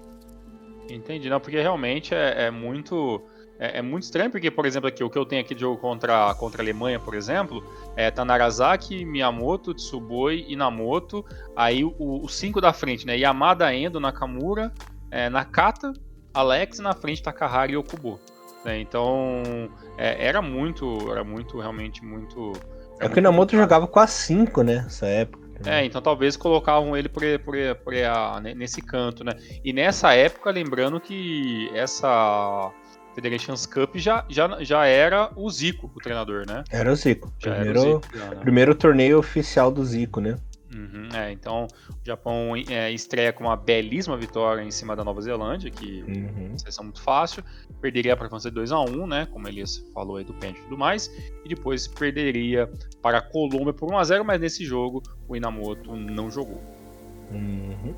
[0.90, 3.22] Entendi, não, porque realmente é, é muito.
[3.58, 5.78] É, é, muito estranho, porque, por exemplo, aqui, o que eu tenho aqui de jogo
[5.78, 7.62] contra, contra a Alemanha, por exemplo,
[7.94, 11.24] é Tanarazaki, Miyamoto, Tsuboi, Inamoto,
[11.54, 13.16] aí os cinco da frente, né?
[13.16, 14.72] Yamada, Endo, Nakamura,
[15.12, 15.92] é, Nakata,
[16.32, 18.18] Alex na frente Takahara e Okubo.
[18.64, 18.80] Né?
[18.80, 19.42] Então
[19.98, 22.52] é, era muito, era muito, realmente muito.
[22.98, 24.82] É que o Inamoto jogava com a 5, né?
[24.82, 25.42] Nessa época.
[25.64, 29.32] É, então talvez colocavam ele por, por, por, a, nesse canto, né?
[29.64, 32.72] E nessa época, lembrando que essa
[33.14, 36.64] Federations Cup já, já, já era o Zico, o treinador, né?
[36.70, 37.32] Era o Zico.
[37.40, 38.36] Primeiro, o Zico, já, né?
[38.36, 40.36] primeiro torneio oficial do Zico, né?
[40.74, 45.20] Uhum, é, então o Japão é, estreia com uma belíssima vitória em cima da Nova
[45.20, 46.44] Zelândia, que uhum.
[46.44, 47.44] é uma seleção muito fácil.
[47.80, 49.28] Perderia para a França 2 a 1 né?
[49.30, 51.10] Como Elias falou aí do pênalti e tudo mais.
[51.44, 52.70] E depois perderia
[53.02, 56.62] para a Colômbia por 1 a 0 mas nesse jogo o Inamoto não jogou.
[57.30, 57.94] Uhum.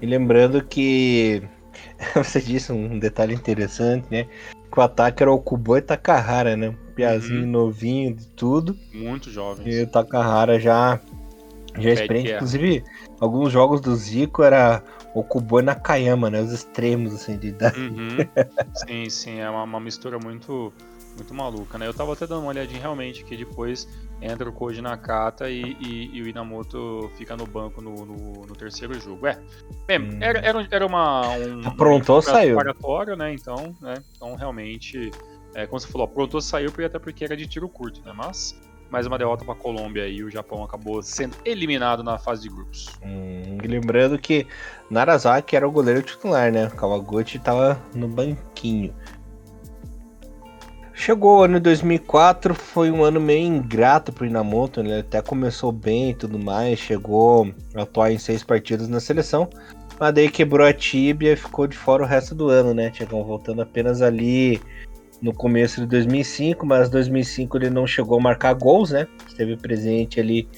[0.00, 1.42] E lembrando que
[2.14, 4.26] você disse um detalhe interessante, né?
[4.70, 6.74] Que o ataque era o Kubo e Takahara, né?
[6.94, 7.50] Piazinho uhum.
[7.50, 8.76] novinho de tudo.
[8.92, 9.68] Muito jovem.
[9.68, 11.00] E o Takahara já
[11.76, 12.84] já experiente, inclusive,
[13.20, 14.82] alguns jogos do Zico era
[15.14, 16.40] o Kubo e Nakayama, né?
[16.40, 17.78] Os extremos, assim, de idade.
[17.78, 18.16] Uhum.
[18.74, 20.72] sim, sim, é uma, uma, mistura muito,
[21.16, 21.86] muito maluca, né?
[21.86, 23.88] Eu tava até dando uma olhadinha realmente que depois
[24.20, 28.56] entra o Koji Nakata e, e, e o Inamoto fica no banco no, no, no
[28.56, 29.26] terceiro jogo.
[29.26, 29.38] É,
[29.86, 30.18] bem, hum.
[30.20, 31.28] era, era, era uma.
[31.36, 32.58] Um, aprontou, um saiu.
[33.16, 33.32] né?
[33.32, 33.94] Então, né?
[34.16, 35.10] Então, realmente,
[35.54, 38.12] é, como você falou, aprontou, saiu, até porque era de tiro curto, né?
[38.14, 38.58] Mas
[38.90, 42.48] mais uma derrota para a Colômbia e o Japão acabou sendo eliminado na fase de
[42.48, 42.88] grupos.
[43.04, 44.46] Hum, lembrando que
[44.90, 46.70] Narazaki era o goleiro titular, né?
[46.76, 48.94] Kawaguchi estava no banquinho.
[50.94, 54.90] Chegou o ano 2004, foi um ano meio ingrato para o Inamoto, né?
[54.90, 59.48] ele até começou bem e tudo mais, chegou a atuar em seis partidas na seleção,
[60.00, 62.90] mas daí quebrou a tíbia e ficou de fora o resto do ano, né?
[62.92, 64.60] Chegou voltando apenas ali
[65.20, 69.06] no começo de 2005, mas 2005 ele não chegou a marcar gols, né?
[69.26, 70.48] Esteve presente ali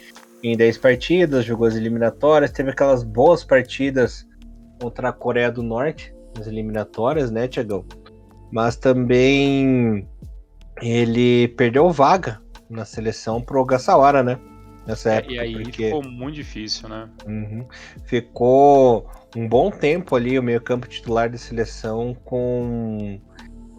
[0.42, 4.26] em 10 partidas, jogou as eliminatórias, teve aquelas boas partidas
[4.80, 7.84] contra a Coreia do Norte, nas eliminatórias, né, Tiagão?
[8.52, 10.06] Mas também
[10.82, 14.38] ele perdeu vaga na seleção pro Gassawara, né?
[14.86, 15.34] Nessa é, época.
[15.34, 15.84] E aí porque...
[15.84, 17.08] ficou muito difícil, né?
[17.26, 17.66] Uhum.
[18.04, 23.20] Ficou um bom tempo ali o meio-campo titular da seleção com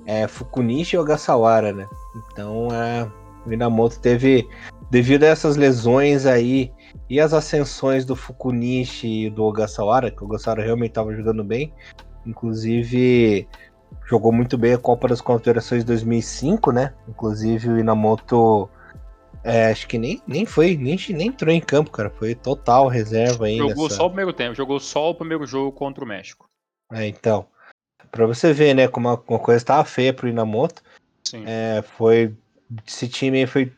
[0.06, 1.88] é, Fukunishi e Ogasawara, né?
[2.16, 3.10] Então é,
[3.46, 4.48] o Minamoto teve,
[4.90, 6.72] devido a essas lesões aí
[7.10, 11.74] e as ascensões do Fukunishi e do Ogasawara, que o Ogasawara realmente estava jogando bem,
[12.26, 13.48] inclusive
[14.08, 16.94] jogou muito bem a Copa das Confederações 2005, né?
[17.08, 18.70] Inclusive o Inamoto
[19.44, 22.10] é, acho que nem, nem foi, nem, nem entrou em campo, cara.
[22.10, 23.58] Foi total reserva aí.
[23.58, 23.96] Jogou nessa...
[23.96, 26.48] só o primeiro tempo, jogou só o primeiro jogo contra o México.
[26.92, 27.48] É, então.
[28.12, 30.84] Pra você ver, né, como uma, coisa tava feia pro Inamoto.
[31.24, 31.44] Sim.
[31.46, 32.36] É, foi.
[32.86, 33.72] Esse time aí foi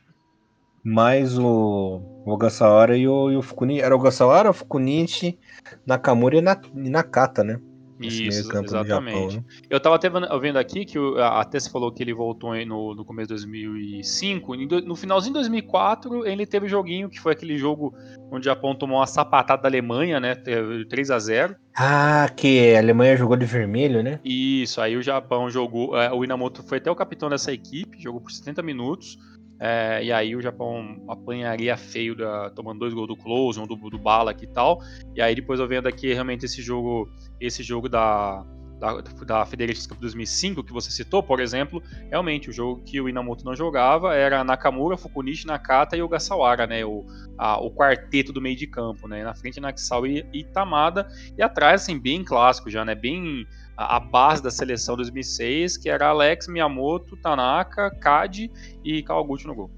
[0.84, 3.82] mais o, o Ogasawara e o, e o Fukunichi.
[3.82, 5.40] Era o Ogasawara, o Fukunichi,
[5.86, 7.60] Nakamura e, na, e Nakata, né?
[8.08, 8.88] Isso, exatamente.
[8.88, 9.44] Japão, né?
[9.70, 13.06] Eu tava até vendo aqui que o, até se falou que ele voltou no, no
[13.06, 14.56] começo de 2005.
[14.86, 17.94] No finalzinho de 2004, ele teve um joguinho que foi aquele jogo
[18.32, 20.36] onde o Japão tomou uma sapatada da Alemanha, né?
[20.36, 24.20] 3 a 0 Ah, que a Alemanha jogou de vermelho, né?
[24.24, 25.98] Isso, aí o Japão jogou.
[25.98, 29.18] É, o Inamoto foi até o capitão dessa equipe, jogou por 70 minutos.
[29.66, 33.78] É, e aí o Japão apanharia feio, da, tomando dois gols do Close, um do,
[33.78, 34.82] do Balak e tal.
[35.16, 37.10] E aí depois eu vendo aqui realmente esse jogo,
[37.40, 38.46] esse jogo da,
[38.78, 43.08] da, da Federations Cup 2005 que você citou, por exemplo, realmente o jogo que o
[43.08, 46.84] Inamoto não jogava era Nakamura, Fukunishi, Nakata e Ogasawara, né?
[46.84, 47.06] O,
[47.38, 49.24] a, o quarteto do meio de campo, né?
[49.24, 51.08] Na frente Nakasau e Itamada
[51.38, 52.96] e atrás assim bem clássico já, né?
[52.96, 53.48] Bem
[53.78, 58.52] a, base da seleção 2006, que era Alex, Miyamoto, Tanaka, Kadi
[58.84, 59.72] e Kawaguchi no gol.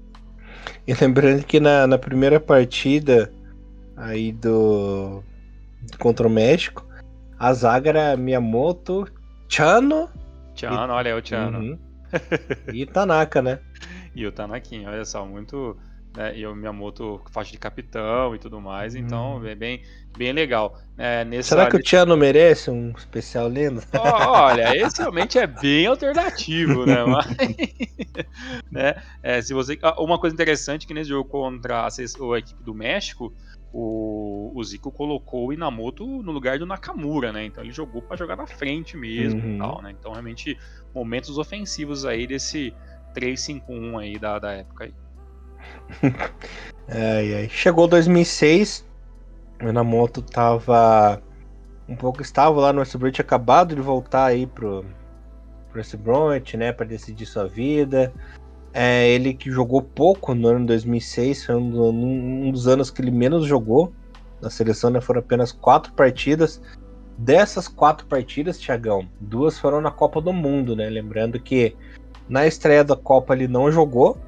[0.86, 3.32] E lembrando que na, na primeira partida
[3.96, 5.22] aí do
[5.98, 6.86] contra o México,
[7.38, 9.06] a zaga era Miyamoto,
[9.48, 10.08] Chano.
[10.54, 10.96] Chano, e...
[10.96, 11.58] olha aí o Chano.
[11.58, 11.78] Uhum.
[12.72, 13.60] e Tanaka, né?
[14.14, 15.76] E o Tanakin, olha só, muito
[16.16, 19.46] né, e o Miyamoto faixa de capitão e tudo mais, então hum.
[19.46, 19.82] é bem,
[20.16, 20.80] bem legal.
[20.96, 21.50] É, nessa...
[21.50, 23.82] Será que o Tiano merece um especial lendo?
[23.92, 27.04] Oh, olha, esse realmente é bem alternativo, né?
[27.06, 27.26] Mas,
[28.70, 32.64] né é, se você, ah, uma coisa interessante que nesse jogo contra a, a equipe
[32.64, 33.32] do México,
[33.72, 37.44] o, o Zico colocou o Inamoto no lugar do Nakamura, né?
[37.44, 39.58] Então ele jogou para jogar na frente mesmo uhum.
[39.58, 39.90] tal, né?
[39.90, 40.56] Então realmente
[40.94, 42.72] momentos ofensivos aí desse
[43.14, 44.94] 3-5-1 aí da, da época aí.
[46.88, 47.48] ai, ai.
[47.48, 48.84] Chegou 2006,
[49.60, 51.22] o Minamoto tava
[51.88, 54.84] um pouco estável lá no Westbrook, tinha acabado de voltar aí pro,
[55.70, 58.12] pro Westbrook, né, para decidir sua vida.
[58.72, 63.10] É, ele que jogou pouco no ano 2006, foi um, um, dos anos que ele
[63.10, 63.92] menos jogou
[64.40, 66.60] na seleção, né, foram apenas quatro partidas.
[67.16, 70.90] Dessas quatro partidas, Tiagão, duas foram na Copa do Mundo, né?
[70.90, 71.74] Lembrando que
[72.28, 74.18] na estreia da Copa ele não jogou,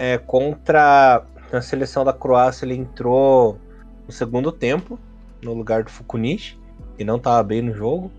[0.00, 1.22] é, contra.
[1.52, 3.58] Na seleção da Croácia ele entrou
[4.06, 4.98] no segundo tempo,
[5.42, 6.56] no lugar do Fukunishi,
[6.96, 8.10] que não estava bem no jogo.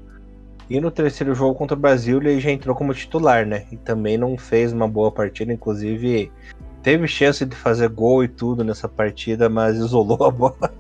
[0.70, 3.66] E no terceiro jogo contra o Brasil ele já entrou como titular, né?
[3.72, 6.32] E também não fez uma boa partida, inclusive
[6.84, 10.74] teve chance de fazer gol e tudo nessa partida, mas isolou a bola.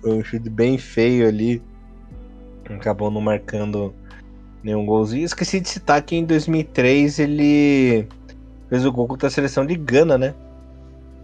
[0.00, 1.62] Foi um chute bem feio ali.
[2.68, 3.94] Acabou não marcando
[4.62, 5.24] nenhum golzinho.
[5.24, 8.08] Esqueci de citar que em 2003 ele
[8.72, 10.34] fez o gol contra a seleção de Gana, né?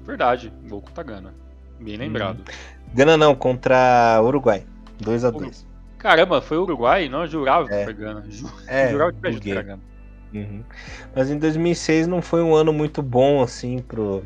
[0.05, 1.35] Verdade, gol contra a Gana.
[1.81, 2.41] Bem lembrado.
[2.41, 2.93] Hum.
[2.93, 4.67] Gana não, contra Uruguai.
[5.01, 5.67] 2 a 2
[5.97, 7.09] Caramba, foi Uruguai?
[7.09, 7.79] Não, eu jurava é.
[7.79, 8.27] que foi Gana.
[8.67, 9.81] É, jurava que foi Gana.
[10.35, 10.63] Uhum.
[11.17, 14.23] Mas em 2006 não foi um ano muito bom assim pro,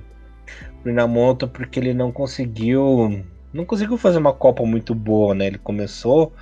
[0.83, 5.47] pro Inamoto, porque ele não conseguiu não conseguiu fazer uma Copa muito boa, né?
[5.47, 6.33] Ele começou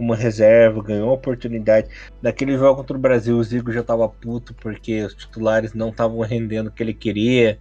[0.00, 1.88] uma reserva, ganhou a oportunidade.
[2.22, 6.20] Daquele jogo contra o Brasil, o Zico já tava puto porque os titulares não estavam
[6.20, 7.58] rendendo o que ele queria.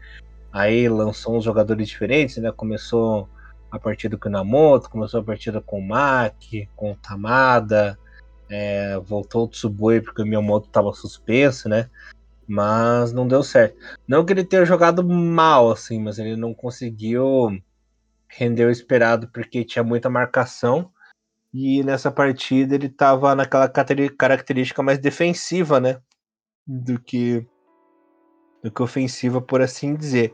[0.52, 2.52] Aí lançou uns jogadores diferentes, né?
[2.52, 3.30] Começou
[3.70, 8.00] a partida com o Inamoto, começou a partida com o Maki, com o Tamada,
[8.50, 11.90] é, voltou o Tsuboi porque o Miyamoto estava suspenso, né?
[12.48, 13.78] Mas não deu certo.
[14.08, 17.62] Não que ele tenha jogado mal, assim, mas ele não conseguiu
[18.28, 20.92] render o esperado porque tinha muita marcação.
[21.54, 26.00] E nessa partida ele estava naquela característica mais defensiva, né?
[26.66, 27.46] Do que,
[28.64, 30.34] do que ofensiva, por assim dizer.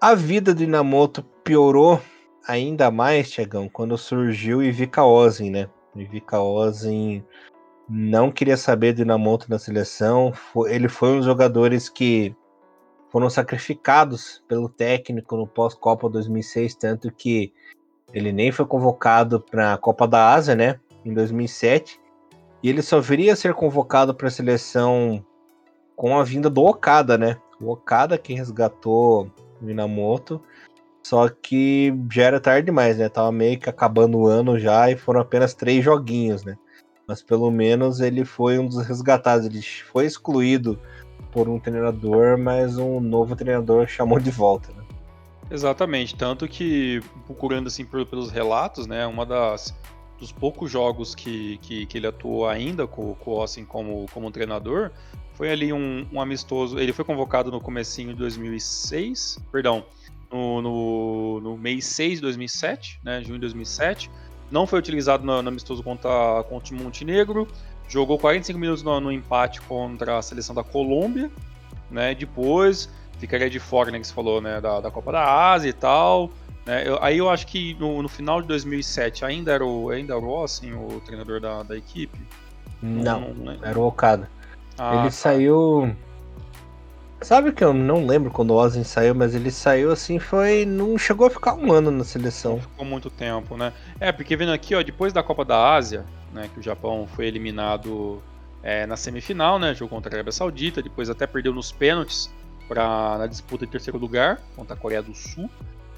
[0.00, 2.00] A vida do Inamoto piorou
[2.46, 5.68] ainda mais, Tiagão, quando surgiu o Ivica Ozen, né?
[5.94, 7.24] O Ivica Ozen
[7.88, 10.32] não queria saber do Inamoto na seleção.
[10.68, 12.34] Ele foi um dos jogadores que
[13.10, 17.52] foram sacrificados pelo técnico no pós-Copa 2006, tanto que
[18.12, 22.00] ele nem foi convocado para a Copa da Ásia, né, em 2007,
[22.62, 25.24] e ele só viria a ser convocado para a seleção
[25.94, 27.36] com a vinda do Okada, né?
[27.60, 29.30] O Okada que resgatou
[29.60, 30.42] Minamoto
[31.06, 33.08] só que já era tarde demais, né?
[33.08, 36.58] Tava meio que acabando o ano já e foram apenas três joguinhos, né?
[37.06, 39.46] Mas pelo menos ele foi um dos resgatados.
[39.46, 40.76] Ele foi excluído
[41.30, 44.82] por um treinador, mas um novo treinador chamou de volta, né?
[45.50, 49.74] Exatamente, tanto que procurando assim pelos relatos, né, uma das
[50.18, 54.30] dos poucos jogos que, que, que ele atuou ainda com, com o Austin como, como
[54.30, 54.90] treinador,
[55.34, 59.84] foi ali um, um, amistoso, ele foi convocado no comecinho de 2006, perdão,
[60.32, 64.10] no, no, no mês 6 de 2007, né, junho de 2007.
[64.50, 67.46] Não foi utilizado no, no amistoso contra, contra o Montenegro.
[67.88, 71.30] Jogou 45 minutos no, no, empate contra a seleção da Colômbia.
[71.90, 75.68] Né, depois ficaria de fora, né, que você falou, né, da, da Copa da Ásia
[75.68, 76.30] e tal.
[76.64, 80.14] Né, eu, aí eu acho que no, no, final de 2007 ainda era o, ainda
[80.14, 82.18] era o assim, o treinador da, da equipe?
[82.82, 84.28] Não, não, não era o Okada.
[84.78, 85.10] Ah, ele tá.
[85.10, 85.96] saiu
[87.20, 90.66] Sabe que eu não lembro quando o Ozzy saiu, mas ele saiu assim, foi.
[90.66, 92.52] Não chegou a ficar um ano na seleção.
[92.52, 93.72] Não ficou muito tempo, né?
[93.98, 97.26] É, porque vendo aqui, ó, depois da Copa da Ásia, né, que o Japão foi
[97.26, 98.22] eliminado
[98.62, 99.74] é, na semifinal, né?
[99.74, 102.30] Jogou contra a Arábia Saudita, depois até perdeu nos pênaltis
[102.68, 105.48] pra, na disputa de terceiro lugar contra a Coreia do Sul.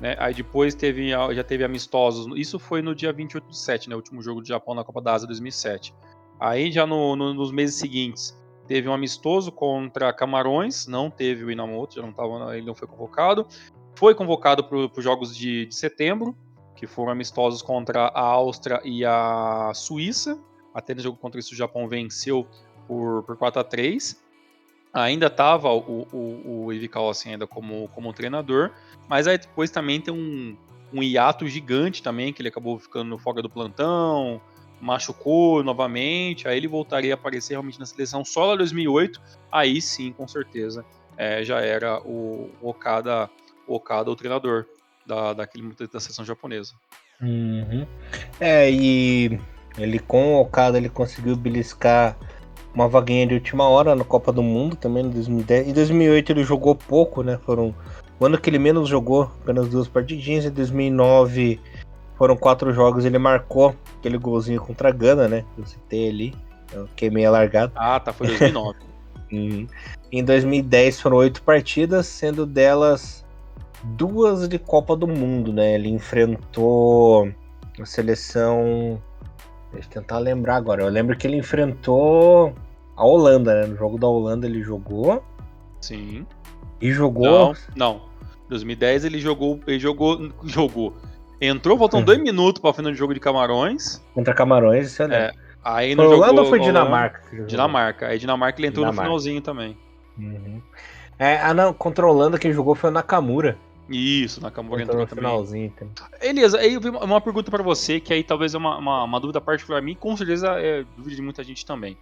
[0.01, 0.17] Né?
[0.19, 2.27] Aí depois teve, já teve amistosos.
[2.37, 3.95] Isso foi no dia 28 de 7, né?
[3.95, 5.93] O último jogo do Japão na Copa da Ásia 2007.
[6.39, 8.39] Aí já no, no, nos meses seguintes
[8.69, 12.87] Teve um amistoso contra Camarões, não teve o Inamoto, já não tava, ele não foi
[12.87, 13.47] convocado.
[13.95, 16.37] Foi convocado para os jogos de, de setembro,
[16.77, 20.39] que foram amistosos contra a Áustria e a Suíça.
[20.75, 22.47] Até no jogo contra isso o Japão venceu
[22.87, 24.23] por, por 4 a 3
[24.93, 28.71] Ainda estava o, o, o assim, ainda como, como treinador,
[29.09, 30.57] mas aí depois também tem um,
[30.93, 34.41] um hiato gigante também, que ele acabou ficando fora do plantão,
[34.81, 39.21] machucou novamente, aí ele voltaria a aparecer realmente na seleção só lá 2008,
[39.53, 40.85] aí sim, com certeza,
[41.17, 43.29] é, já era o Okada,
[43.67, 44.67] o Okada o treinador
[45.05, 46.73] da, daquele, da seleção japonesa.
[47.21, 47.87] Uhum.
[48.39, 49.39] É, e
[49.77, 52.17] ele com o Okada ele conseguiu beliscar
[52.79, 55.69] uma vaguinha de última hora na Copa do Mundo também em 2010.
[55.69, 57.37] Em 2008 ele jogou pouco, né?
[57.45, 57.75] Foram
[58.21, 60.45] o ano que ele menos jogou, apenas duas partidinhas.
[60.45, 61.61] Em 2009
[62.17, 65.45] foram quatro jogos, ele marcou aquele golzinho contra a Gana, né?
[65.59, 66.35] Eu citei ali.
[66.73, 67.73] Eu queimei a largada.
[67.75, 68.79] Ah, tá, foi 2009.
[69.33, 69.67] uhum.
[70.13, 73.25] Em 2010 foram oito partidas, sendo delas
[73.83, 75.75] duas de Copa do Mundo, né?
[75.75, 77.29] Ele enfrentou
[77.81, 79.03] a seleção.
[79.73, 80.85] Deixa eu tentar lembrar agora.
[80.85, 82.55] Eu lembro que ele enfrentou
[82.99, 83.67] a Holanda, né?
[83.69, 85.23] No jogo da Holanda ele jogou.
[85.81, 86.27] Sim.
[86.81, 87.25] E jogou.
[87.25, 88.03] Não, não.
[88.49, 89.61] 2010 ele jogou.
[89.67, 90.31] Ele jogou.
[90.45, 90.95] Jogou.
[91.41, 94.05] Entrou, faltam dois minutos para o final do jogo de Camarões.
[94.13, 95.15] Contra Camarões, isso é.
[95.15, 97.23] é aí foi Holanda ou foi Dinamarca?
[97.47, 98.09] Dinamarca.
[98.09, 99.03] Aí Dinamarca ele entrou Dinamarca.
[99.03, 99.79] no finalzinho também.
[100.19, 100.61] Uhum.
[101.17, 103.57] É, ah não, controlando quem jogou foi o Nakamura.
[103.89, 105.73] Isso, Nakamura entrou, entrou no finalzinho.
[105.77, 105.95] Também.
[106.21, 109.21] Elisa, aí eu vi uma pergunta para você, que aí talvez é uma, uma, uma
[109.21, 111.97] dúvida particular a mim, com certeza é dúvida de muita gente também.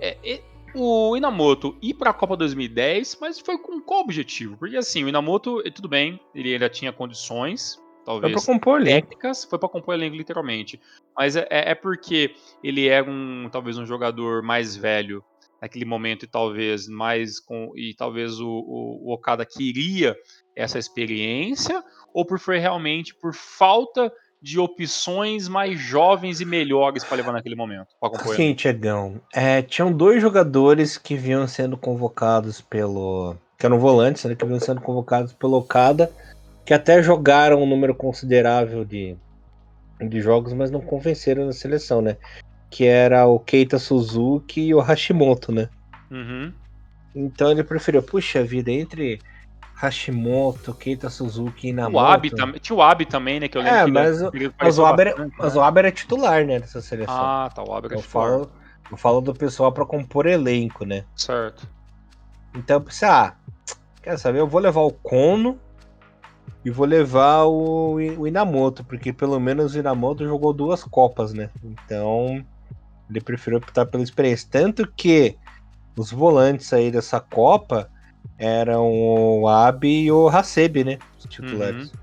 [0.00, 0.42] É, é,
[0.74, 4.56] o Inamoto ir para a Copa 2010, mas foi com qual objetivo?
[4.56, 9.44] Porque assim, o Inamoto, tudo bem, ele ainda tinha condições, talvez foi pra compor técnicas,
[9.44, 10.80] foi para compor elenco literalmente.
[11.16, 15.24] Mas é, é, porque ele era um talvez um jogador mais velho
[15.60, 20.16] naquele momento e talvez mais com e talvez o, o, o Okada queria
[20.56, 21.82] essa experiência
[22.14, 24.10] ou por foi realmente por falta
[24.42, 27.88] de opções mais jovens e melhores para levar naquele momento?
[28.34, 29.20] Sim, Tiagão.
[29.34, 33.36] É, tinham dois jogadores que vinham sendo convocados pelo.
[33.58, 36.10] que eram volantes, né, que vinham sendo convocados pelo Okada,
[36.64, 39.16] que até jogaram um número considerável de,
[40.00, 42.16] de jogos, mas não convenceram na seleção, né?
[42.70, 45.68] Que era o Keita Suzuki e o Hashimoto, né?
[46.10, 46.52] Uhum.
[47.14, 49.20] Então ele preferiu, puxa vida, entre
[49.80, 51.96] Hashimoto, Keita Suzuki e Inamoto.
[51.96, 52.30] O Abi
[52.60, 53.48] tinha o Abi também, né?
[53.48, 55.90] Que eu lembro é, que mas, ele, mas, o Abi era, mas o Abi era
[55.90, 57.14] titular, né, dessa seleção.
[57.16, 58.28] Ah, tá, o Abi era eu titular.
[58.28, 58.52] Falo,
[58.90, 61.06] eu falo do pessoal para compor elenco, né?
[61.16, 61.66] Certo.
[62.54, 63.34] Então eu pensei, ah,
[64.02, 65.58] quer saber, eu vou levar o Kono
[66.62, 71.48] e vou levar o, o Inamoto, porque pelo menos o Inamoto jogou duas Copas, né?
[71.64, 72.44] Então
[73.08, 74.46] ele preferiu optar pela experiência.
[74.50, 75.38] Tanto que
[75.96, 77.90] os volantes aí dessa Copa
[78.40, 80.98] eram o Abi e o Hasebe, né?
[81.18, 81.92] Os titulares.
[81.92, 81.98] Uhum.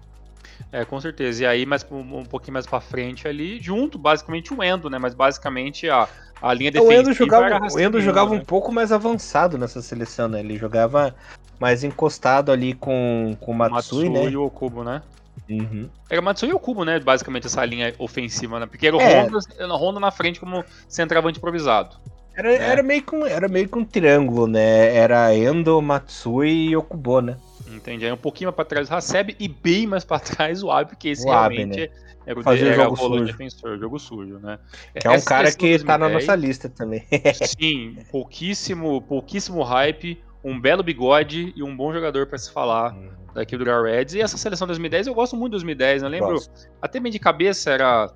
[0.71, 1.43] É, com certeza.
[1.43, 4.99] E aí, mais um pouquinho mais pra frente ali, junto, basicamente, o Endo, né?
[4.99, 6.07] Mas basicamente a,
[6.41, 6.95] a linha defensiva.
[6.95, 8.37] O Endo jogava, o Endo jogava né?
[8.37, 10.39] um pouco mais avançado nessa seleção, né?
[10.41, 11.15] Ele jogava
[11.59, 14.31] mais encostado ali com, com o Matsui, Matsui né?
[14.31, 15.01] e o Okubo, né?
[15.49, 15.89] Uhum.
[16.09, 16.99] Era Matsui e o Kubo, né?
[16.99, 18.65] Basicamente, essa linha ofensiva, né?
[18.65, 19.23] Porque era o é.
[19.23, 19.39] Honda,
[19.75, 21.95] Honda na frente como centroavante improvisado.
[22.37, 22.57] Era, é.
[22.57, 24.95] era, meio com, era meio com um triângulo, né?
[24.95, 27.35] Era Endo, Matsui e Okubo, né?
[27.67, 28.05] Entendi.
[28.05, 30.91] Aí um pouquinho mais pra trás o Haseb e bem mais pra trás o Abe,
[30.91, 31.89] porque esse o realmente Abe, né?
[32.27, 33.25] era o, Fazer era jogo o sujo.
[33.25, 34.59] defensor, jogo sujo, né?
[34.93, 37.03] Que é um Essa cara que 2010, tá na nossa lista também.
[37.57, 43.09] sim, pouquíssimo, pouquíssimo hype, um belo bigode e um bom jogador para se falar hum.
[43.33, 44.13] daqui do Real Reds.
[44.13, 46.07] E essa seleção 2010, eu gosto muito de 2010, né?
[46.07, 46.69] eu lembro, Gosto.
[46.79, 48.13] até bem de cabeça era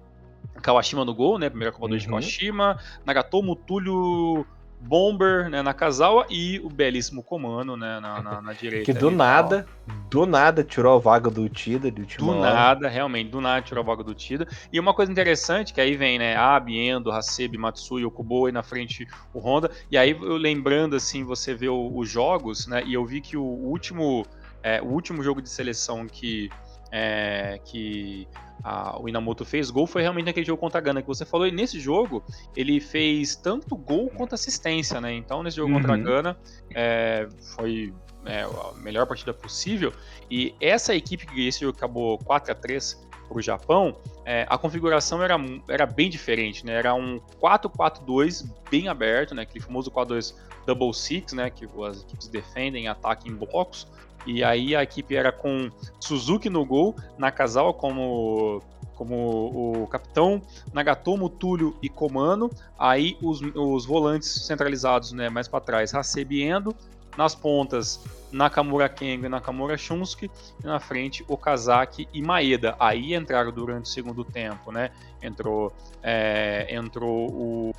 [0.62, 1.50] Kawashima no gol, né?
[1.50, 1.98] Primeira Copa uhum.
[1.98, 2.80] de Kawashima.
[3.06, 4.46] Nagatomo, Túlio,
[4.82, 5.62] Bomber, né?
[5.62, 8.00] Nakazawa e o belíssimo Comando, né?
[8.00, 8.86] Na, na, na direita.
[8.86, 9.96] Que do ali, nada, tal.
[10.10, 11.92] do nada tirou a vaga do Tida.
[11.92, 14.48] Do, do nada, realmente, do nada tirou a vaga do Tida.
[14.74, 16.36] E uma coisa interessante, que aí vem, né?
[16.36, 19.70] Abi, Endo, Hasebe, Matsui, Okubo e na frente o Honda.
[19.92, 22.84] E aí, eu lembrando, assim, você vê os jogos, né?
[22.84, 24.26] E eu vi que o último,
[24.64, 26.50] é, o último jogo de seleção que.
[26.94, 28.28] É, que
[28.64, 31.48] a, o Inamoto fez gol foi realmente naquele jogo contra a Gana que você falou.
[31.48, 32.24] E nesse jogo,
[32.56, 35.14] ele fez tanto gol quanto assistência, né?
[35.14, 35.80] Então, nesse jogo uhum.
[35.80, 36.04] contra a uhum.
[36.04, 36.38] Gana,
[36.74, 37.94] é, foi
[38.26, 39.94] é, a melhor partida possível.
[40.30, 44.58] E essa equipe que esse jogo acabou 4 a 3 para o Japão, é, a
[44.58, 45.36] configuração era,
[45.70, 46.74] era bem diferente, né?
[46.74, 49.44] Era um 4-4-2 bem aberto, né?
[49.44, 50.36] Aquele famoso 4-2
[50.66, 51.50] double six, né?
[51.50, 53.88] Que as equipes defendem, atacam em blocos.
[54.26, 58.62] E aí a equipe era com Suzuki no gol, Nakazawa como
[58.96, 60.40] como o capitão,
[60.72, 62.52] Nagatomo, Túlio e Comano.
[62.78, 66.76] Aí os, os volantes centralizados, né, mais para trás, Hasebe Endo.
[67.18, 70.32] Nas pontas, Nakamura Kengo e Nakamura Shunsuke.
[70.64, 72.76] E na frente, Okazaki e Maeda.
[72.80, 74.92] Aí entraram durante o segundo tempo, né?
[75.22, 77.76] Entrou, é, entrou o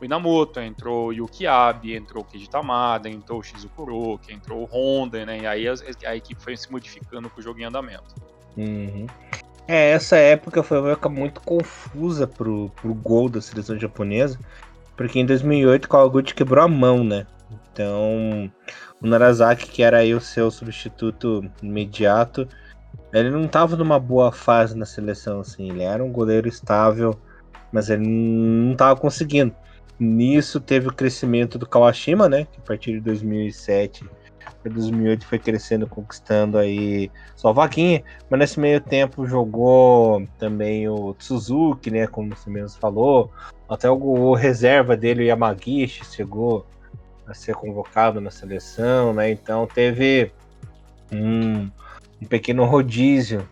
[0.00, 4.64] o Inamoto, entrou o Yuki Abe, entrou o Keiji Tamada, entrou o Shizukuroki, entrou o
[4.64, 5.40] Honda, né?
[5.40, 5.74] E aí a,
[6.06, 8.14] a, equipe foi se modificando com o jogo em andamento.
[8.56, 9.06] Uhum.
[9.66, 14.38] É, essa época foi uma época muito confusa pro, pro gol da seleção japonesa,
[14.96, 17.26] porque em 2008 o Kawaguchi quebrou a mão, né?
[17.50, 18.50] Então,
[19.00, 22.48] o Narazaki, que era aí o seu substituto imediato,
[23.12, 25.70] ele não estava numa boa fase na seleção, assim.
[25.70, 27.18] Ele era um goleiro estável,
[27.72, 29.54] mas ele não estava conseguindo.
[29.98, 32.46] Nisso teve o crescimento do Kawashima, né?
[32.52, 34.04] Que a partir de 2007
[34.62, 38.02] para 2008 foi crescendo, conquistando aí sua vaguinha.
[38.28, 42.06] Mas nesse meio tempo jogou também o Suzuki, né?
[42.06, 43.30] Como você mesmo falou.
[43.68, 46.66] Até o, o reserva dele, o Yamagishi, chegou
[47.26, 49.30] a ser convocado na seleção, né?
[49.30, 50.30] Então teve
[51.12, 51.70] um,
[52.22, 53.48] um pequeno rodízio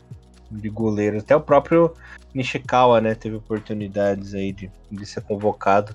[0.51, 1.23] de goleiros.
[1.23, 1.93] Até o próprio
[2.33, 3.15] Nishikawa, né?
[3.15, 5.95] Teve oportunidades aí de, de ser convocado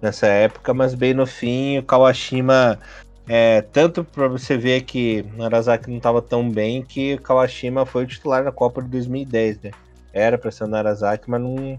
[0.00, 2.78] nessa época, mas bem no fim o Kawashima
[3.28, 8.04] é, tanto para você ver que Narazaki não estava tão bem que o Kawashima foi
[8.04, 9.70] o titular na Copa de 2010, né?
[10.12, 11.78] Era para ser o Narazaki, mas não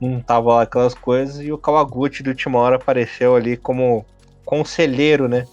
[0.00, 4.04] não tava lá aquelas coisas e o Kawaguchi do última hora apareceu ali como
[4.52, 5.46] conselheiro, né?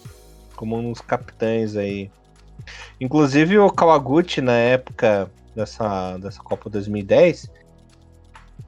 [0.58, 2.12] como um dos capitães aí.
[3.00, 7.50] Inclusive o Kawaguchi, na época dessa, dessa Copa 2010,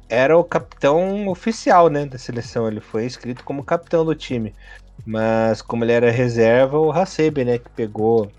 [0.07, 2.65] era o capitão oficial né, da seleção.
[2.65, 4.55] Ele foi inscrito como capitão do time.
[5.05, 8.31] Mas como ele era reserva, o Hasebe, né, que pegou.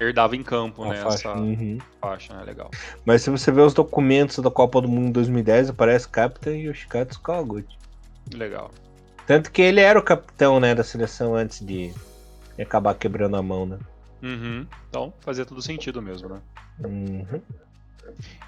[0.00, 0.94] Herdava em campo, né?
[1.02, 1.28] Faixa.
[1.28, 1.78] Essa Uhum.
[2.00, 2.44] faixa, né?
[2.44, 2.70] Legal.
[3.04, 7.76] Mas se você ver os documentos da Copa do Mundo 2010, aparece Capitão Yoshikatsu Kawaguchi.
[8.34, 8.70] Legal.
[9.26, 11.92] Tanto que ele era o capitão, né, da seleção antes de
[12.58, 13.78] acabar quebrando a mão, né?
[14.22, 14.66] Uhum.
[14.88, 16.40] Então, fazia todo sentido mesmo, né?
[16.84, 17.40] Uhum.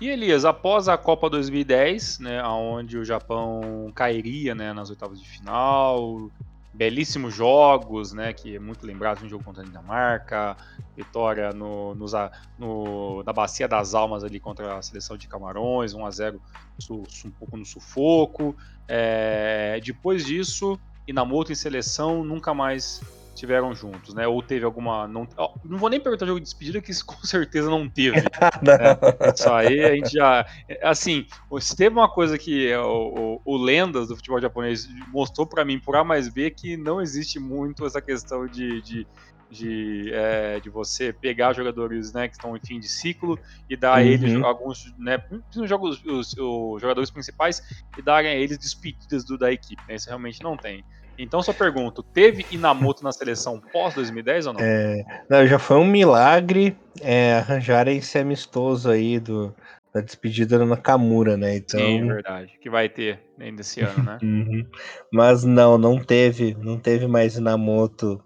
[0.00, 5.28] E Elias, após a Copa 2010, né, onde o Japão cairia né, nas oitavas de
[5.28, 6.30] final,
[6.78, 10.56] belíssimos jogos, né, que é muito lembrado um jogo contra a Dinamarca,
[10.96, 12.12] vitória no, nos
[12.56, 16.40] no- na Bacia das Almas ali contra a seleção de Camarões, 1 a 0
[16.80, 18.54] su- su- um pouco no sufoco.
[18.86, 23.00] É, depois disso, Inamoto em seleção nunca mais
[23.38, 24.26] tiveram juntos, né?
[24.26, 25.06] Ou teve alguma.
[25.06, 25.26] Não,
[25.64, 28.18] não vou nem perguntar jogo de despedida, que isso com certeza não teve.
[29.34, 30.44] Isso aí a gente já.
[30.82, 31.24] Assim,
[31.60, 35.78] se teve uma coisa que o, o, o Lendas do futebol japonês mostrou pra mim
[35.78, 38.82] por A mais B que não existe muito essa questão de.
[38.82, 39.06] de
[39.50, 43.38] de, é, de você pegar jogadores né, que estão em fim de ciclo
[43.68, 44.44] e dar a eles Uhum.
[44.44, 45.18] alguns, né,
[45.64, 47.62] jogos, os, os jogadores principais
[47.96, 49.82] e darem a eles despedidas do, da equipe.
[49.88, 50.84] Né, isso realmente não tem.
[51.18, 54.60] Então, só pergunto: teve Inamoto na seleção pós 2010 ou não?
[54.60, 59.54] É, não, já foi um milagre é, arranjarem esse amistoso aí do,
[59.92, 61.56] da despedida do Nakamura, né?
[61.56, 62.56] Então, Sim, verdade.
[62.60, 64.18] Que vai ter ainda esse ano, né?
[64.22, 64.64] Uhum.
[65.12, 68.22] Mas não, não teve, não teve mais Inamoto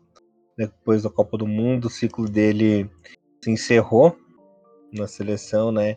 [0.57, 1.87] depois da Copa do Mundo.
[1.87, 2.91] O ciclo dele
[3.43, 4.17] se encerrou
[4.93, 5.97] na seleção, né?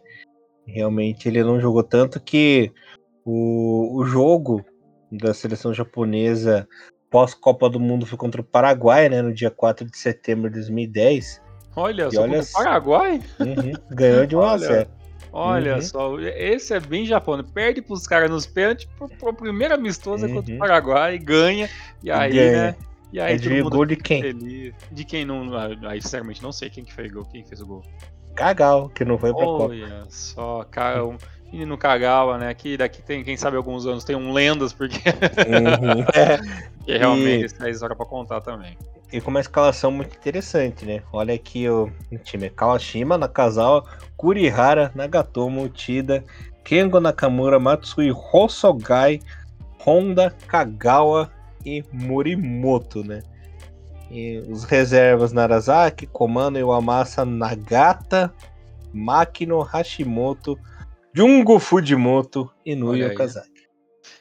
[0.65, 2.71] Realmente ele não jogou tanto que
[3.25, 4.65] o, o jogo
[5.17, 6.67] da seleção japonesa
[7.09, 9.21] pós Copa do Mundo foi contra o Paraguai, né?
[9.21, 11.41] No dia 4 de setembro de 2010.
[11.75, 13.21] Olha, E só olha Paraguai?
[13.39, 14.89] Uhum, Ganhou de 1 a Olha, 0.
[15.31, 15.81] Olha Uhum.
[15.81, 17.49] só, esse é bem japonês.
[17.51, 20.59] Perde pros caras nos pênaltis, pro, pro primeiro amistoso é contra o Uhum.
[20.59, 21.69] Paraguai, ganha,
[22.01, 22.51] e aí, Ganha.
[22.51, 22.75] né?
[23.11, 24.21] E aí É de gol de quem?
[24.21, 24.73] feliz.
[24.91, 25.49] De quem não.
[25.87, 27.81] Aí, sinceramente, não sei quem que fez o gol, quem fez o gol.
[28.35, 29.63] Cagal, que não foi pra Copa.
[29.65, 31.17] Olha só, cara, um
[31.55, 32.53] menino Kagawa, né?
[32.53, 36.05] Que daqui tem, quem sabe, alguns anos tem um lendas, porque Uhum.
[36.13, 36.37] É,
[36.83, 38.77] que realmente isso é história pra contar também.
[39.11, 41.01] E com uma escalação muito interessante, né?
[41.13, 41.89] Olha aqui o
[42.23, 43.85] time: Kawashima, Nakazawa,
[44.17, 46.23] Kurihara, Nagatomo, Uchida,
[46.63, 49.21] Kengo Nakamura, Matsui Hosogai,
[49.85, 51.31] Honda, Kagawa
[51.65, 53.23] e Morimoto, né?
[54.11, 58.33] E os reservas Narazaki, Komano, Iwamasa, Nagata,
[58.93, 60.59] Makino, Hashimoto,
[61.15, 63.05] Jungo Fujimoto e aí.
[63.05, 63.65] Okazaki.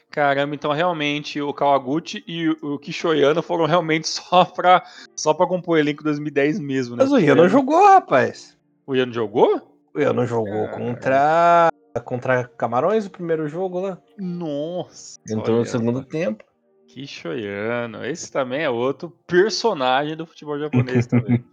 [0.09, 4.81] Caramba, então realmente o Kawaguchi e o, Kishoyano foram realmente só pra,
[5.13, 7.03] só pra compor o elenco 2010 mesmo, né?
[7.03, 8.57] Mas o Ian não jogou, rapaz.
[8.87, 9.77] O Ian jogou?
[9.93, 10.77] O Ian não jogou Cara.
[10.77, 11.69] contra
[12.05, 13.97] contra Camarões o primeiro jogo lá.
[14.17, 15.19] Nossa.
[15.29, 16.45] Entrou no segundo tempo.
[16.87, 18.05] Kishoyano.
[18.05, 21.43] Esse também é outro personagem do futebol japonês também.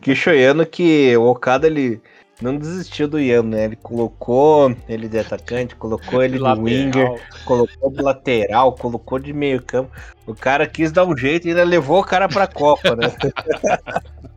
[0.00, 2.00] Kishoyano que o Okada ele
[2.40, 3.64] não desistiu do Ian, né?
[3.64, 9.62] Ele colocou ele de atacante, colocou ele de winger, colocou de lateral, colocou de meio
[9.62, 9.90] campo.
[10.26, 13.12] O cara quis dar um jeito e ainda levou o cara pra Copa, né?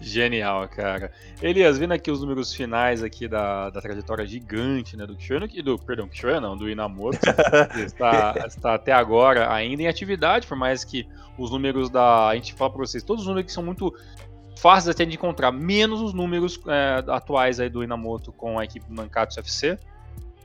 [0.00, 1.12] Genial, cara.
[1.40, 5.62] Elias, vendo aqui os números finais aqui da, da trajetória gigante né, do Kishoyano, que-
[5.62, 7.18] do, perdão, Kishoyano não, do Inamoto,
[7.72, 11.06] que está, está até agora ainda em atividade, por mais que
[11.38, 12.28] os números da...
[12.28, 13.94] A gente fala pra vocês, todos os números que são muito
[14.58, 18.86] fáceis até de encontrar, menos os números é, atuais aí do Inamoto com a equipe
[18.88, 19.02] do
[19.38, 19.78] FC.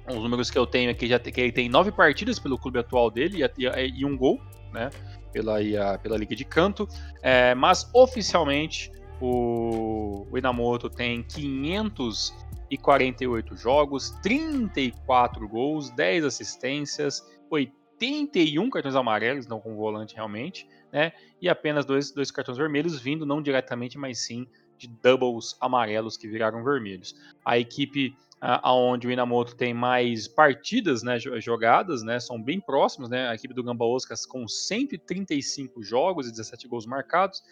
[0.08, 2.80] Os números que eu tenho aqui, já tem, que ele tem nove partidas pelo clube
[2.80, 4.40] atual dele e, e- e um gol,
[4.72, 4.90] né?
[5.34, 6.88] Pela, a- pela Liga de Canto.
[7.22, 8.90] É, mas oficialmente
[9.20, 19.76] o, o Inamoto tem 548 jogos, 34 gols, 10 assistências, 81 cartões amarelos, não com
[19.76, 21.12] volante realmente, né?
[21.42, 24.48] E apenas dois, dois cartões vermelhos, vindo não diretamente, mas sim
[24.78, 27.16] de doubles amarelos que viraram vermelhos.
[27.44, 33.10] A equipe aonde o Inamoto tem mais partidas né, jo- jogadas, né, são bem próximos,
[33.10, 37.44] né, a equipe do Gamba Oscas com 135 jogos e 17 gols marcados,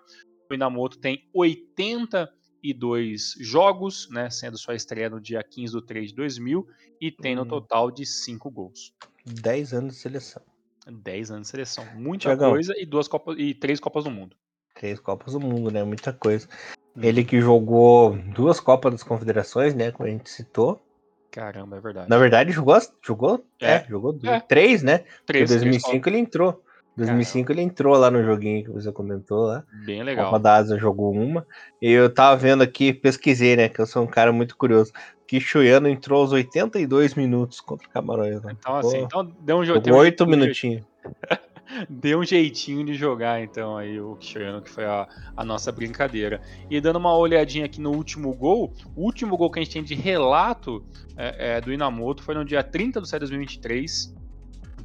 [0.50, 6.16] O Inamoto tem 82 jogos, né, sendo sua estreia no dia 15 de 3 de
[6.16, 6.66] 2000,
[7.00, 7.48] e tem no Hum.
[7.48, 8.92] total de 5 gols.
[9.24, 10.42] 10 anos de seleção.
[10.86, 11.84] 10 anos de seleção.
[11.96, 14.36] Muita coisa e duas Copas e três Copas do Mundo.
[14.74, 15.82] Três Copas do Mundo, né?
[15.82, 16.48] Muita coisa.
[16.96, 19.90] Ele que jogou duas Copas das Confederações, né?
[19.90, 20.85] Como a gente citou.
[21.36, 22.08] Caramba, é verdade.
[22.08, 23.86] Na verdade, jogou, jogou, é, É.
[23.86, 24.40] jogou É.
[24.40, 25.04] três, né?
[25.26, 26.62] Três, em 2005 ele entrou.
[26.96, 29.62] Em 2005 ele entrou lá no joguinho que você comentou lá.
[29.84, 30.38] Bem Copa legal.
[30.38, 31.46] da Ásia jogou uma.
[31.82, 33.68] E eu tava vendo aqui, pesquisei, né?
[33.68, 34.92] Que eu sou um cara muito curioso.
[35.28, 38.40] Que Chuiano entrou aos 82 minutos contra o Camarões.
[38.42, 38.56] Né?
[38.58, 39.94] Então, assim, Pô, então deu um jogo.
[39.94, 40.84] oito minutinhos.
[41.88, 45.06] Deu um jeitinho de jogar, então, aí o Cristiano, que foi a,
[45.36, 46.40] a nossa brincadeira.
[46.70, 49.82] E dando uma olhadinha aqui no último gol, o último gol que a gente tem
[49.82, 50.84] de relato
[51.16, 54.14] é, é, do Inamoto foi no dia 30 de setembro de 2023.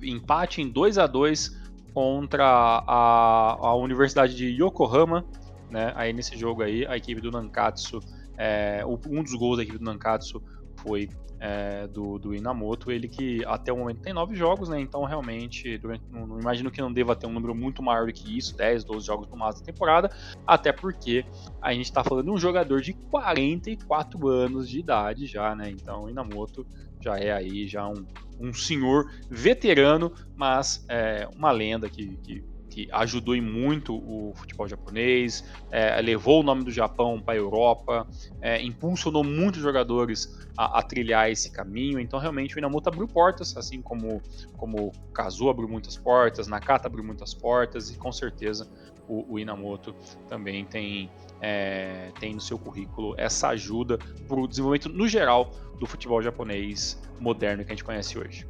[0.02, 1.62] Empate em 2 a 2
[1.94, 5.26] contra a, a Universidade de Yokohama.
[5.70, 5.94] Né?
[5.96, 8.00] Aí nesse jogo aí, a equipe do Nankatsu,
[8.38, 10.42] é, um dos gols da equipe do Nankatsu
[10.82, 11.10] foi
[11.42, 14.80] é, do, do Inamoto, ele que até o momento tem nove jogos, né?
[14.80, 18.14] Então realmente, durante, não, não imagino que não deva ter um número muito maior do
[18.14, 20.12] que isso, 10, 12 jogos no máximo da temporada,
[20.46, 21.26] até porque
[21.60, 25.72] a gente tá falando de um jogador de 44 anos de idade já, né?
[25.72, 26.66] Então o Inamoto
[27.02, 28.06] já é aí já um,
[28.40, 34.66] um senhor veterano, mas é, uma lenda que, que, que ajudou em muito o futebol
[34.66, 38.08] japonês, é, levou o nome do Japão para a Europa,
[38.42, 42.00] é, impulsionou muitos jogadores a, a, trilhar esse caminho.
[42.00, 44.22] Então, realmente, o Inamoto abriu portas, assim como,
[44.58, 48.66] como Kazu abriu muitas portas, Nakata abriu muitas portas, e com certeza
[49.06, 49.94] o, o Inamoto
[50.30, 51.12] também tem,
[51.42, 56.98] é, tem no seu currículo essa ajuda para o desenvolvimento, no geral, do futebol japonês
[57.20, 58.48] moderno que a gente conhece hoje.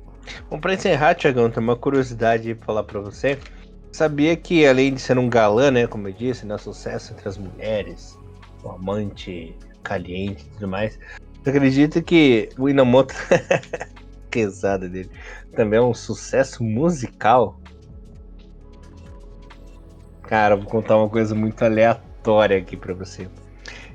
[0.50, 3.40] Bom, para encerrar, Tiagão, tem uma curiosidade para falar para você.
[3.92, 7.38] Sabia que, além de ser um galã, né, como eu disse, né, sucesso entre as
[7.38, 8.18] mulheres,
[8.64, 10.98] o amante caliente e tudo mais,
[11.44, 13.14] você acredita que o Inamoto,
[14.30, 15.12] pesada dele,
[15.56, 17.60] também é um sucesso musical?
[20.24, 23.28] Cara, vou contar uma coisa muito aleatória aqui para você.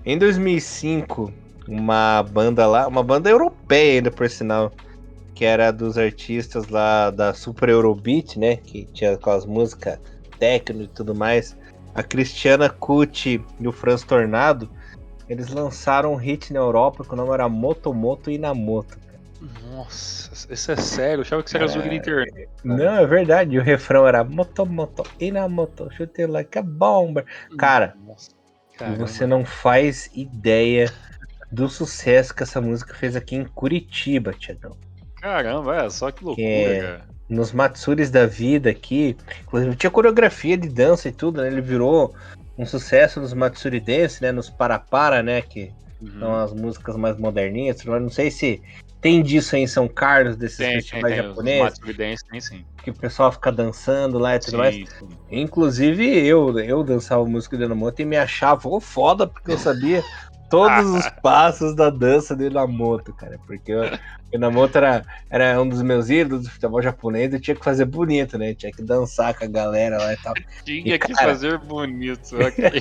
[0.05, 1.33] Em 2005,
[1.67, 4.73] uma banda lá, uma banda europeia ainda por sinal,
[5.37, 8.57] que era dos artistas lá da Super Eurobeat, né?
[8.57, 10.01] Que tinha aquelas músicas
[10.39, 11.55] techno e tudo mais.
[11.95, 14.69] A Cristiana Cucci e o Franz Tornado,
[15.29, 18.99] eles lançaram um hit na Europa que o nome era Motomoto Inamoto.
[19.71, 21.19] Nossa, isso é sério?
[21.19, 21.95] Eu achava que isso era é...
[21.95, 22.49] internet.
[22.65, 23.55] Não, é verdade.
[23.55, 27.27] E o refrão era Motomoto Inamoto, chute like a bomber.
[27.59, 28.31] Cara, Nossa,
[28.97, 30.91] você não faz ideia
[31.53, 34.86] do sucesso que essa música fez aqui em Curitiba, Tiagão.
[35.27, 37.05] Caramba, é, só que loucura, é, cara.
[37.29, 41.49] Nos Matsuris da vida aqui, inclusive tinha coreografia de dança e tudo, né?
[41.49, 42.15] Ele virou
[42.57, 44.31] um sucesso nos Matsuri Dance, né?
[44.31, 45.43] Nos Para-Para, né?
[45.43, 46.21] Que uhum.
[46.21, 47.85] são as músicas mais moderninhas.
[47.85, 48.63] Não sei se
[49.01, 51.31] tem disso aí em São Carlos, desses tem, festivais tem, tem.
[51.31, 51.97] japoneses.
[51.97, 52.65] Dance tem sim.
[52.85, 54.77] Que o pessoal fica dançando lá e tudo sim, mais.
[54.77, 55.09] Sim.
[55.29, 60.05] Inclusive eu, eu dançava música de Inamoto e me achava oh, foda porque eu sabia
[60.51, 63.39] todos os passos da dança do Inamoto, cara.
[63.47, 63.91] Porque o
[64.33, 68.39] Inamoto era, era um dos meus ídolos do futebol japonês e tinha que fazer bonito,
[68.39, 68.55] né?
[68.55, 70.35] Tinha que dançar com a galera lá e tal.
[70.65, 71.29] Tinha e, que cara...
[71.29, 72.37] fazer bonito.
[72.37, 72.71] Okay.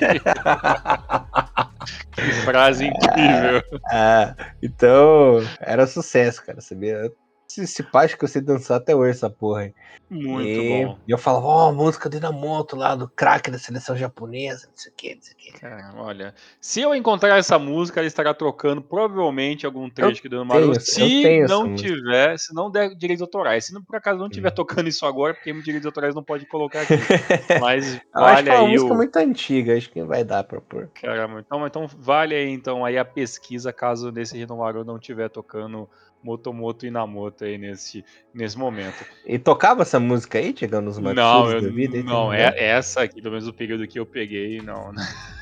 [2.13, 3.61] que frase incrível.
[3.91, 6.61] ah, então, era sucesso, cara.
[6.61, 7.11] Sabia?
[7.57, 9.73] Esse pai que eu sei dançar até hoje, essa porra aí.
[10.09, 10.99] Muito e, bom.
[11.07, 14.77] E eu falava, ó, oh, música do Inamoto lá, do craque da seleção japonesa, não
[14.77, 15.51] sei o que, não sei o que.
[15.53, 20.45] Cara, olha, se eu encontrar essa música, ela estará trocando provavelmente algum trecho que do
[20.45, 20.79] Maru.
[20.79, 23.65] Se não tiver, se não der direitos autorais.
[23.65, 24.55] Se não, por acaso não estiver hum.
[24.55, 26.93] tocando isso agora, porque direitos autorais não pode colocar aqui.
[27.59, 28.57] Mas vale aí.
[28.57, 28.95] É uma música o...
[28.95, 30.89] muito antiga, acho que vai dar pra pôr.
[31.01, 35.89] Caramba, então, então vale aí então aí a pesquisa, caso nesse Renomaru não estiver tocando
[36.25, 38.03] Motomoto Inamoto aí nesse,
[38.33, 39.05] nesse momento.
[39.27, 42.01] E tocava essa música aí, chegando nos Não, eu, da vida?
[42.01, 44.91] não, é, essa aqui, pelo menos o período que eu peguei, não.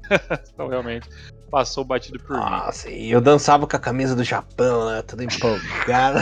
[0.53, 1.07] então realmente
[1.49, 2.65] passou batido por Nossa, mim.
[2.65, 5.01] Nossa, e eu dançava com a camisa do Japão, né?
[5.03, 6.19] Tudo empolgado.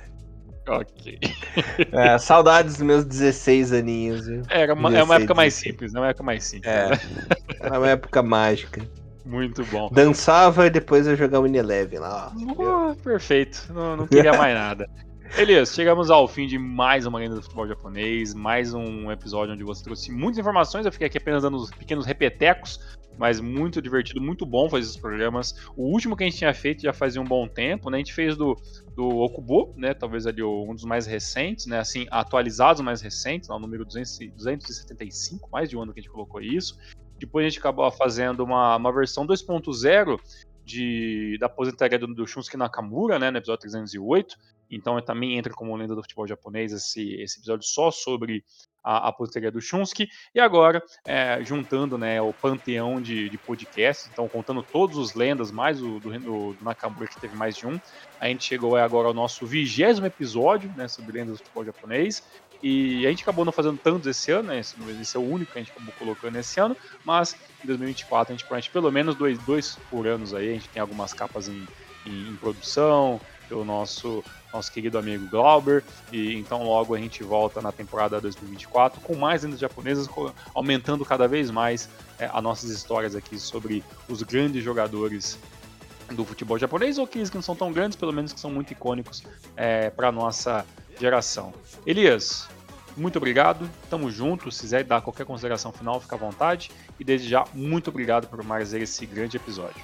[0.66, 1.18] ok.
[1.92, 4.26] É, saudades dos meus 16 aninhos.
[4.26, 4.42] Viu?
[4.48, 6.72] Era uma, 16, é uma época mais simples, não é uma época mais simples.
[6.72, 6.98] É, né?
[7.60, 8.88] é uma época mágica.
[9.24, 9.88] Muito bom.
[9.90, 12.32] Dançava e depois eu jogava o Eleven lá.
[12.58, 13.72] Oh, perfeito.
[13.72, 14.88] Não, não queria mais nada.
[15.38, 19.64] Elias, chegamos ao fim de mais uma lenda do futebol japonês, mais um episódio onde
[19.64, 20.86] você trouxe muitas informações.
[20.86, 22.78] Eu fiquei aqui apenas dando pequenos repetecos,
[23.18, 25.54] mas muito divertido, muito bom fazer esses programas.
[25.76, 27.96] O último que a gente tinha feito já fazia um bom tempo, né?
[27.96, 28.56] A gente fez do,
[28.94, 29.94] do Okubo, né?
[29.94, 31.78] Talvez ali um dos mais recentes, né?
[31.78, 36.12] Assim, atualizados mais recentes, o número 200, 275, mais de um ano que a gente
[36.12, 36.78] colocou isso.
[37.18, 40.18] Depois a gente acabou fazendo uma, uma versão 2.0
[40.64, 44.36] de, da aposentadoria do, do Shunsuke Nakamura, né, no episódio 308.
[44.70, 48.42] Então também entra como lenda do futebol japonês esse, esse episódio só sobre
[48.82, 50.08] a, a aposentadoria do Shunsuke.
[50.34, 55.50] E agora, é, juntando né, o panteão de, de podcasts, então contando todos os lendas,
[55.50, 57.78] mais o do, do, do, Nakamura, que teve mais de um,
[58.18, 62.22] a gente chegou agora ao nosso vigésimo episódio né, sobre lendas do futebol japonês.
[62.66, 64.60] E a gente acabou não fazendo tantos esse ano, né?
[64.60, 66.74] Esse, esse é o único que a gente acabou colocando esse ano,
[67.04, 70.48] mas em 2024 a gente promete pelo menos dois, dois por anos aí.
[70.48, 71.68] A gente tem algumas capas em,
[72.06, 73.20] em, em produção,
[73.50, 78.98] pelo nosso nosso querido amigo Glauber, e então logo a gente volta na temporada 2024
[79.02, 80.08] com mais lendas japonesas,
[80.54, 85.38] aumentando cada vez mais é, as nossas histórias aqui sobre os grandes jogadores
[86.12, 88.70] do futebol japonês, ou aqueles que não são tão grandes, pelo menos que são muito
[88.72, 89.22] icônicos
[89.54, 90.64] é, para nossa
[91.00, 91.52] geração.
[91.84, 92.48] Elias,
[92.96, 94.50] muito obrigado, tamo junto.
[94.50, 96.70] Se quiser dar qualquer consideração final, fica à vontade.
[96.98, 99.82] E desde já, muito obrigado por mais esse grande episódio.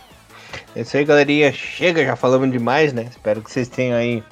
[0.74, 1.52] É isso aí, galerinha.
[1.52, 3.08] Chega, já falamos demais, né?
[3.10, 4.22] Espero que vocês tenham aí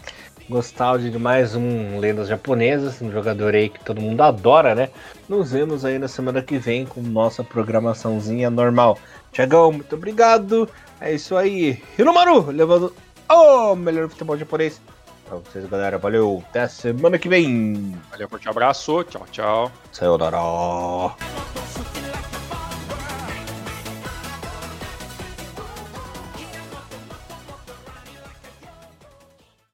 [0.49, 4.89] gostado de mais um Lendas Japonesas, um jogador aí que todo mundo adora, né?
[5.29, 8.99] Nos vemos aí na semana que vem com nossa programaçãozinha normal.
[9.31, 10.69] Tiagão, muito obrigado.
[11.01, 11.83] É isso aí.
[11.99, 12.95] Hiromaru, levando
[13.29, 14.81] o melhor futebol japonês
[15.29, 15.99] pra vocês, galera.
[15.99, 17.95] Valeu, até semana que vem.
[18.11, 19.05] Valeu, forte abraço.
[19.05, 19.73] Tchau, tchau.
[19.93, 20.39] Sayonara.